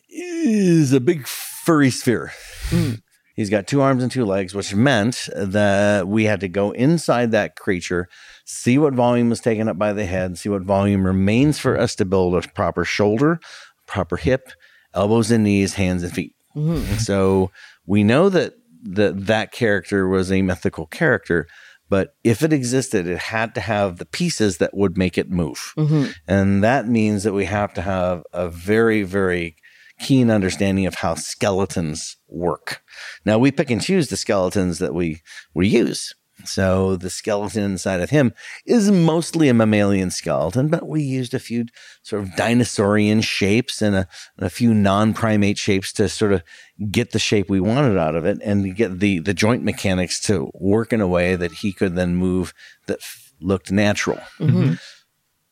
is 0.09 0.93
a 0.93 1.01
big 1.01 1.27
furry 1.65 1.91
sphere. 1.91 2.33
Hmm. 2.69 2.95
He's 3.35 3.51
got 3.51 3.67
two 3.67 3.81
arms 3.81 4.03
and 4.03 4.13
two 4.13 4.27
legs, 4.27 4.55
which 4.55 4.75
meant 4.75 5.29
that 5.35 6.07
we 6.07 6.25
had 6.25 6.41
to 6.41 6.49
go 6.49 6.73
inside 6.73 7.31
that 7.31 7.57
creature, 7.57 8.09
see 8.45 8.77
what 8.77 8.93
volume 8.93 9.31
was 9.31 9.41
taken 9.41 9.69
up 9.69 9.79
by 9.79 9.93
the 9.93 10.05
head, 10.05 10.37
see 10.37 10.49
what 10.49 10.63
volume 10.63 11.07
remains 11.07 11.59
for 11.59 11.79
us 11.79 11.95
to 11.97 12.05
build 12.05 12.35
a 12.35 12.47
proper 12.49 12.85
shoulder, 12.85 13.41
proper 13.87 14.17
hip, 14.17 14.51
elbows 14.95 15.31
and 15.31 15.45
knees, 15.45 15.75
hands 15.75 16.03
and 16.03 16.13
feet. 16.13 16.35
Hmm. 16.53 16.83
So 16.99 17.51
we 17.87 18.05
know 18.05 18.29
that 18.29 18.55
that 18.83 19.27
that 19.27 19.53
character 19.53 20.09
was 20.09 20.33
a 20.33 20.43
mythical 20.43 20.87
character, 20.87 21.47
but 21.89 22.15
if 22.25 22.43
it 22.43 22.53
existed, 22.53 23.07
it 23.07 23.19
had 23.19 23.55
to 23.55 23.61
have 23.61 23.99
the 23.99 24.07
pieces 24.07 24.59
that 24.59 24.75
would 24.75 24.97
make 24.97 25.19
it 25.19 25.31
move. 25.31 25.73
Mm-hmm. 25.77 26.13
And 26.27 26.65
that 26.65 26.89
means 26.89 27.25
that 27.25 27.33
we 27.33 27.45
have 27.45 27.75
to 27.75 27.83
have 27.83 28.23
a 28.33 28.49
very, 28.49 29.03
very 29.03 29.57
keen 30.01 30.31
understanding 30.31 30.87
of 30.87 30.97
how 30.97 31.15
skeletons 31.15 32.17
work. 32.29 32.83
Now 33.25 33.39
we 33.39 33.53
pick 33.53 33.71
and 33.71 33.83
choose 33.83 34.09
the 34.09 34.17
skeletons 34.17 34.79
that 34.79 34.95
we 34.95 35.23
we 35.55 35.69
use. 35.69 36.15
So 36.45 36.97
the 36.97 37.11
skeleton 37.11 37.63
inside 37.63 38.01
of 38.01 38.11
him 38.11 38.33
is 38.65 38.91
mostly 38.91 39.49
a 39.49 39.55
mammalian 39.55 40.11
skeleton, 40.11 40.69
but 40.69 40.89
we 40.89 41.03
used 41.03 41.35
a 41.35 41.39
few 41.39 41.67
sort 42.03 42.23
of 42.23 42.31
dinosaurian 42.31 43.23
shapes 43.23 43.83
and 43.83 43.95
a, 43.95 44.09
and 44.39 44.47
a 44.47 44.51
few 44.51 44.73
non-primate 44.73 45.59
shapes 45.59 45.93
to 45.95 46.09
sort 46.09 46.33
of 46.33 46.43
get 46.91 47.13
the 47.13 47.19
shape 47.19 47.51
we 47.51 47.61
wanted 47.61 47.99
out 47.99 48.17
of 48.17 48.25
it 48.25 48.39
and 48.43 48.75
get 48.75 49.01
the 49.01 49.19
the 49.19 49.35
joint 49.35 49.63
mechanics 49.63 50.21
to 50.21 50.51
work 50.55 50.93
in 50.93 51.01
a 51.01 51.09
way 51.09 51.37
that 51.37 51.53
he 51.53 51.73
could 51.73 51.95
then 51.95 52.15
move 52.17 52.55
that 52.87 53.01
f- 53.01 53.33
looked 53.41 53.71
natural. 53.71 54.21
Mm-hmm. 54.39 54.75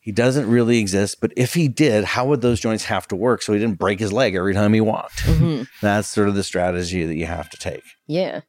He 0.08 0.12
doesn't 0.12 0.48
really 0.48 0.78
exist, 0.78 1.20
but 1.20 1.34
if 1.36 1.52
he 1.52 1.68
did, 1.68 2.02
how 2.02 2.24
would 2.28 2.40
those 2.40 2.60
joints 2.60 2.84
have 2.84 3.06
to 3.08 3.14
work 3.14 3.42
so 3.42 3.52
he 3.52 3.58
didn't 3.58 3.78
break 3.78 4.00
his 4.00 4.10
leg 4.10 4.34
every 4.34 4.54
time 4.54 4.72
he 4.72 4.80
walked? 4.80 5.18
Mm-hmm. 5.24 5.64
That's 5.82 6.08
sort 6.08 6.30
of 6.30 6.34
the 6.34 6.42
strategy 6.42 7.04
that 7.04 7.14
you 7.14 7.26
have 7.26 7.50
to 7.50 7.58
take. 7.58 7.82
yeah. 8.06 8.40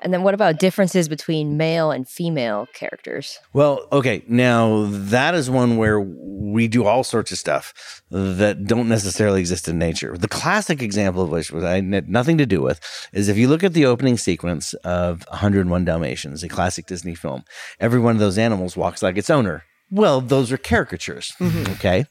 And 0.00 0.12
then 0.12 0.22
what 0.22 0.34
about 0.34 0.58
differences 0.58 1.08
between 1.08 1.56
male 1.56 1.90
and 1.90 2.06
female 2.06 2.66
characters? 2.74 3.38
Well, 3.54 3.86
okay. 3.92 4.24
Now 4.28 4.86
that 4.90 5.34
is 5.34 5.48
one 5.48 5.78
where 5.78 6.00
we 6.00 6.68
do 6.68 6.84
all 6.84 7.02
sorts 7.02 7.32
of 7.32 7.38
stuff 7.38 8.02
that 8.10 8.66
don't 8.66 8.88
necessarily 8.88 9.40
exist 9.40 9.68
in 9.68 9.78
nature. 9.78 10.18
The 10.18 10.28
classic 10.28 10.82
example 10.82 11.22
of 11.22 11.30
which 11.30 11.50
was 11.50 11.64
I 11.64 11.76
had 11.82 12.10
nothing 12.10 12.36
to 12.38 12.46
do 12.46 12.60
with 12.60 12.78
is 13.14 13.30
if 13.30 13.38
you 13.38 13.48
look 13.48 13.64
at 13.64 13.72
the 13.72 13.86
opening 13.86 14.18
sequence 14.18 14.74
of 14.84 15.24
101 15.28 15.84
Dalmatians, 15.86 16.42
a 16.42 16.48
classic 16.48 16.84
Disney 16.86 17.14
film, 17.14 17.44
every 17.80 18.00
one 18.00 18.16
of 18.16 18.20
those 18.20 18.36
animals 18.36 18.76
walks 18.76 19.02
like 19.02 19.16
its 19.16 19.30
owner. 19.30 19.64
Well, 19.90 20.20
those 20.20 20.50
are 20.52 20.56
caricatures. 20.58 21.32
Okay. 21.40 22.06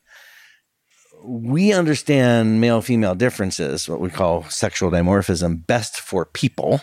We 1.24 1.74
understand 1.74 2.62
male 2.62 2.82
female 2.82 3.16
differences, 3.16 3.90
what 3.90 4.00
we 4.00 4.10
call 4.10 4.44
sexual 4.50 4.92
dimorphism, 4.92 5.66
best 5.66 6.00
for 6.00 6.26
people 6.26 6.82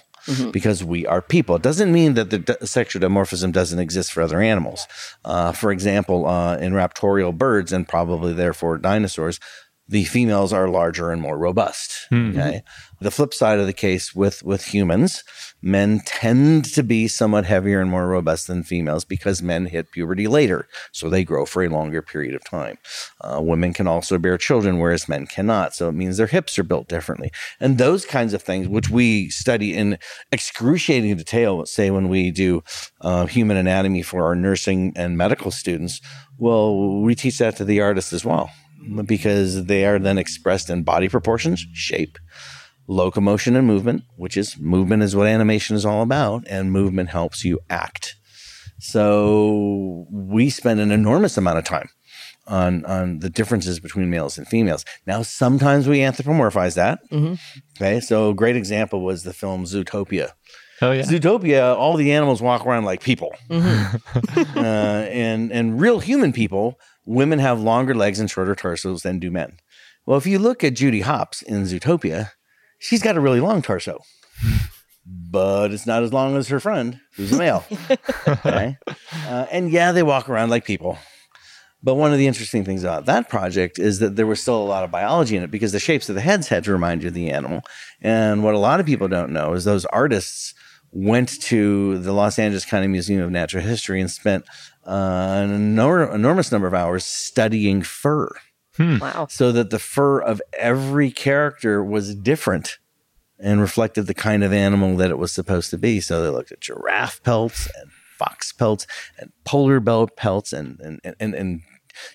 because 0.53 0.85
we 0.85 1.05
are 1.05 1.21
people. 1.21 1.57
It 1.57 1.63
doesn't 1.63 1.93
mean 1.93 2.15
that 2.15 2.31
the 2.31 2.39
d- 2.39 2.55
sexual 2.65 3.03
dimorphism 3.03 3.51
doesn't 3.53 3.81
exist 3.81 4.13
for 4.13 4.23
other 4.23 4.41
animals. 4.41 4.87
Uh, 5.25 5.51
for 5.51 5.73
example, 5.73 6.27
uh, 6.27 6.57
in 6.59 6.73
raptorial 6.75 7.37
birds 7.37 7.73
and 7.73 7.89
probably 7.89 8.33
therefore 8.33 8.79
dinosaurs, 8.79 9.41
the 9.89 10.05
females 10.05 10.53
are 10.53 10.69
larger 10.69 11.11
and 11.11 11.21
more 11.21 11.37
robust. 11.37 12.07
Okay. 12.13 12.63
The 13.01 13.11
flip 13.11 13.35
side 13.35 13.59
of 13.59 13.67
the 13.67 13.73
case 13.73 14.15
with 14.15 14.45
with 14.45 14.67
humans, 14.67 15.25
men 15.61 16.01
tend 16.07 16.65
to 16.67 16.85
be 16.85 17.09
somewhat 17.09 17.45
heavier 17.45 17.81
and 17.81 17.91
more 17.91 18.07
robust 18.07 18.47
than 18.47 18.63
females 18.63 19.05
because 19.05 19.43
men 19.43 19.67
hit 19.67 19.91
puberty 19.91 20.29
later, 20.29 20.69
so 20.93 21.11
they 21.11 21.25
grow 21.25 21.45
for 21.45 21.65
a 21.65 21.69
longer 21.69 22.01
period 22.01 22.35
of 22.35 22.45
time. 22.45 22.79
Uh, 23.21 23.41
women 23.43 23.73
can 23.73 23.89
also 23.89 24.19
bear 24.19 24.39
children, 24.39 24.79
whereas 24.79 25.09
men 25.09 25.27
cannot. 25.27 25.75
So 25.75 25.89
it 25.89 25.93
means 25.93 26.17
their 26.17 26.29
hips 26.29 26.59
are 26.61 26.65
built 26.65 26.89
differently, 26.89 27.33
and 27.59 27.77
those 27.77 28.07
kinds 28.07 28.35
of 28.35 28.43
things, 28.43 28.69
which 28.69 28.89
we 28.89 29.31
study 29.31 29.75
in 29.75 29.99
excruciating 30.31 31.17
detail. 31.17 31.67
Say 31.67 31.91
when 31.91 32.09
we 32.09 32.31
do 32.31 32.63
uh, 33.01 33.27
human 33.27 33.57
anatomy 33.57 34.03
for 34.03 34.25
our 34.27 34.37
nursing 34.37 34.93
and 34.95 35.19
medical 35.19 35.51
students, 35.51 36.01
well, 36.39 37.03
we 37.03 37.17
teach 37.17 37.39
that 37.39 37.57
to 37.57 37.65
the 37.65 37.81
artists 37.81 38.13
as 38.13 38.25
well 38.25 38.51
because 39.05 39.67
they 39.67 39.85
are 39.85 39.99
then 39.99 40.19
expressed 40.19 40.71
in 40.71 40.83
body 40.83 41.09
proportions, 41.09 41.67
shape, 41.73 42.19
locomotion, 42.87 43.57
and 43.57 43.67
movement, 43.67 44.05
which 44.17 44.37
is 44.37 44.59
movement 44.59 45.03
is 45.03 45.17
what 45.17 45.27
animation 45.27 45.77
is 45.77 45.85
all 45.87 46.03
about, 46.03 46.45
and 46.49 46.73
movement 46.73 47.11
helps 47.11 47.45
you 47.45 47.61
act. 47.71 48.17
So 48.79 50.07
we 50.11 50.51
spend 50.51 50.81
an 50.81 50.91
enormous 50.91 51.37
amount 51.37 51.59
of 51.59 51.65
time 51.65 51.89
on 52.47 52.85
on 52.85 53.21
the 53.21 53.31
differences 53.31 53.79
between 53.79 54.11
males 54.11 54.37
and 54.39 54.47
females. 54.49 54.85
Now, 55.07 55.23
sometimes 55.23 55.87
we 55.87 55.99
anthropomorphize 55.99 56.75
that. 56.75 56.99
Okay, 57.77 58.01
so 58.01 58.31
a 58.31 58.35
great 58.35 58.57
example 58.57 59.03
was 59.03 59.23
the 59.23 59.33
film 59.33 59.65
Zootopia. 59.65 60.33
Oh 60.81 60.91
yeah. 60.91 61.03
Zootopia, 61.03 61.77
all 61.77 61.97
the 61.97 62.11
animals 62.13 62.43
walk 62.43 62.67
around 62.67 62.85
like 62.85 63.03
people, 63.03 63.33
uh, 63.51 64.57
and 64.57 65.53
and 65.53 65.81
real 65.81 66.01
human 66.01 66.33
people 66.33 66.79
women 67.05 67.39
have 67.39 67.61
longer 67.61 67.95
legs 67.95 68.21
and 68.21 68.31
shorter 68.31 68.55
torsos 68.55 69.03
than 69.03 69.19
do 69.19 69.31
men. 69.31 69.59
Well, 70.07 70.19
if 70.19 70.27
you 70.27 70.39
look 70.39 70.65
at 70.65 70.75
Judy 70.75 71.01
Hopps 71.01 71.43
in 71.43 71.63
Zootopia, 71.65 72.31
she's 72.79 73.03
got 73.03 73.17
a 73.17 73.21
really 73.21 73.41
long 73.41 73.63
torso, 73.63 74.01
but 75.07 75.71
it's 75.71 75.87
not 75.87 76.03
as 76.03 76.13
long 76.13 76.37
as 76.37 76.49
her 76.49 76.61
friend, 76.61 77.01
who's 77.17 77.33
a 77.33 77.39
male. 77.39 77.65
okay. 78.29 78.77
Uh, 79.27 79.47
and 79.51 79.71
yeah, 79.71 79.93
they 79.93 80.03
walk 80.03 80.29
around 80.29 80.51
like 80.51 80.65
people. 80.65 80.99
But 81.85 81.95
one 81.97 82.13
of 82.13 82.19
the 82.19 82.29
interesting 82.29 82.65
things 82.65 82.85
about 82.85 83.07
that 83.07 83.29
project 83.29 83.79
is 83.79 83.99
that 83.99 84.15
there 84.15 84.27
was 84.27 84.41
still 84.41 84.61
a 84.61 84.65
lot 84.65 84.85
of 84.85 84.91
biology 84.91 85.37
in 85.37 85.43
it 85.43 85.51
because 85.51 85.73
the 85.73 85.81
shapes 85.81 86.09
of 86.09 86.15
the 86.15 86.21
heads 86.21 86.49
had 86.49 86.63
to 86.65 86.73
remind 86.73 87.03
you 87.03 87.09
of 87.09 87.15
the 87.15 87.31
animal. 87.31 87.63
And 88.01 88.45
what 88.45 88.55
a 88.55 88.59
lot 88.59 88.79
of 88.79 88.87
people 88.87 89.09
don't 89.09 89.33
know 89.33 89.55
is 89.55 89.65
those 89.65 89.85
artists 89.87 90.55
went 90.93 91.41
to 91.41 91.99
the 91.99 92.13
Los 92.13 92.39
Angeles 92.39 92.65
County 92.65 92.87
Museum 92.87 93.23
of 93.23 93.31
Natural 93.31 93.65
History 93.65 94.01
and 94.01 94.11
spent 94.11 94.45
uh, 94.87 95.43
an 95.45 95.77
enor- 95.77 96.13
enormous 96.13 96.51
number 96.53 96.67
of 96.67 96.75
hours 96.75 97.05
studying 97.05 97.83
fur. 97.83 98.29
Wow. 98.79 99.27
So 99.29 99.53
that 99.53 99.71
the 99.71 99.79
fur 99.79 100.21
of 100.21 100.41
every 100.59 101.11
character 101.11 101.85
was 101.85 102.15
different 102.15 102.79
and 103.39 103.61
reflected 103.61 104.07
the 104.07 104.15
kind 104.15 104.43
of 104.43 104.53
animal 104.53 104.97
that 104.97 105.11
it 105.11 105.19
was 105.19 105.31
supposed 105.33 105.71
to 105.71 105.79
be. 105.79 106.01
So 106.01 106.23
they 106.23 106.31
looked 106.31 106.53
at 106.53 106.61
giraffe 106.61 107.23
pelts 107.23 107.69
and 107.79 107.91
fox 108.19 108.53
pelts 108.53 108.87
and 109.19 109.33
polar 109.45 109.81
bear 109.81 110.07
pelts 110.07 110.53
and 110.53 110.81
and 110.81 111.01
and, 111.21 111.35
and 111.35 111.61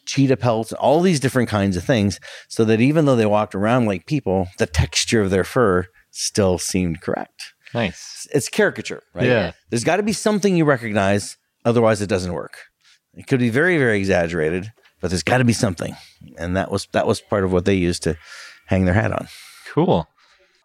cheetah 0.05 0.37
pelts, 0.37 0.73
all 0.73 1.01
these 1.01 1.19
different 1.19 1.49
kinds 1.49 1.77
of 1.77 1.83
things, 1.83 2.19
so 2.47 2.65
that 2.65 2.81
even 2.81 3.05
though 3.05 3.15
they 3.15 3.25
walked 3.25 3.53
around 3.53 3.85
like 3.85 4.07
people, 4.07 4.47
the 4.57 4.65
texture 4.65 5.21
of 5.21 5.29
their 5.29 5.43
fur 5.43 5.85
still 6.09 6.57
seemed 6.57 7.01
correct. 7.01 7.53
Nice. 7.73 8.27
It's 8.33 8.49
caricature, 8.49 9.03
right? 9.13 9.27
Yeah. 9.27 9.51
There's 9.69 9.83
got 9.83 9.97
to 9.97 10.03
be 10.03 10.13
something 10.13 10.55
you 10.55 10.65
recognize, 10.65 11.37
otherwise 11.67 12.01
it 12.01 12.07
doesn't 12.07 12.33
work. 12.33 12.57
It 13.13 13.27
could 13.27 13.39
be 13.39 13.49
very, 13.49 13.77
very 13.77 13.97
exaggerated, 13.97 14.71
but 15.01 15.09
there's 15.09 15.23
got 15.23 15.39
to 15.39 15.43
be 15.43 15.53
something, 15.53 15.95
and 16.37 16.55
that 16.55 16.71
was 16.71 16.87
that 16.93 17.07
was 17.07 17.19
part 17.21 17.43
of 17.43 17.51
what 17.51 17.65
they 17.65 17.75
used 17.75 18.03
to 18.03 18.17
hang 18.67 18.85
their 18.85 18.93
hat 18.93 19.11
on. 19.11 19.27
Cool. 19.73 20.07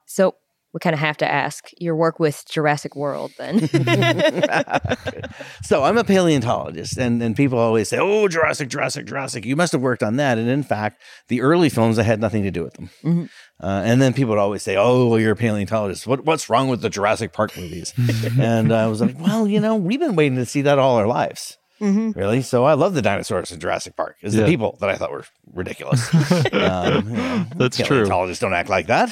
So 0.06 0.36
we 0.72 0.80
kind 0.80 0.94
of 0.94 1.00
have 1.00 1.16
to 1.18 1.30
ask 1.30 1.68
your 1.78 1.94
work 1.94 2.18
with 2.18 2.44
Jurassic 2.50 2.96
World 2.96 3.32
then. 3.38 3.68
so 5.62 5.84
I'm 5.84 5.98
a 5.98 6.04
paleontologist, 6.04 6.96
and, 6.96 7.22
and 7.22 7.36
people 7.36 7.58
always 7.58 7.88
say, 7.88 7.98
"Oh, 7.98 8.28
Jurassic, 8.28 8.68
Jurassic, 8.68 9.06
Jurassic." 9.06 9.44
You 9.44 9.56
must 9.56 9.72
have 9.72 9.82
worked 9.82 10.02
on 10.02 10.16
that. 10.16 10.38
And 10.38 10.48
in 10.48 10.62
fact, 10.62 11.02
the 11.28 11.42
early 11.42 11.68
films, 11.68 11.98
I 11.98 12.02
had 12.04 12.20
nothing 12.20 12.42
to 12.44 12.50
do 12.50 12.62
with 12.64 12.74
them. 12.74 12.90
Mhm. 13.04 13.28
Uh, 13.62 13.82
and 13.84 14.02
then 14.02 14.12
people 14.12 14.30
would 14.30 14.38
always 14.38 14.62
say, 14.62 14.76
"Oh, 14.76 15.08
well, 15.08 15.20
you're 15.20 15.32
a 15.32 15.36
paleontologist. 15.36 16.06
What, 16.06 16.24
what's 16.24 16.48
wrong 16.48 16.68
with 16.68 16.80
the 16.80 16.90
Jurassic 16.90 17.32
Park 17.32 17.56
movies?" 17.56 17.92
and 18.40 18.72
I 18.72 18.86
was 18.86 19.00
like, 19.00 19.18
"Well, 19.20 19.46
you 19.46 19.60
know, 19.60 19.76
we've 19.76 20.00
been 20.00 20.16
waiting 20.16 20.36
to 20.36 20.46
see 20.46 20.62
that 20.62 20.78
all 20.78 20.96
our 20.96 21.06
lives." 21.06 21.58
Mhm. 21.82 22.14
Really? 22.16 22.42
So 22.42 22.64
I 22.64 22.74
love 22.74 22.94
the 22.94 23.02
dinosaurs 23.02 23.50
in 23.50 23.58
Jurassic 23.60 23.96
Park. 23.96 24.16
It's 24.22 24.34
Yeah. 24.34 24.42
the 24.42 24.46
people 24.46 24.78
that 24.80 24.88
I 24.88 24.96
thought 24.96 25.10
were 25.10 25.24
ridiculous. 25.52 26.08
um, 26.52 27.08
you 27.10 27.16
know, 27.16 27.46
That's 27.56 27.76
true. 27.76 27.86
Paleontologists 27.86 28.40
don't 28.40 28.54
act 28.54 28.68
like 28.68 28.86
that, 28.86 29.10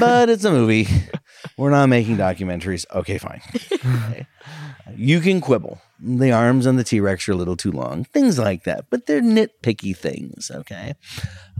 but 0.00 0.28
it's 0.28 0.44
a 0.44 0.50
movie. 0.50 0.88
We're 1.56 1.70
not 1.70 1.88
making 1.88 2.16
documentaries. 2.16 2.84
Okay, 2.94 3.18
fine. 3.18 3.40
Okay. 3.54 4.26
You 4.96 5.20
can 5.20 5.40
quibble. 5.40 5.80
The 6.02 6.32
arms 6.32 6.66
on 6.66 6.74
the 6.74 6.82
T 6.82 6.98
Rex 6.98 7.28
are 7.28 7.32
a 7.32 7.36
little 7.36 7.56
too 7.56 7.70
long, 7.70 8.02
things 8.04 8.40
like 8.40 8.64
that, 8.64 8.86
but 8.90 9.06
they're 9.06 9.20
nitpicky 9.22 9.96
things. 9.96 10.50
Okay. 10.52 10.94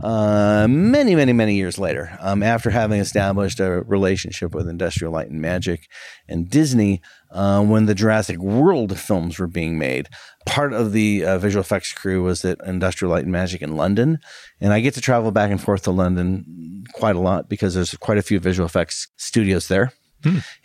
Uh, 0.03 0.67
many, 0.69 1.15
many, 1.15 1.31
many 1.31 1.55
years 1.55 1.77
later, 1.79 2.17
um, 2.19 2.43
after 2.43 2.71
having 2.71 2.99
established 2.99 3.61
a 3.61 3.83
relationship 3.83 4.53
with 4.53 4.67
Industrial 4.67 5.13
Light 5.13 5.29
and 5.29 5.41
Magic 5.41 5.87
and 6.27 6.49
Disney, 6.49 7.01
uh, 7.31 7.63
when 7.63 7.85
the 7.85 7.95
Jurassic 7.95 8.37
World 8.39 8.99
films 8.99 9.39
were 9.39 9.47
being 9.47 9.77
made, 9.77 10.09
part 10.45 10.73
of 10.73 10.91
the 10.91 11.25
uh, 11.25 11.37
visual 11.37 11.61
effects 11.61 11.93
crew 11.93 12.23
was 12.23 12.43
at 12.45 12.59
Industrial 12.65 13.11
Light 13.11 13.23
and 13.23 13.31
Magic 13.31 13.61
in 13.61 13.75
London. 13.75 14.19
And 14.59 14.73
I 14.73 14.79
get 14.79 14.93
to 14.95 15.01
travel 15.01 15.31
back 15.31 15.51
and 15.51 15.61
forth 15.61 15.83
to 15.83 15.91
London 15.91 16.83
quite 16.93 17.15
a 17.15 17.19
lot 17.19 17.49
because 17.49 17.73
there's 17.73 17.95
quite 17.95 18.17
a 18.17 18.23
few 18.23 18.39
visual 18.39 18.65
effects 18.65 19.07
studios 19.17 19.67
there. 19.67 19.93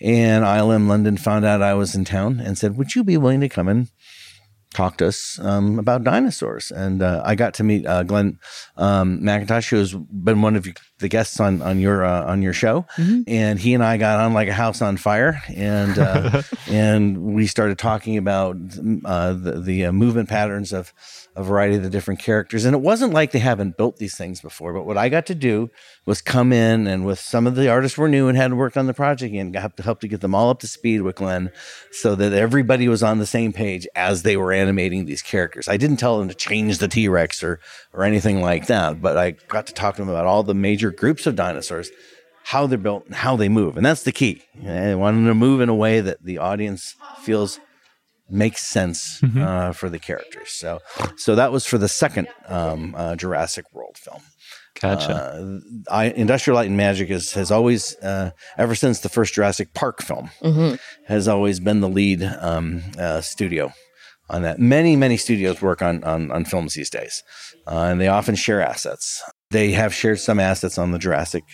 And 0.00 0.44
ILM 0.44 0.86
London 0.86 1.16
found 1.16 1.44
out 1.44 1.62
I 1.62 1.74
was 1.74 1.94
in 1.94 2.04
town 2.04 2.40
and 2.40 2.58
said, 2.58 2.76
Would 2.76 2.94
you 2.94 3.02
be 3.02 3.16
willing 3.16 3.40
to 3.40 3.48
come 3.48 3.68
and 3.68 3.88
talk 4.76 4.98
to 4.98 5.06
us 5.08 5.38
um, 5.40 5.78
about 5.78 6.04
dinosaurs? 6.04 6.70
And 6.70 7.02
uh, 7.02 7.22
I 7.24 7.34
got 7.34 7.54
to 7.54 7.64
meet 7.64 7.86
uh, 7.86 8.02
Glenn 8.02 8.38
um, 8.76 9.20
McIntosh, 9.20 9.70
who 9.70 9.78
has 9.78 9.94
been 9.94 10.42
one 10.42 10.54
of 10.54 10.66
the 10.98 11.08
guests 11.08 11.40
on 11.40 11.62
on 11.62 11.80
your 11.80 12.04
uh, 12.04 12.24
on 12.24 12.42
your 12.42 12.52
show, 12.52 12.86
and 13.26 13.58
he 13.58 13.74
and 13.74 13.82
I 13.82 13.96
got 13.96 14.20
on 14.20 14.34
like 14.34 14.48
a 14.48 14.52
house 14.52 14.82
on 14.82 14.96
fire, 14.96 15.42
and 15.48 15.98
uh, 15.98 16.42
and 16.68 17.34
we 17.34 17.46
started 17.46 17.78
talking 17.78 18.16
about 18.16 18.56
uh, 19.04 19.32
the 19.32 19.60
the 19.60 19.86
uh, 19.86 19.92
movement 19.92 20.28
patterns 20.28 20.72
of 20.72 20.92
a 21.36 21.42
variety 21.42 21.76
of 21.76 21.82
the 21.82 21.90
different 21.90 22.18
characters. 22.18 22.64
And 22.64 22.74
it 22.74 22.80
wasn't 22.80 23.12
like 23.12 23.30
they 23.30 23.38
haven't 23.38 23.76
built 23.76 23.98
these 23.98 24.16
things 24.16 24.40
before, 24.40 24.72
but 24.72 24.86
what 24.86 24.96
I 24.96 25.10
got 25.10 25.26
to 25.26 25.34
do 25.34 25.70
was 26.06 26.22
come 26.22 26.50
in 26.50 26.86
and 26.86 27.04
with 27.04 27.18
some 27.18 27.46
of 27.46 27.56
the 27.56 27.68
artists 27.68 27.98
were 27.98 28.08
new 28.08 28.28
and 28.28 28.38
hadn't 28.38 28.56
worked 28.56 28.78
on 28.78 28.86
the 28.86 28.94
project 28.94 29.34
and 29.34 29.52
got 29.52 29.76
to 29.76 29.82
help 29.82 30.00
to 30.00 30.08
get 30.08 30.22
them 30.22 30.34
all 30.34 30.48
up 30.48 30.60
to 30.60 30.66
speed 30.66 31.02
with 31.02 31.16
Glenn 31.16 31.50
so 31.92 32.14
that 32.14 32.32
everybody 32.32 32.88
was 32.88 33.02
on 33.02 33.18
the 33.18 33.26
same 33.26 33.52
page 33.52 33.86
as 33.94 34.22
they 34.22 34.36
were 34.36 34.52
animating 34.66 35.06
these 35.06 35.22
characters. 35.22 35.68
I 35.68 35.76
didn't 35.76 35.98
tell 35.98 36.18
them 36.18 36.28
to 36.28 36.34
change 36.34 36.78
the 36.78 36.88
T-Rex 36.88 37.42
or 37.42 37.60
or 37.92 38.02
anything 38.02 38.42
like 38.42 38.66
that, 38.66 39.00
but 39.00 39.16
I 39.16 39.32
got 39.48 39.66
to 39.68 39.72
talk 39.72 39.96
to 39.96 40.02
them 40.02 40.08
about 40.08 40.26
all 40.26 40.42
the 40.42 40.54
major 40.54 40.90
groups 40.90 41.26
of 41.26 41.36
dinosaurs 41.36 41.90
how 42.44 42.66
they're 42.66 42.78
built 42.78 43.06
and 43.06 43.14
how 43.14 43.34
they 43.34 43.48
move. 43.48 43.76
And 43.76 43.84
that's 43.84 44.04
the 44.04 44.12
key. 44.12 44.42
I 44.64 44.94
want 44.94 45.16
them 45.16 45.26
to 45.26 45.34
move 45.34 45.60
in 45.60 45.68
a 45.68 45.74
way 45.74 46.00
that 46.00 46.22
the 46.22 46.38
audience 46.38 46.94
feels 47.22 47.58
makes 48.30 48.64
sense 48.64 49.20
uh, 49.36 49.72
for 49.72 49.88
the 49.88 49.98
characters. 49.98 50.50
So, 50.52 50.78
so 51.16 51.34
that 51.34 51.50
was 51.50 51.66
for 51.66 51.76
the 51.76 51.88
second 51.88 52.28
um, 52.46 52.94
uh, 52.96 53.16
Jurassic 53.16 53.64
World 53.72 53.98
film. 53.98 54.22
Gotcha. 54.80 55.12
Uh, 55.12 55.58
I, 55.90 56.04
Industrial 56.10 56.54
Light 56.54 56.68
and 56.68 56.76
Magic 56.76 57.10
is, 57.10 57.32
has 57.32 57.50
always, 57.50 57.96
uh, 57.96 58.30
ever 58.56 58.76
since 58.76 59.00
the 59.00 59.08
first 59.08 59.34
Jurassic 59.34 59.74
Park 59.74 60.02
film, 60.02 60.30
has 61.06 61.26
always 61.26 61.58
been 61.58 61.80
the 61.80 61.88
lead 61.88 62.22
um, 62.22 62.82
uh, 62.96 63.22
studio 63.22 63.72
on 64.28 64.42
that. 64.42 64.58
Many, 64.58 64.96
many 64.96 65.16
studios 65.16 65.62
work 65.62 65.82
on 65.82 66.02
on, 66.04 66.30
on 66.30 66.44
films 66.44 66.74
these 66.74 66.90
days, 66.90 67.22
uh, 67.66 67.88
and 67.90 68.00
they 68.00 68.08
often 68.08 68.34
share 68.34 68.60
assets. 68.60 69.22
They 69.50 69.70
have 69.72 69.94
shared 69.94 70.18
some 70.18 70.40
assets 70.40 70.76
on 70.78 70.90
the 70.90 70.98
Jurassic 70.98 71.44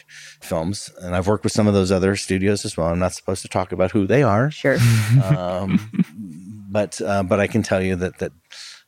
films, 0.40 0.90
and 1.00 1.14
I've 1.14 1.26
worked 1.26 1.44
with 1.44 1.52
some 1.52 1.66
of 1.66 1.74
those 1.74 1.92
other 1.92 2.16
studios 2.16 2.64
as 2.64 2.76
well. 2.76 2.88
I'm 2.88 2.98
not 2.98 3.12
supposed 3.12 3.42
to 3.42 3.48
talk 3.48 3.72
about 3.72 3.90
who 3.90 4.06
they 4.06 4.22
are, 4.22 4.50
sure. 4.50 4.78
um, 5.24 5.78
but 6.70 7.00
uh, 7.02 7.22
but 7.22 7.40
I 7.40 7.46
can 7.46 7.62
tell 7.62 7.82
you 7.82 7.96
that 7.96 8.18
that 8.18 8.32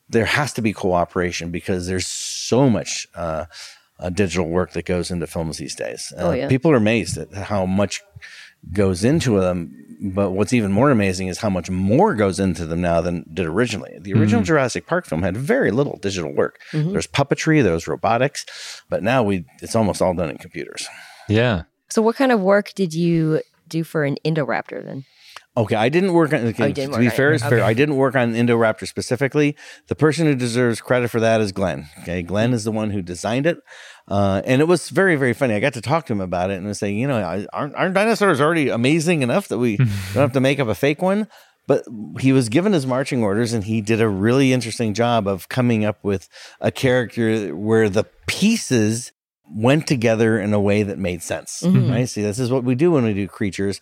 there 0.08 0.24
has 0.24 0.52
to 0.54 0.62
be 0.62 0.72
cooperation 0.72 1.50
because 1.50 1.86
there's 1.86 2.06
so 2.06 2.68
much 2.70 3.06
uh, 3.14 3.46
uh, 3.98 4.10
digital 4.10 4.48
work 4.48 4.72
that 4.72 4.84
goes 4.86 5.10
into 5.10 5.26
films 5.26 5.58
these 5.58 5.74
days. 5.74 6.12
Uh, 6.16 6.22
Oh, 6.22 6.32
yeah. 6.32 6.48
People 6.48 6.70
are 6.70 6.76
amazed 6.76 7.16
at 7.16 7.32
how 7.32 7.66
much 7.66 8.02
goes 8.72 9.04
into 9.04 9.40
them. 9.40 9.80
But 10.00 10.32
what's 10.32 10.52
even 10.52 10.72
more 10.72 10.90
amazing 10.90 11.28
is 11.28 11.38
how 11.38 11.48
much 11.48 11.70
more 11.70 12.14
goes 12.14 12.38
into 12.38 12.66
them 12.66 12.82
now 12.82 13.00
than 13.00 13.24
did 13.32 13.46
originally. 13.46 13.96
The 14.00 14.12
original 14.12 14.40
hmm. 14.40 14.46
Jurassic 14.46 14.86
Park 14.86 15.06
film 15.06 15.22
had 15.22 15.36
very 15.36 15.70
little 15.70 15.98
digital 15.98 16.34
work. 16.34 16.60
Mm-hmm. 16.72 16.92
There's 16.92 17.06
puppetry, 17.06 17.62
there's 17.62 17.88
robotics, 17.88 18.44
but 18.90 19.02
now 19.02 19.22
we 19.22 19.46
it's 19.62 19.74
almost 19.74 20.02
all 20.02 20.12
done 20.12 20.30
in 20.30 20.38
computers. 20.38 20.86
yeah. 21.28 21.62
So 21.90 22.02
what 22.02 22.16
kind 22.16 22.32
of 22.32 22.40
work 22.40 22.74
did 22.74 22.92
you 22.92 23.40
do 23.68 23.84
for 23.84 24.04
an 24.04 24.16
Indoraptor 24.24 24.84
then? 24.84 25.04
Okay, 25.56 25.76
I 25.76 25.88
didn't 25.88 26.12
work 26.12 26.32
on. 26.32 26.40
Okay, 26.46 26.64
Oh, 26.64 26.72
didn't 26.72 26.90
to 26.90 26.90
work 26.90 27.00
be 27.00 27.06
on 27.06 27.12
it. 27.12 27.16
fair, 27.16 27.32
is 27.32 27.42
fair. 27.42 27.58
Okay. 27.58 27.62
I 27.62 27.74
didn't 27.74 27.96
work 27.96 28.16
on 28.16 28.34
Indoraptor 28.34 28.88
specifically. 28.88 29.56
The 29.86 29.94
person 29.94 30.26
who 30.26 30.34
deserves 30.34 30.80
credit 30.80 31.10
for 31.10 31.20
that 31.20 31.40
is 31.40 31.52
Glenn. 31.52 31.86
Okay, 32.02 32.22
Glenn 32.22 32.50
hmm. 32.50 32.54
is 32.54 32.64
the 32.64 32.72
one 32.72 32.90
who 32.90 33.02
designed 33.02 33.46
it, 33.46 33.58
uh, 34.08 34.42
and 34.44 34.60
it 34.60 34.66
was 34.66 34.88
very, 34.90 35.16
very 35.16 35.32
funny. 35.32 35.54
I 35.54 35.60
got 35.60 35.72
to 35.74 35.80
talk 35.80 36.06
to 36.06 36.12
him 36.12 36.20
about 36.20 36.50
it 36.50 36.54
and 36.58 36.66
was 36.66 36.78
saying, 36.78 36.98
you 36.98 37.06
know, 37.08 37.16
I- 37.16 37.46
aren't, 37.52 37.74
aren't 37.74 37.94
dinosaurs 37.94 38.40
already 38.40 38.68
amazing 38.68 39.22
enough 39.22 39.48
that 39.48 39.58
we 39.58 39.76
don't 39.78 39.88
have 40.14 40.32
to 40.32 40.40
make 40.40 40.58
up 40.60 40.68
a 40.68 40.74
fake 40.74 41.00
one? 41.02 41.28
But 41.66 41.84
he 42.20 42.32
was 42.32 42.50
given 42.50 42.74
his 42.74 42.86
marching 42.86 43.22
orders, 43.22 43.54
and 43.54 43.64
he 43.64 43.80
did 43.80 43.98
a 44.02 44.08
really 44.08 44.52
interesting 44.52 44.92
job 44.92 45.26
of 45.26 45.48
coming 45.48 45.82
up 45.84 45.96
with 46.04 46.28
a 46.60 46.70
character 46.70 47.56
where 47.56 47.88
the 47.88 48.04
pieces 48.26 49.12
went 49.50 49.86
together 49.86 50.38
in 50.38 50.52
a 50.52 50.60
way 50.60 50.82
that 50.82 50.98
made 50.98 51.22
sense. 51.22 51.62
Right? 51.90 52.06
See, 52.08 52.22
this 52.22 52.38
is 52.38 52.50
what 52.50 52.64
we 52.64 52.74
do 52.74 52.90
when 52.90 53.04
we 53.04 53.14
do 53.14 53.26
creatures 53.28 53.80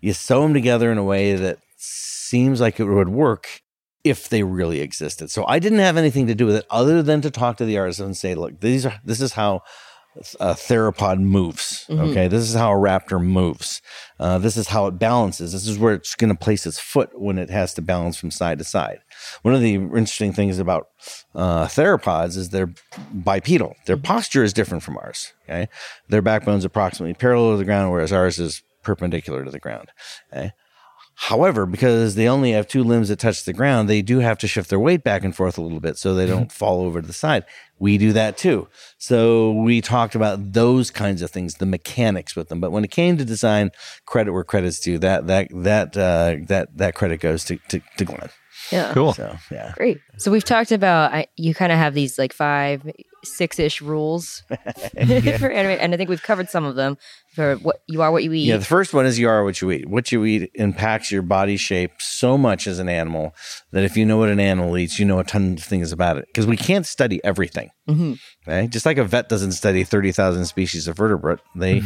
you 0.00 0.12
sew 0.12 0.42
them 0.42 0.52
together 0.52 0.92
in 0.92 0.98
a 0.98 1.04
way 1.04 1.32
that 1.34 1.58
seems 1.78 2.60
like 2.60 2.78
it 2.78 2.84
would 2.84 3.08
work 3.08 3.62
if 4.04 4.28
they 4.28 4.42
really 4.42 4.80
existed. 4.80 5.30
So 5.30 5.44
I 5.46 5.58
didn't 5.58 5.78
have 5.78 5.96
anything 5.96 6.26
to 6.26 6.34
do 6.34 6.46
with 6.46 6.56
it 6.56 6.66
other 6.70 7.02
than 7.02 7.22
to 7.22 7.30
talk 7.30 7.56
to 7.56 7.64
the 7.64 7.78
artist 7.78 8.00
and 8.00 8.16
say, 8.16 8.34
look, 8.34 8.60
these 8.60 8.86
are 8.86 9.00
this 9.04 9.20
is 9.20 9.32
how 9.32 9.62
a 10.38 10.54
theropod 10.54 11.18
moves. 11.18 11.86
Okay, 11.90 12.28
this 12.28 12.42
is 12.48 12.54
how 12.54 12.72
a 12.72 12.76
raptor 12.76 13.20
moves. 13.20 13.82
Uh, 14.20 14.38
this 14.38 14.56
is 14.56 14.68
how 14.68 14.86
it 14.86 14.92
balances. 14.92 15.52
This 15.52 15.66
is 15.66 15.76
where 15.76 15.94
it's 15.94 16.14
going 16.14 16.32
to 16.32 16.38
place 16.38 16.66
its 16.66 16.78
foot 16.78 17.18
when 17.18 17.36
it 17.38 17.50
has 17.50 17.74
to 17.74 17.82
balance 17.82 18.16
from 18.16 18.30
side 18.30 18.58
to 18.58 18.64
side. 18.64 19.00
One 19.42 19.54
of 19.54 19.60
the 19.60 19.74
interesting 19.74 20.32
things 20.32 20.60
about 20.60 20.88
uh, 21.34 21.66
theropods 21.66 22.36
is 22.36 22.50
they're 22.50 22.72
bipedal. 23.12 23.74
Their 23.86 23.96
posture 23.96 24.44
is 24.44 24.52
different 24.52 24.84
from 24.84 24.98
ours. 24.98 25.32
Okay, 25.44 25.68
their 26.08 26.22
backbone's 26.22 26.64
approximately 26.64 27.14
parallel 27.14 27.52
to 27.52 27.58
the 27.58 27.64
ground, 27.64 27.90
whereas 27.90 28.12
ours 28.12 28.38
is 28.38 28.62
perpendicular 28.82 29.44
to 29.44 29.50
the 29.50 29.58
ground. 29.58 29.90
Okay? 30.32 30.52
However, 31.16 31.64
because 31.64 32.16
they 32.16 32.28
only 32.28 32.52
have 32.52 32.66
two 32.66 32.82
limbs 32.82 33.08
that 33.08 33.18
touch 33.20 33.44
the 33.44 33.52
ground, 33.52 33.88
they 33.88 34.02
do 34.02 34.18
have 34.18 34.36
to 34.38 34.48
shift 34.48 34.68
their 34.68 34.80
weight 34.80 35.04
back 35.04 35.22
and 35.22 35.34
forth 35.34 35.56
a 35.56 35.62
little 35.62 35.80
bit 35.80 35.96
so 35.96 36.14
they 36.14 36.26
don't 36.26 36.50
fall 36.50 36.82
over 36.82 37.00
to 37.00 37.06
the 37.06 37.12
side. 37.12 37.44
We 37.78 37.98
do 37.98 38.12
that 38.12 38.36
too. 38.36 38.68
So 38.98 39.52
we 39.52 39.80
talked 39.80 40.14
about 40.14 40.52
those 40.52 40.90
kinds 40.90 41.22
of 41.22 41.30
things, 41.30 41.54
the 41.54 41.66
mechanics 41.66 42.34
with 42.34 42.48
them. 42.48 42.60
But 42.60 42.72
when 42.72 42.84
it 42.84 42.90
came 42.90 43.16
to 43.18 43.24
design, 43.24 43.70
credit 44.06 44.32
where 44.32 44.44
credit's 44.44 44.80
due. 44.80 44.98
That 44.98 45.26
that 45.28 45.48
that 45.52 45.96
uh, 45.96 46.36
that 46.48 46.76
that 46.76 46.94
credit 46.94 47.20
goes 47.20 47.44
to 47.44 47.58
to, 47.68 47.80
to 47.96 48.04
Glenn. 48.04 48.30
Yeah. 48.70 48.92
Cool. 48.92 49.12
So 49.12 49.36
yeah. 49.50 49.72
Great. 49.76 49.98
So 50.18 50.30
we've 50.30 50.44
talked 50.44 50.72
about 50.72 51.12
I, 51.12 51.26
you 51.36 51.54
kind 51.54 51.72
of 51.72 51.78
have 51.78 51.94
these 51.94 52.18
like 52.18 52.32
five, 52.32 52.88
six 53.24 53.58
ish 53.58 53.80
rules 53.82 54.42
for 54.48 55.50
anime, 55.50 55.78
and 55.80 55.92
I 55.94 55.96
think 55.96 56.08
we've 56.10 56.22
covered 56.22 56.48
some 56.48 56.64
of 56.64 56.74
them 56.76 56.96
for 57.34 57.56
what 57.56 57.82
you 57.88 58.02
are, 58.02 58.10
what 58.12 58.22
you 58.24 58.32
eat. 58.32 58.44
Yeah, 58.46 58.56
the 58.58 58.64
first 58.64 58.94
one 58.94 59.06
is 59.06 59.18
you 59.18 59.28
are 59.28 59.44
what 59.44 59.60
you 59.60 59.70
eat. 59.70 59.88
What 59.88 60.12
you 60.12 60.24
eat 60.24 60.50
impacts 60.54 61.10
your 61.10 61.22
body 61.22 61.56
shape 61.56 61.92
so 61.98 62.38
much 62.38 62.66
as 62.66 62.78
an 62.78 62.88
animal 62.88 63.34
that 63.72 63.84
if 63.84 63.96
you 63.96 64.06
know 64.06 64.18
what 64.18 64.28
an 64.28 64.40
animal 64.40 64.76
eats, 64.78 64.98
you 64.98 65.04
know 65.04 65.18
a 65.18 65.24
ton 65.24 65.54
of 65.54 65.62
things 65.62 65.92
about 65.92 66.16
it. 66.18 66.26
Because 66.26 66.46
we 66.46 66.56
can't 66.56 66.86
study 66.86 67.22
everything. 67.24 67.70
Mhm. 67.88 68.18
Okay, 68.46 68.66
just 68.68 68.86
like 68.86 68.98
a 68.98 69.04
vet 69.04 69.28
doesn't 69.28 69.52
study 69.52 69.84
thirty 69.84 70.12
thousand 70.12 70.46
species 70.46 70.88
of 70.88 70.96
vertebrate, 70.96 71.40
they 71.56 71.82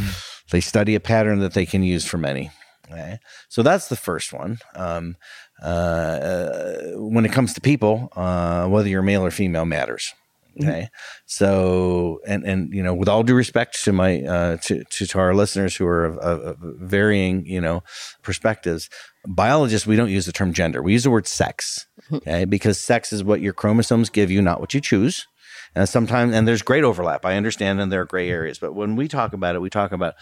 they 0.50 0.60
study 0.60 0.94
a 0.94 1.00
pattern 1.00 1.40
that 1.40 1.54
they 1.54 1.66
can 1.66 1.82
use 1.82 2.04
for 2.04 2.18
many. 2.18 2.50
Okay, 2.90 3.18
so 3.50 3.62
that's 3.62 3.88
the 3.88 3.96
first 3.96 4.32
one. 4.32 4.58
Um, 4.74 5.16
when 5.62 7.24
it 7.24 7.32
comes 7.32 7.54
to 7.54 7.61
people, 7.61 8.11
uh, 8.16 8.66
whether 8.68 8.88
you're 8.88 9.02
male 9.02 9.24
or 9.24 9.30
female 9.30 9.64
matters. 9.64 10.14
Okay, 10.61 10.88
so 11.26 12.20
and 12.26 12.44
and 12.44 12.72
you 12.72 12.82
know, 12.82 12.92
with 12.92 13.09
all 13.09 13.22
due 13.22 13.34
respect 13.34 13.82
to 13.84 13.92
my 13.92 14.22
uh, 14.22 14.56
to, 14.59 14.82
to 14.82 15.06
to 15.06 15.18
our 15.18 15.34
listeners 15.34 15.76
who 15.76 15.86
are 15.86 16.04
of, 16.04 16.18
of, 16.18 16.40
of 16.40 16.56
varying 16.80 17.46
you 17.46 17.61
know 17.61 17.84
perspectives, 18.22 18.90
biologists 19.26 19.86
we 19.86 19.94
don't 19.94 20.11
use 20.11 20.26
the 20.26 20.32
term 20.32 20.52
gender. 20.52 20.82
We 20.82 20.92
use 20.92 21.04
the 21.04 21.11
word 21.11 21.28
sex. 21.28 21.86
Okay, 22.12 22.44
because 22.44 22.80
sex 22.80 23.12
is 23.12 23.22
what 23.22 23.40
your 23.40 23.52
chromosomes 23.52 24.11
give 24.11 24.30
you, 24.30 24.42
not 24.42 24.61
what 24.61 24.74
you 24.74 24.80
choose. 24.80 25.26
And 25.78 25.88
sometimes, 25.88 26.34
and 26.34 26.48
there's 26.48 26.62
great 26.62 26.82
overlap. 26.82 27.24
I 27.24 27.36
understand, 27.36 27.80
and 27.80 27.92
there 27.92 28.00
are 28.00 28.04
gray 28.04 28.28
areas. 28.28 28.58
But 28.58 28.74
when 28.74 28.96
we 28.96 29.06
talk 29.06 29.32
about 29.32 29.54
it, 29.54 29.60
we 29.60 29.70
talk 29.70 29.92
about 29.92 30.14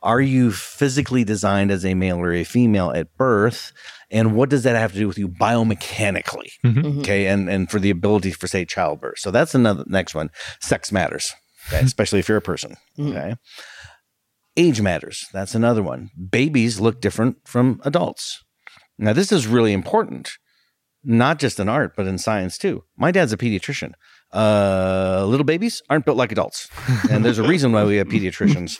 are 0.00 0.22
you 0.22 0.50
physically 0.50 1.22
designed 1.22 1.70
as 1.70 1.84
a 1.84 1.92
male 1.92 2.16
or 2.16 2.32
a 2.32 2.44
female 2.44 2.90
at 2.92 3.14
birth, 3.18 3.72
and 4.10 4.34
what 4.34 4.48
does 4.48 4.62
that 4.62 4.74
have 4.74 4.92
to 4.92 4.98
do 4.98 5.06
with 5.06 5.18
you 5.18 5.28
biomechanically? 5.28 6.52
Mm-hmm. 6.64 6.78
Mm-hmm. 6.78 7.00
Okay, 7.00 7.26
and 7.26 7.50
and 7.50 7.70
for 7.70 7.78
the 7.78 7.90
ability 7.90 8.30
for 8.30 8.46
say 8.46 8.64
childbirth. 8.64 9.18
So 9.18 9.30
that's 9.30 9.54
another 9.54 9.84
next 9.86 10.14
one. 10.14 10.30
Sex 10.60 10.90
matters, 10.90 11.34
okay? 11.68 11.76
Mm-hmm. 11.76 11.86
especially 11.86 12.18
if 12.20 12.28
you're 12.28 12.38
a 12.38 12.42
person. 12.42 12.76
Okay, 12.98 13.36
age 14.56 14.80
matters. 14.80 15.26
That's 15.30 15.54
another 15.54 15.82
one. 15.82 16.08
Babies 16.30 16.80
look 16.80 17.02
different 17.02 17.36
from 17.44 17.82
adults. 17.84 18.42
Now 18.96 19.12
this 19.12 19.30
is 19.30 19.46
really 19.46 19.74
important, 19.74 20.30
not 21.04 21.38
just 21.38 21.60
in 21.60 21.68
art 21.68 21.92
but 21.98 22.06
in 22.06 22.16
science 22.16 22.56
too. 22.56 22.84
My 22.96 23.10
dad's 23.10 23.34
a 23.34 23.36
pediatrician. 23.36 23.92
Uh, 24.32 25.24
little 25.26 25.44
babies 25.44 25.82
aren't 25.90 26.04
built 26.04 26.16
like 26.16 26.32
adults, 26.32 26.68
and 27.10 27.24
there's 27.24 27.38
a 27.38 27.42
reason 27.42 27.72
why 27.72 27.84
we 27.84 27.96
have 27.96 28.08
pediatricians 28.08 28.78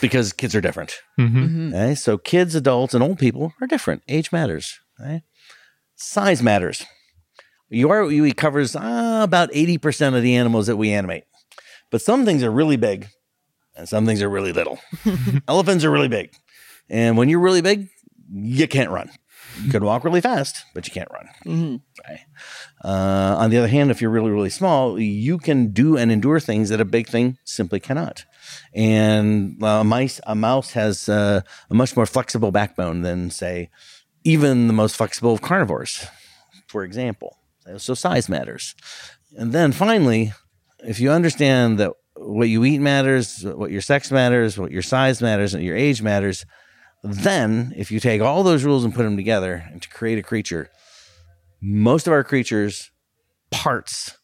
because 0.00 0.32
kids 0.32 0.54
are 0.54 0.60
different. 0.60 0.94
Mm-hmm. 1.18 1.74
Okay? 1.74 1.94
So 1.94 2.18
kids, 2.18 2.54
adults, 2.54 2.94
and 2.94 3.02
old 3.02 3.18
people 3.18 3.52
are 3.60 3.66
different. 3.66 4.02
Age 4.08 4.32
matters. 4.32 4.78
Okay? 5.00 5.22
Size 5.96 6.42
matters. 6.42 6.84
You 7.70 7.90
are 7.90 8.04
what 8.04 8.12
you 8.12 8.24
eat 8.26 8.36
covers 8.36 8.76
uh, 8.76 9.20
about 9.22 9.50
80% 9.52 10.16
of 10.16 10.22
the 10.22 10.36
animals 10.36 10.66
that 10.66 10.76
we 10.76 10.92
animate. 10.92 11.24
But 11.90 12.02
some 12.02 12.24
things 12.24 12.42
are 12.42 12.50
really 12.50 12.76
big 12.76 13.08
and 13.76 13.88
some 13.88 14.04
things 14.04 14.20
are 14.20 14.28
really 14.28 14.52
little. 14.52 14.78
Elephants 15.48 15.84
are 15.84 15.90
really 15.90 16.08
big. 16.08 16.32
And 16.90 17.16
when 17.16 17.28
you're 17.28 17.40
really 17.40 17.62
big, 17.62 17.88
you 18.30 18.68
can't 18.68 18.90
run. 18.90 19.10
You 19.60 19.70
can 19.70 19.84
walk 19.84 20.04
really 20.04 20.20
fast, 20.20 20.64
but 20.74 20.86
you 20.86 20.92
can't 20.92 21.10
run. 21.12 21.28
Mhm. 21.44 21.80
Right. 22.08 22.20
Uh, 22.84 23.36
on 23.38 23.50
the 23.50 23.58
other 23.58 23.68
hand, 23.68 23.90
if 23.90 24.00
you're 24.00 24.10
really, 24.10 24.30
really 24.30 24.50
small, 24.50 24.98
you 24.98 25.38
can 25.38 25.70
do 25.72 25.96
and 25.96 26.10
endure 26.10 26.40
things 26.40 26.68
that 26.70 26.80
a 26.80 26.84
big 26.84 27.06
thing 27.08 27.38
simply 27.44 27.78
cannot. 27.80 28.24
And 28.74 29.62
uh, 29.62 29.66
a, 29.80 29.84
mice, 29.84 30.20
a 30.26 30.34
mouse 30.34 30.72
has 30.72 31.08
uh, 31.08 31.42
a 31.70 31.74
much 31.74 31.96
more 31.96 32.06
flexible 32.06 32.50
backbone 32.50 33.02
than, 33.02 33.30
say, 33.30 33.70
even 34.24 34.66
the 34.68 34.72
most 34.72 34.96
flexible 34.96 35.34
of 35.34 35.42
carnivores, 35.42 36.06
for 36.68 36.82
example. 36.84 37.36
So 37.76 37.94
size 37.94 38.28
matters. 38.28 38.74
And 39.36 39.52
then 39.52 39.72
finally, 39.72 40.32
if 40.80 40.98
you 40.98 41.10
understand 41.10 41.78
that 41.78 41.92
what 42.16 42.48
you 42.48 42.64
eat 42.64 42.78
matters, 42.80 43.44
what 43.44 43.70
your 43.70 43.80
sex 43.80 44.10
matters, 44.10 44.58
what 44.58 44.72
your 44.72 44.82
size 44.82 45.20
matters, 45.22 45.54
and 45.54 45.62
your 45.62 45.76
age 45.76 46.02
matters, 46.02 46.44
then 47.02 47.72
if 47.76 47.90
you 47.90 48.00
take 48.00 48.20
all 48.22 48.42
those 48.42 48.64
rules 48.64 48.84
and 48.84 48.94
put 48.94 49.02
them 49.02 49.16
together 49.16 49.64
and 49.70 49.82
to 49.82 49.88
create 49.88 50.18
a 50.18 50.22
creature, 50.22 50.70
most 51.60 52.06
of 52.06 52.12
our 52.12 52.24
creatures' 52.24 52.90
parts 53.50 54.16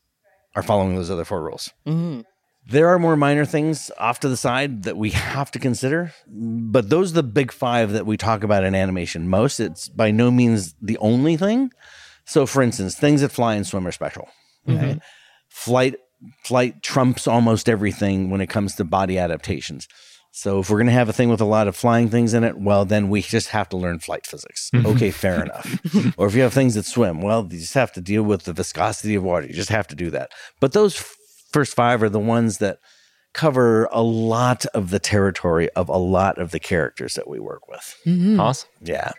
are 0.55 0.63
following 0.63 0.95
those 0.97 1.11
other 1.11 1.25
four 1.25 1.43
rules. 1.43 1.71
Mhm. 1.87 2.25
There 2.67 2.89
are 2.89 2.99
more 2.99 3.17
minor 3.17 3.47
things 3.47 3.91
off 3.99 4.21
to 4.21 4.29
the 4.29 4.37
side 4.37 4.83
that 4.83 4.97
we 4.97 5.11
have 5.11 5.51
to 5.53 5.59
consider, 5.59 6.13
but 6.27 6.91
those 6.91 7.13
are 7.13 7.15
the 7.17 7.23
big 7.23 7.51
five 7.51 7.93
that 7.93 8.05
we 8.07 8.17
talk 8.17 8.43
about 8.45 8.63
in 8.65 8.75
animation 8.75 9.29
most. 9.29 9.59
It's 9.59 9.89
by 9.89 10.11
no 10.11 10.31
means 10.31 10.75
the 10.83 10.99
only 10.99 11.37
thing. 11.37 11.71
So, 12.27 12.45
for 12.45 12.63
instance, 12.63 12.95
things 12.95 13.23
that 13.23 13.31
fly 13.33 13.55
and 13.55 13.67
swim 13.67 13.87
are 13.87 13.93
special. 13.93 14.29
okay? 14.69 14.99
Flight 15.49 15.97
flight 16.45 16.83
trumps 16.83 17.27
almost 17.29 17.69
everything 17.69 18.29
when 18.29 18.41
it 18.41 18.49
comes 18.49 18.75
to 18.75 18.85
body 18.85 19.17
adaptations. 19.19 19.87
So, 20.31 20.61
if 20.61 20.71
we're 20.71 20.77
going 20.79 20.87
to 20.87 20.93
have 20.93 21.09
a 21.09 21.13
thing 21.13 21.31
with 21.31 21.41
a 21.41 21.45
lot 21.47 21.67
of 21.69 21.75
flying 21.77 22.09
things 22.11 22.33
in 22.35 22.45
it, 22.45 22.59
well, 22.59 22.85
then 22.85 23.09
we 23.09 23.23
just 23.23 23.49
have 23.49 23.69
to 23.71 23.77
learn 23.77 23.99
flight 23.99 24.27
physics. 24.27 24.71
Okay, 24.75 25.11
fair 25.11 25.43
enough. 25.47 26.15
or 26.17 26.27
if 26.29 26.35
you 26.35 26.43
have 26.43 26.53
things 26.53 26.75
that 26.75 26.85
swim, 26.85 27.21
well, 27.23 27.47
you 27.51 27.59
just 27.59 27.75
have 27.75 27.93
to 27.93 28.01
deal 28.01 28.23
with 28.23 28.45
the 28.45 28.53
viscosity 28.53 29.15
of 29.17 29.23
water. 29.25 29.47
You 29.47 29.55
just 29.55 29.71
have 29.71 29.89
to 29.89 29.97
do 29.97 30.11
that. 30.11 30.31
But 30.61 30.73
those 30.75 30.97
f- 30.99 31.17
first 31.53 31.75
five 31.75 32.03
are 32.03 32.09
the 32.09 32.21
ones 32.21 32.59
that 32.59 32.79
cover 33.35 33.89
a 33.91 34.03
lot 34.03 34.65
of 34.67 34.91
the 34.91 34.99
territory 34.99 35.71
of 35.71 35.89
a 35.89 35.97
lot 35.99 36.39
of 36.39 36.51
the 36.51 36.61
characters 36.61 37.15
that 37.15 37.29
we 37.29 37.39
work 37.41 37.67
with. 37.69 37.95
Mhm. 38.07 38.39
Awesome. 38.41 38.69
Yeah. 38.81 39.13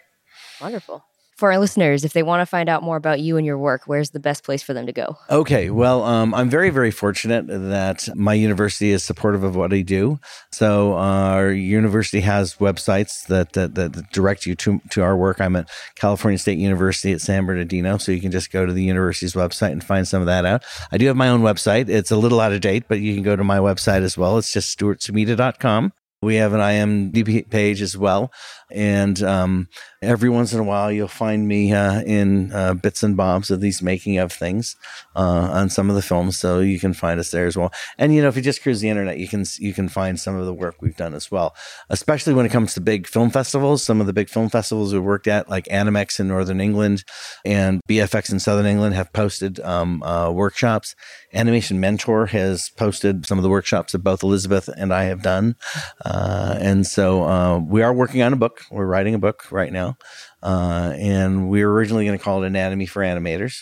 Wonderful. 0.62 1.04
For 1.40 1.54
our 1.54 1.58
listeners, 1.58 2.04
if 2.04 2.12
they 2.12 2.22
want 2.22 2.42
to 2.42 2.46
find 2.46 2.68
out 2.68 2.84
more 2.84 2.98
about 2.98 3.22
you 3.22 3.38
and 3.38 3.46
your 3.46 3.58
work, 3.58 3.84
where's 3.86 4.10
the 4.10 4.20
best 4.20 4.44
place 4.44 4.62
for 4.62 4.74
them 4.74 4.86
to 4.88 4.92
go? 4.92 5.18
Okay, 5.30 5.70
well, 5.70 6.04
um, 6.04 6.34
I'm 6.34 6.50
very, 6.50 6.70
very 6.70 6.92
fortunate 6.92 7.48
that 7.48 8.10
my 8.14 8.34
university 8.34 8.92
is 8.92 9.06
supportive 9.06 9.46
of 9.46 9.56
what 9.56 9.72
I 9.72 9.80
do. 9.80 10.20
So 10.52 10.96
uh, 10.96 10.98
our 10.98 11.50
university 11.50 12.20
has 12.20 12.56
websites 12.56 13.26
that, 13.28 13.54
that 13.54 13.76
that 13.76 14.12
direct 14.12 14.46
you 14.46 14.56
to 14.56 14.82
to 14.90 15.02
our 15.02 15.16
work. 15.16 15.40
I'm 15.40 15.56
at 15.56 15.70
California 15.96 16.38
State 16.38 16.58
University 16.58 17.14
at 17.14 17.22
San 17.22 17.46
Bernardino, 17.46 17.98
so 18.00 18.12
you 18.12 18.20
can 18.20 18.32
just 18.32 18.52
go 18.52 18.66
to 18.66 18.74
the 18.74 18.84
university's 18.84 19.34
website 19.34 19.72
and 19.72 19.82
find 19.82 20.06
some 20.06 20.22
of 20.22 20.26
that 20.26 20.44
out. 20.44 20.66
I 20.92 20.98
do 20.98 21.06
have 21.08 21.16
my 21.16 21.30
own 21.30 21.40
website. 21.40 21.88
It's 21.88 22.12
a 22.12 22.18
little 22.18 22.42
out 22.42 22.52
of 22.52 22.60
date, 22.60 22.84
but 22.90 23.00
you 23.00 23.14
can 23.14 23.24
go 23.24 23.38
to 23.38 23.46
my 23.46 23.60
website 23.60 24.02
as 24.02 24.18
well. 24.18 24.38
It's 24.38 24.52
just 24.52 24.78
stuartsumita.com. 24.78 25.94
We 26.22 26.36
have 26.36 26.52
an 26.52 26.60
IMDb 26.60 27.50
page 27.50 27.82
as 27.82 27.96
well. 27.96 28.34
And 28.72 29.22
um, 29.24 29.68
every 30.02 30.30
once 30.30 30.54
in 30.54 30.60
a 30.60 30.64
while, 30.64 30.92
you'll 30.92 31.08
find 31.08 31.48
me 31.48 31.74
uh, 31.74 32.02
in 32.02 32.52
uh, 32.54 32.76
bits 32.76 33.04
and 33.04 33.18
bobs 33.18 33.50
of 33.50 33.62
these 33.62 33.82
making 33.82 34.18
of 34.18 34.32
things 34.32 34.76
uh, 35.16 35.50
on 35.52 35.70
some 35.70 35.90
of 35.90 35.96
the 35.96 36.02
films. 36.02 36.38
So 36.38 36.60
you 36.60 36.80
can 36.80 36.94
find 36.94 37.20
us 37.20 37.32
there 37.32 37.48
as 37.48 37.58
well. 37.58 37.72
And 37.98 38.14
you 38.14 38.22
know, 38.22 38.28
if 38.28 38.36
you 38.36 38.42
just 38.42 38.62
cruise 38.62 38.82
the 38.82 38.90
internet, 38.90 39.18
you 39.18 39.28
can 39.28 39.46
you 39.60 39.74
can 39.74 39.90
find 39.90 40.20
some 40.20 40.36
of 40.36 40.46
the 40.46 40.54
work 40.54 40.82
we've 40.82 40.96
done 40.96 41.14
as 41.14 41.32
well. 41.32 41.56
Especially 41.90 42.34
when 42.34 42.46
it 42.46 42.52
comes 42.52 42.74
to 42.74 42.82
big 42.82 43.08
film 43.08 43.30
festivals. 43.30 43.84
Some 43.84 44.02
of 44.02 44.08
the 44.08 44.14
big 44.14 44.30
film 44.30 44.50
festivals 44.50 44.94
we 44.94 45.00
worked 45.00 45.28
at, 45.28 45.50
like 45.50 45.66
Animex 45.66 46.20
in 46.20 46.28
Northern 46.28 46.62
England 46.62 47.04
and 47.44 47.82
BFX 47.90 48.32
in 48.32 48.40
Southern 48.40 48.66
England, 48.66 48.96
have 48.96 49.12
posted 49.14 49.60
um, 49.62 50.04
uh, 50.04 50.32
workshops. 50.32 50.96
Animation 51.34 51.80
Mentor 51.80 52.28
has 52.28 52.70
posted 52.70 53.26
some 53.26 53.38
of 53.38 53.44
the 53.44 53.50
workshops 53.50 53.94
that 53.94 54.00
both 54.00 54.24
Elizabeth 54.24 54.70
and 54.78 54.94
I 54.94 55.04
have 55.04 55.22
done. 55.22 55.56
Uh, 56.04 56.58
and 56.60 56.86
so 56.86 57.24
uh, 57.24 57.60
we 57.60 57.82
are 57.82 57.94
working 57.94 58.22
on 58.22 58.34
a 58.34 58.36
book. 58.36 58.59
We're 58.72 58.86
writing 58.86 59.16
a 59.16 59.20
book 59.20 59.52
right 59.52 59.72
now. 59.72 59.98
Uh, 60.44 60.94
and 60.98 61.50
we 61.50 61.64
were 61.66 61.74
originally 61.74 62.06
going 62.06 62.18
to 62.18 62.24
call 62.24 62.44
it 62.44 62.48
Anatomy 62.48 62.86
for 62.86 63.02
Animators. 63.02 63.62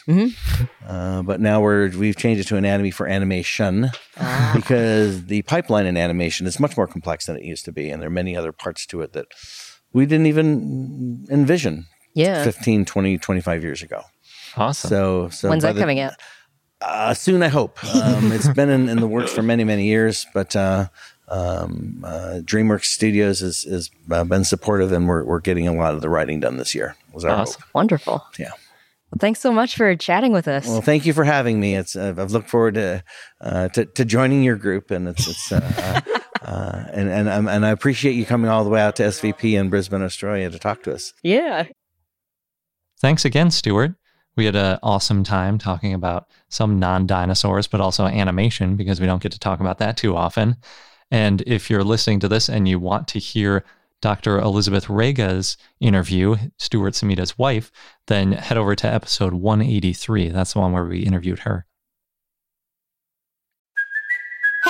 Uh, 0.87 1.21
but 1.23 1.39
now 1.41 1.61
we're, 1.61 1.89
we've 1.97 2.15
changed 2.17 2.41
it 2.41 2.47
to 2.47 2.55
Anatomy 2.57 2.91
for 2.91 3.07
Animation 3.07 3.89
because 4.55 5.25
the 5.25 5.41
pipeline 5.43 5.85
in 5.85 5.97
animation 5.97 6.47
is 6.47 6.59
much 6.59 6.77
more 6.77 6.87
complex 6.87 7.25
than 7.25 7.37
it 7.37 7.43
used 7.43 7.65
to 7.65 7.71
be. 7.71 7.89
And 7.89 8.01
there 8.01 8.07
are 8.07 8.11
many 8.11 8.35
other 8.35 8.51
parts 8.51 8.85
to 8.87 9.01
it 9.01 9.13
that 9.13 9.27
we 9.93 10.05
didn't 10.05 10.25
even 10.27 11.25
envision 11.29 11.87
Yeah. 12.13 12.43
15, 12.43 12.85
20, 12.85 13.17
25 13.17 13.63
years 13.63 13.81
ago. 13.81 14.03
Awesome. 14.55 14.89
So, 14.89 15.29
so 15.29 15.49
When's 15.49 15.63
that 15.63 15.75
the- 15.75 15.81
coming 15.81 15.99
out? 15.99 16.13
uh, 16.81 17.13
soon, 17.13 17.41
I 17.43 17.47
hope. 17.47 17.83
Um, 17.95 18.31
it's 18.31 18.47
been 18.49 18.69
in, 18.69 18.87
in 18.89 18.99
the 18.99 19.07
works 19.07 19.31
for 19.33 19.41
many, 19.41 19.63
many 19.63 19.85
years, 19.87 20.25
but 20.33 20.55
uh, 20.55 20.89
um, 21.27 22.03
uh, 22.05 22.39
DreamWorks 22.43 22.85
Studios 22.85 23.39
has, 23.41 23.63
has 23.63 23.89
uh, 24.11 24.23
been 24.23 24.43
supportive, 24.43 24.91
and 24.91 25.07
we're, 25.07 25.23
we're 25.23 25.39
getting 25.39 25.67
a 25.67 25.73
lot 25.73 25.93
of 25.93 26.01
the 26.01 26.09
writing 26.09 26.39
done 26.39 26.57
this 26.57 26.73
year. 26.73 26.95
Was 27.13 27.25
our 27.25 27.31
Awesome. 27.31 27.61
hope. 27.61 27.73
Wonderful. 27.73 28.25
Yeah. 28.39 28.49
Well, 28.49 29.19
thanks 29.19 29.39
so 29.39 29.51
much 29.51 29.75
for 29.75 29.95
chatting 29.95 30.33
with 30.33 30.47
us. 30.47 30.67
Well, 30.67 30.81
thank 30.81 31.05
you 31.05 31.13
for 31.13 31.23
having 31.23 31.59
me. 31.59 31.75
It's 31.75 31.95
uh, 31.95 32.13
I've 32.17 32.31
looked 32.31 32.49
forward 32.49 32.73
to, 32.75 33.03
uh, 33.39 33.69
to 33.69 33.85
to 33.85 34.03
joining 34.05 34.43
your 34.43 34.57
group, 34.57 34.91
and 34.91 35.07
it's 35.07 35.25
it's 35.27 35.49
uh, 35.51 36.01
uh, 36.41 36.83
and 36.91 37.09
and 37.09 37.29
um, 37.29 37.47
and 37.47 37.65
I 37.65 37.69
appreciate 37.69 38.13
you 38.13 38.25
coming 38.25 38.49
all 38.51 38.65
the 38.65 38.69
way 38.69 38.81
out 38.81 38.97
to 38.97 39.03
SVP 39.03 39.53
in 39.57 39.69
Brisbane, 39.69 40.01
Australia, 40.01 40.49
to 40.49 40.59
talk 40.59 40.83
to 40.83 40.93
us. 40.93 41.13
yeah. 41.23 41.67
Thanks 42.99 43.25
again, 43.25 43.51
Stuart. 43.51 43.93
We 44.35 44.45
had 44.45 44.55
an 44.55 44.79
awesome 44.83 45.23
time 45.23 45.57
talking 45.57 45.93
about 45.93 46.25
some 46.49 46.79
non 46.79 47.05
dinosaurs, 47.07 47.67
but 47.67 47.79
also 47.79 48.05
animation 48.05 48.75
because 48.75 48.99
we 48.99 49.05
don't 49.05 49.21
get 49.21 49.31
to 49.33 49.39
talk 49.39 49.59
about 49.59 49.77
that 49.79 49.97
too 49.97 50.15
often. 50.15 50.57
And 51.11 51.41
if 51.47 51.69
you're 51.69 51.83
listening 51.83 52.19
to 52.21 52.27
this 52.27 52.49
and 52.49 52.67
you 52.67 52.79
want 52.79 53.07
to 53.09 53.19
hear 53.19 53.63
Dr. 54.01 54.37
Elizabeth 54.39 54.89
Rega's 54.89 55.57
interview, 55.79 56.35
Stuart 56.57 56.93
Sumita's 56.93 57.37
wife, 57.37 57.71
then 58.07 58.33
head 58.33 58.57
over 58.57 58.75
to 58.75 58.87
episode 58.87 59.33
183. 59.33 60.29
That's 60.29 60.53
the 60.53 60.59
one 60.59 60.71
where 60.71 60.85
we 60.85 60.99
interviewed 60.99 61.39
her. 61.39 61.65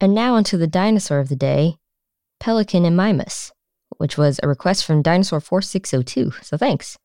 And 0.00 0.14
now 0.14 0.34
onto 0.34 0.56
the 0.56 0.66
dinosaur 0.66 1.20
of 1.20 1.28
the 1.28 1.36
day, 1.36 1.76
Pelecanimimus, 2.40 3.52
which 3.96 4.18
was 4.18 4.40
a 4.42 4.48
request 4.48 4.84
from 4.84 5.02
Dinosaur 5.02 5.40
4602, 5.40 6.42
so 6.42 6.56
thanks. 6.56 6.98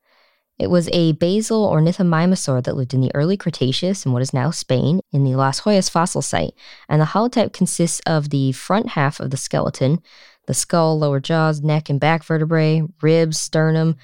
It 0.58 0.70
was 0.70 0.90
a 0.92 1.14
basal 1.14 1.70
ornithomimosaur 1.70 2.64
that 2.66 2.76
lived 2.76 2.94
in 2.94 3.00
the 3.00 3.16
early 3.16 3.38
Cretaceous 3.38 4.06
in 4.06 4.12
what 4.12 4.22
is 4.22 4.34
now 4.34 4.52
Spain 4.52 5.00
in 5.14 5.24
the 5.24 5.36
Las 5.36 5.62
Hoyas 5.62 5.90
fossil 5.90 6.22
site, 6.22 6.54
and 6.90 7.02
the 7.02 7.06
holotype 7.06 7.54
consists 7.54 8.02
of 8.06 8.30
the 8.30 8.52
front 8.52 8.90
half 8.90 9.22
of 9.22 9.32
the 9.32 9.38
skeleton, 9.38 10.02
the 10.48 10.54
skull, 10.54 11.00
lower 11.00 11.22
jaws, 11.22 11.62
neck, 11.62 11.90
and 11.90 12.00
back 12.00 12.26
vertebrae, 12.26 12.84
ribs, 13.02 13.40
sternum, 13.40 13.96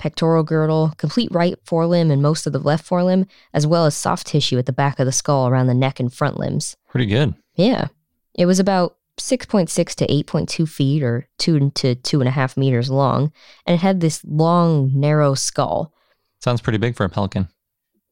pectoral 0.00 0.42
girdle, 0.42 0.94
complete 0.96 1.28
right 1.30 1.62
forelimb 1.64 2.10
and 2.10 2.22
most 2.22 2.46
of 2.46 2.52
the 2.52 2.58
left 2.58 2.88
forelimb, 2.88 3.28
as 3.54 3.66
well 3.66 3.86
as 3.86 3.94
soft 3.94 4.26
tissue 4.26 4.58
at 4.58 4.66
the 4.66 4.72
back 4.72 4.98
of 4.98 5.06
the 5.06 5.12
skull 5.12 5.46
around 5.46 5.68
the 5.68 5.74
neck 5.74 6.00
and 6.00 6.12
front 6.12 6.38
limbs. 6.38 6.74
Pretty 6.88 7.06
good. 7.06 7.34
Yeah. 7.54 7.88
It 8.34 8.46
was 8.46 8.58
about 8.58 8.96
6.6 9.18 9.94
to 9.96 10.06
8.2 10.06 10.68
feet 10.68 11.02
or 11.02 11.28
2 11.38 11.70
to 11.70 11.94
2.5 11.94 12.56
meters 12.56 12.90
long, 12.90 13.32
and 13.66 13.74
it 13.74 13.80
had 13.80 14.00
this 14.00 14.24
long, 14.24 14.90
narrow 14.94 15.34
skull. 15.34 15.92
Sounds 16.40 16.60
pretty 16.60 16.78
big 16.78 16.96
for 16.96 17.04
a 17.04 17.08
pelican. 17.08 17.48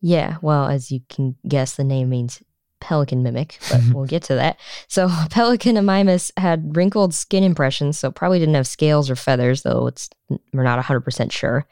Yeah, 0.01 0.37
well, 0.43 0.66
as 0.69 0.93
you 0.93 1.01
can 1.09 1.37
guess, 1.47 1.75
the 1.75 1.85
name 1.85 2.11
means 2.11 2.43
pelican 2.81 3.23
mimic, 3.23 3.59
but 3.71 3.81
we'll 3.93 4.07
get 4.07 4.23
to 4.25 4.35
that. 4.35 4.59
So, 4.87 5.09
Pelecanimimus 5.31 6.31
had 6.37 6.77
wrinkled 6.77 7.14
skin 7.14 7.43
impressions, 7.43 7.99
so 7.99 8.11
probably 8.11 8.39
didn't 8.39 8.55
have 8.55 8.66
scales 8.66 9.11
or 9.11 9.16
feathers, 9.16 9.62
though 9.62 9.87
it's 9.87 10.11
we're 10.53 10.62
not 10.62 10.83
100% 10.85 11.33
sure. 11.33 11.66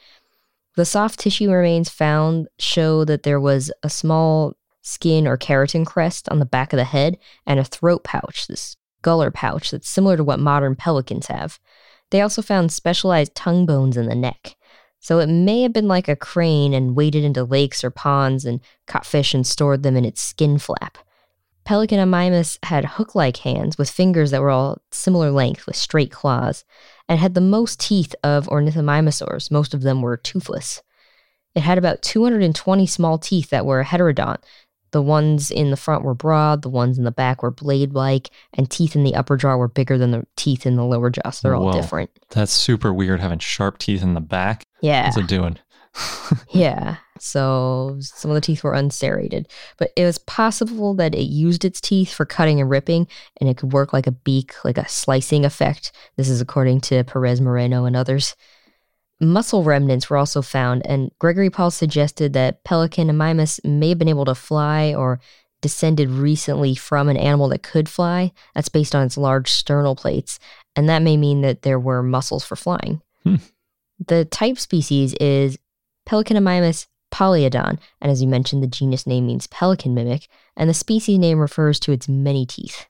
The 0.77 0.85
soft 0.85 1.21
tissue 1.21 1.51
remains 1.51 1.89
found 1.89 2.49
show 2.59 3.05
that 3.05 3.23
there 3.23 3.41
was 3.41 3.71
a 3.83 3.89
small 3.89 4.55
skin 4.87 5.26
or 5.26 5.37
keratin 5.37 5.84
crest 5.84 6.28
on 6.28 6.39
the 6.39 6.47
back 6.47 6.72
of 6.72 6.76
the 6.76 6.84
head 6.84 7.18
and 7.45 7.59
a 7.59 7.64
throat 7.64 8.05
pouch, 8.05 8.47
this 8.47 8.76
gular 9.03 9.32
pouch 9.32 9.70
that's 9.70 9.89
similar 9.89 10.16
to 10.16 10.24
what 10.24 10.39
modern 10.39 10.76
pelicans 10.76 11.26
have. 11.26 11.59
They 12.11 12.20
also 12.20 12.41
found 12.41 12.70
specialized 12.70 13.34
tongue 13.34 13.66
bones 13.66 13.97
in 13.97 14.07
the 14.07 14.14
neck. 14.14 14.57
So 15.01 15.18
it 15.18 15.28
may 15.28 15.62
have 15.62 15.72
been 15.72 15.89
like 15.89 16.09
a 16.09 16.16
crane 16.16 16.72
and 16.72 16.97
waded 16.97 17.24
into 17.24 17.45
lakes 17.45 17.84
or 17.84 17.91
ponds 17.91 18.45
and 18.45 18.61
caught 18.87 19.07
fish 19.07 19.34
and 19.34 19.47
stored 19.47 19.82
them 19.82 19.97
in 19.97 20.05
its 20.05 20.20
skin 20.20 20.59
flap. 20.59 20.99
Pelecanimimus 21.66 22.59
had 22.64 22.84
hook 22.84 23.16
like 23.16 23.39
hands 23.39 23.76
with 23.76 23.91
fingers 23.91 24.30
that 24.30 24.41
were 24.41 24.51
all 24.51 24.80
similar 24.93 25.32
length 25.32 25.66
with 25.66 25.74
straight 25.74 26.12
claws, 26.12 26.64
and 27.09 27.18
had 27.18 27.34
the 27.34 27.41
most 27.41 27.80
teeth 27.80 28.14
of 28.22 28.47
ornithomimosaurs. 28.47 29.51
Most 29.51 29.74
of 29.74 29.82
them 29.82 30.01
were 30.01 30.16
toothless. 30.16 30.80
It 31.57 31.62
had 31.62 31.78
about 31.78 32.03
220 32.03 32.87
small 32.87 33.18
teeth 33.18 33.51
that 33.51 33.66
were 33.66 33.82
heterodont, 33.82 34.39
the 34.93 35.03
ones 35.03 35.51
in 35.51 35.70
the 35.70 35.76
front 35.76 36.05
were 36.05 36.14
broad, 36.14 36.62
the 36.62 36.68
ones 36.68 36.99
in 36.99 37.05
the 37.05 37.11
back 37.11 37.43
were 37.43 37.51
blade 37.51 37.93
like, 37.93 38.30
and 38.55 38.70
teeth 38.70 38.97
in 38.97 39.05
the 39.05 39.14
upper 39.14 39.37
jaw 39.37 39.57
were 39.57 39.68
bigger 39.68 39.99
than 39.99 40.11
the 40.11 40.26
teeth 40.37 40.66
in 40.66 40.76
the 40.76 40.84
lower 40.84 41.11
jaw. 41.11 41.30
So 41.30 41.49
they're 41.49 41.57
all 41.57 41.66
Whoa. 41.66 41.72
different. 41.72 42.11
That's 42.30 42.53
super 42.53 42.93
weird 42.93 43.20
having 43.20 43.39
sharp 43.39 43.78
teeth 43.78 44.03
in 44.03 44.14
the 44.14 44.20
back. 44.20 44.66
Yeah. 44.80 45.07
What's 45.07 45.16
it 45.16 45.26
doing? 45.26 45.59
yeah. 46.51 46.97
So 47.18 47.97
some 48.01 48.30
of 48.30 48.34
the 48.34 48.41
teeth 48.41 48.62
were 48.62 48.74
unserrated, 48.74 49.49
but 49.78 49.91
it 49.97 50.05
was 50.05 50.18
possible 50.18 50.95
that 50.95 51.14
it 51.14 51.24
used 51.24 51.64
its 51.64 51.80
teeth 51.80 52.12
for 52.12 52.26
cutting 52.26 52.61
and 52.61 52.68
ripping, 52.68 53.09
and 53.41 53.49
it 53.49 53.57
could 53.57 53.72
work 53.72 53.93
like 53.93 54.07
a 54.07 54.12
beak, 54.12 54.64
like 54.64 54.78
a 54.78 54.89
slicing 54.89 55.45
effect. 55.45 55.93
This 56.16 56.28
is 56.28 56.41
according 56.41 56.82
to 56.82 57.05
Perez 57.05 57.41
Moreno 57.41 57.84
and 57.84 57.97
others. 57.97 58.37
Muscle 59.21 59.62
remnants 59.62 60.11
were 60.11 60.17
also 60.17 60.43
found, 60.43 60.85
and 60.87 61.11
Gregory 61.19 61.51
Paul 61.51 61.71
suggested 61.71 62.33
that 62.35 62.62
Pelecanimimus 62.64 63.64
may 63.64 63.91
have 63.91 63.99
been 63.99 64.09
able 64.09 64.27
to 64.27 64.35
fly 64.35 64.95
or 64.95 65.21
descended 65.62 66.11
recently 66.11 66.75
from 66.75 67.09
an 67.09 67.17
animal 67.17 67.49
that 67.49 67.62
could 67.62 67.89
fly. 67.89 68.33
That's 68.55 68.69
based 68.69 68.95
on 68.95 69.07
its 69.07 69.17
large 69.17 69.51
sternal 69.51 69.97
plates, 69.97 70.39
and 70.75 70.89
that 70.89 71.03
may 71.03 71.17
mean 71.17 71.41
that 71.41 71.62
there 71.62 71.81
were 71.81 72.03
muscles 72.03 72.45
for 72.45 72.57
flying. 72.57 73.01
Hmm. 73.25 73.37
The 74.07 74.27
type 74.27 74.59
species 74.59 75.14
is 75.14 75.59
Pelecanimimus 76.07 76.87
polyodon, 77.11 77.79
and 78.01 78.12
as 78.12 78.21
you 78.21 78.29
mentioned, 78.29 78.62
the 78.62 78.69
genus 78.69 79.07
name 79.07 79.27
means 79.27 79.47
pelican 79.47 79.95
mimic, 79.95 80.29
and 80.57 80.69
the 80.69 80.75
species 80.75 81.19
name 81.19 81.39
refers 81.39 81.81
to 81.81 81.93
its 81.93 82.09
many 82.09 82.45
teeth. 82.45 82.87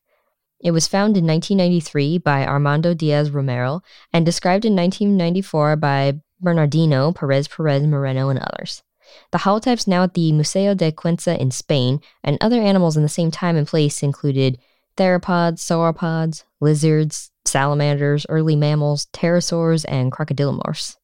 It 0.66 0.72
was 0.72 0.88
found 0.88 1.16
in 1.16 1.24
1993 1.24 2.18
by 2.18 2.44
Armando 2.44 2.92
Diaz 2.92 3.30
Romero 3.30 3.82
and 4.12 4.26
described 4.26 4.64
in 4.64 4.74
1994 4.74 5.76
by 5.76 6.14
Bernardino, 6.40 7.12
Perez 7.12 7.46
Perez 7.46 7.86
Moreno, 7.86 8.30
and 8.30 8.40
others. 8.40 8.82
The 9.30 9.38
holotype's 9.38 9.86
now 9.86 10.02
at 10.02 10.14
the 10.14 10.32
Museo 10.32 10.74
de 10.74 10.90
Cuenca 10.90 11.40
in 11.40 11.52
Spain, 11.52 12.00
and 12.24 12.36
other 12.40 12.60
animals 12.60 12.96
in 12.96 13.04
the 13.04 13.08
same 13.08 13.30
time 13.30 13.54
and 13.54 13.64
place 13.64 14.02
included 14.02 14.58
theropods, 14.96 15.60
sauropods, 15.60 16.42
lizards, 16.60 17.30
salamanders, 17.44 18.26
early 18.28 18.56
mammals, 18.56 19.06
pterosaurs, 19.12 19.84
and 19.86 20.10
crocodilomorphs. 20.10 20.96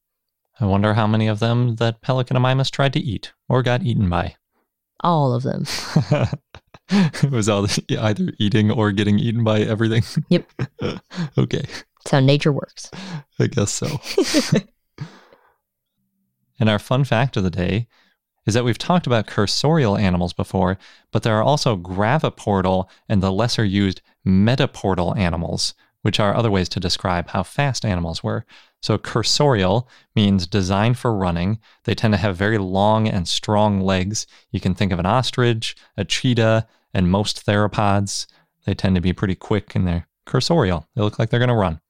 I 0.59 0.65
wonder 0.65 0.93
how 0.93 1.07
many 1.07 1.27
of 1.27 1.39
them 1.39 1.77
that 1.77 2.01
Pelecanimimus 2.01 2.69
tried 2.69 2.91
to 2.91 2.99
eat 2.99 3.31
or 3.47 3.63
got 3.63 3.83
eaten 3.83 4.09
by. 4.09 4.35
All 4.99 5.33
of 5.33 5.43
them. 5.43 5.65
it 7.23 7.31
was 7.31 7.49
all 7.49 7.67
either 7.89 8.33
eating 8.37 8.69
or 8.69 8.91
getting 8.91 9.17
eaten 9.17 9.43
by 9.43 9.61
everything. 9.61 10.03
Yep. 10.29 10.49
okay. 11.37 11.61
That's 11.61 12.11
how 12.11 12.19
nature 12.19 12.51
works. 12.51 12.91
I 13.39 13.47
guess 13.47 13.71
so. 13.71 13.99
and 16.59 16.69
our 16.69 16.79
fun 16.79 17.03
fact 17.03 17.37
of 17.37 17.43
the 17.43 17.49
day 17.49 17.87
is 18.45 18.53
that 18.53 18.63
we've 18.63 18.77
talked 18.77 19.07
about 19.07 19.27
cursorial 19.27 19.99
animals 19.99 20.33
before, 20.33 20.77
but 21.11 21.23
there 21.23 21.35
are 21.35 21.43
also 21.43 21.77
graviportal 21.77 22.87
and 23.09 23.23
the 23.23 23.31
lesser 23.31 23.63
used 23.63 24.01
mediportal 24.25 25.17
animals, 25.17 25.73
which 26.01 26.19
are 26.19 26.35
other 26.35 26.51
ways 26.51 26.69
to 26.69 26.79
describe 26.79 27.29
how 27.29 27.41
fast 27.43 27.85
animals 27.85 28.23
were. 28.23 28.45
So, 28.81 28.97
cursorial 28.97 29.87
means 30.13 30.45
designed 30.45 30.97
for 30.97 31.15
running. 31.15 31.59
They 31.85 31.95
tend 31.95 32.13
to 32.13 32.17
have 32.17 32.35
very 32.35 32.57
long 32.57 33.07
and 33.07 33.27
strong 33.27 33.79
legs. 33.79 34.27
You 34.51 34.59
can 34.59 34.75
think 34.75 34.91
of 34.91 34.99
an 34.99 35.05
ostrich, 35.05 35.75
a 35.95 36.03
cheetah, 36.03 36.67
and 36.93 37.09
most 37.09 37.45
theropods. 37.45 38.27
They 38.65 38.73
tend 38.73 38.95
to 38.95 39.01
be 39.01 39.13
pretty 39.13 39.35
quick 39.35 39.75
and 39.75 39.87
they're 39.87 40.07
cursorial. 40.27 40.85
They 40.95 41.01
look 41.01 41.19
like 41.19 41.29
they're 41.29 41.39
going 41.39 41.49
to 41.49 41.55
run. 41.55 41.81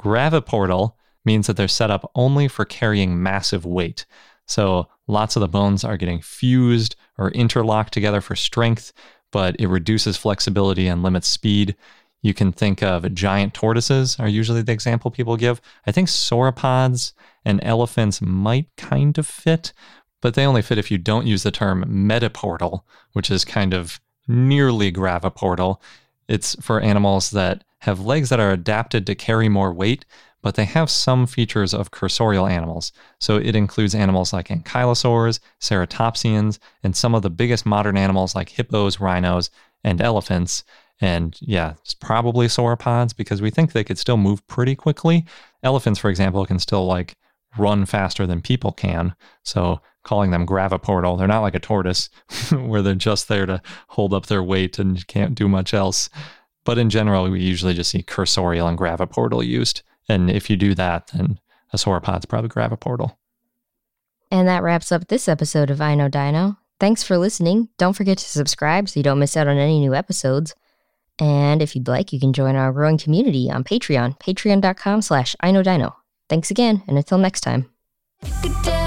Graviportal 0.00 0.94
means 1.24 1.46
that 1.46 1.56
they're 1.56 1.68
set 1.68 1.90
up 1.90 2.10
only 2.14 2.48
for 2.48 2.64
carrying 2.64 3.22
massive 3.22 3.64
weight. 3.64 4.06
So, 4.46 4.88
lots 5.06 5.36
of 5.36 5.40
the 5.40 5.48
bones 5.48 5.84
are 5.84 5.96
getting 5.96 6.20
fused 6.20 6.96
or 7.16 7.30
interlocked 7.30 7.92
together 7.92 8.20
for 8.20 8.34
strength, 8.34 8.92
but 9.30 9.54
it 9.58 9.68
reduces 9.68 10.16
flexibility 10.16 10.88
and 10.88 11.02
limits 11.02 11.28
speed. 11.28 11.76
You 12.22 12.34
can 12.34 12.52
think 12.52 12.82
of 12.82 13.14
giant 13.14 13.54
tortoises 13.54 14.18
are 14.18 14.28
usually 14.28 14.62
the 14.62 14.72
example 14.72 15.10
people 15.10 15.36
give. 15.36 15.60
I 15.86 15.92
think 15.92 16.08
sauropods 16.08 17.12
and 17.44 17.60
elephants 17.62 18.20
might 18.20 18.68
kind 18.76 19.16
of 19.18 19.26
fit, 19.26 19.72
but 20.20 20.34
they 20.34 20.46
only 20.46 20.62
fit 20.62 20.78
if 20.78 20.90
you 20.90 20.98
don't 20.98 21.26
use 21.26 21.42
the 21.42 21.50
term 21.50 21.84
mediportal, 21.84 22.82
which 23.12 23.30
is 23.30 23.44
kind 23.44 23.74
of 23.74 24.00
nearly 24.32 24.90
graviportal. 24.92 25.80
It's 26.28 26.56
for 26.60 26.80
animals 26.80 27.30
that 27.30 27.64
have 27.80 28.00
legs 28.00 28.28
that 28.30 28.40
are 28.40 28.52
adapted 28.52 29.06
to 29.06 29.14
carry 29.14 29.48
more 29.48 29.72
weight, 29.72 30.04
but 30.40 30.54
they 30.54 30.64
have 30.64 30.90
some 30.90 31.26
features 31.26 31.72
of 31.72 31.90
cursorial 31.90 32.50
animals. 32.50 32.92
So 33.18 33.36
it 33.36 33.54
includes 33.54 33.94
animals 33.94 34.32
like 34.32 34.48
ankylosaurs, 34.48 35.40
ceratopsians, 35.60 36.58
and 36.82 36.96
some 36.96 37.14
of 37.14 37.22
the 37.22 37.30
biggest 37.30 37.64
modern 37.64 37.96
animals 37.96 38.34
like 38.34 38.48
hippos, 38.48 39.00
rhinos, 39.00 39.50
and 39.84 40.00
elephants. 40.00 40.64
And 41.00 41.36
yeah, 41.40 41.74
it's 41.82 41.94
probably 41.94 42.46
sauropods 42.46 43.16
because 43.16 43.42
we 43.42 43.50
think 43.50 43.72
they 43.72 43.84
could 43.84 43.98
still 43.98 44.16
move 44.16 44.46
pretty 44.46 44.74
quickly. 44.74 45.24
Elephants, 45.62 45.98
for 45.98 46.10
example, 46.10 46.44
can 46.46 46.58
still 46.58 46.86
like 46.86 47.16
run 47.58 47.84
faster 47.84 48.26
than 48.26 48.40
people 48.40 48.72
can. 48.72 49.14
So 49.44 49.80
calling 50.02 50.30
them 50.30 50.46
graviportal, 50.46 51.16
they're 51.16 51.26
not 51.28 51.42
like 51.42 51.54
a 51.54 51.60
tortoise 51.60 52.08
where 52.52 52.82
they're 52.82 52.94
just 52.94 53.28
there 53.28 53.46
to 53.46 53.62
hold 53.88 54.12
up 54.14 54.26
their 54.26 54.42
weight 54.42 54.78
and 54.78 55.06
can't 55.06 55.34
do 55.34 55.48
much 55.48 55.74
else. 55.74 56.08
But 56.64 56.78
in 56.78 56.90
general, 56.90 57.28
we 57.30 57.40
usually 57.40 57.74
just 57.74 57.90
see 57.90 58.02
cursorial 58.02 58.68
and 58.68 58.78
graviportal 58.78 59.44
used. 59.44 59.82
And 60.08 60.30
if 60.30 60.48
you 60.48 60.56
do 60.56 60.74
that, 60.74 61.08
then 61.08 61.38
a 61.72 61.76
sauropod's 61.76 62.26
probably 62.26 62.50
graviportal. 62.50 63.16
And 64.30 64.48
that 64.48 64.62
wraps 64.62 64.92
up 64.92 65.08
this 65.08 65.28
episode 65.28 65.70
of 65.70 65.80
I 65.80 65.94
Know 65.94 66.08
Dino. 66.08 66.58
Thanks 66.80 67.02
for 67.02 67.18
listening. 67.18 67.68
Don't 67.78 67.92
forget 67.94 68.18
to 68.18 68.24
subscribe 68.24 68.88
so 68.88 68.98
you 68.98 69.04
don't 69.04 69.18
miss 69.18 69.36
out 69.36 69.46
on 69.46 69.58
any 69.58 69.78
new 69.78 69.94
episodes. 69.94 70.54
And 71.18 71.62
if 71.62 71.76
you'd 71.76 71.86
like, 71.86 72.12
you 72.12 72.18
can 72.18 72.32
join 72.32 72.56
our 72.56 72.72
growing 72.72 72.98
community 72.98 73.50
on 73.50 73.62
Patreon, 73.62 74.18
patreon.com 74.18 75.02
slash 75.02 75.36
I 75.40 75.50
Know 75.50 75.62
Dino. 75.62 75.96
Thanks 76.28 76.50
again, 76.50 76.82
and 76.88 76.96
until 76.96 77.18
next 77.18 77.42
time. 77.42 77.70
Good 78.42 78.62
day. 78.62 78.81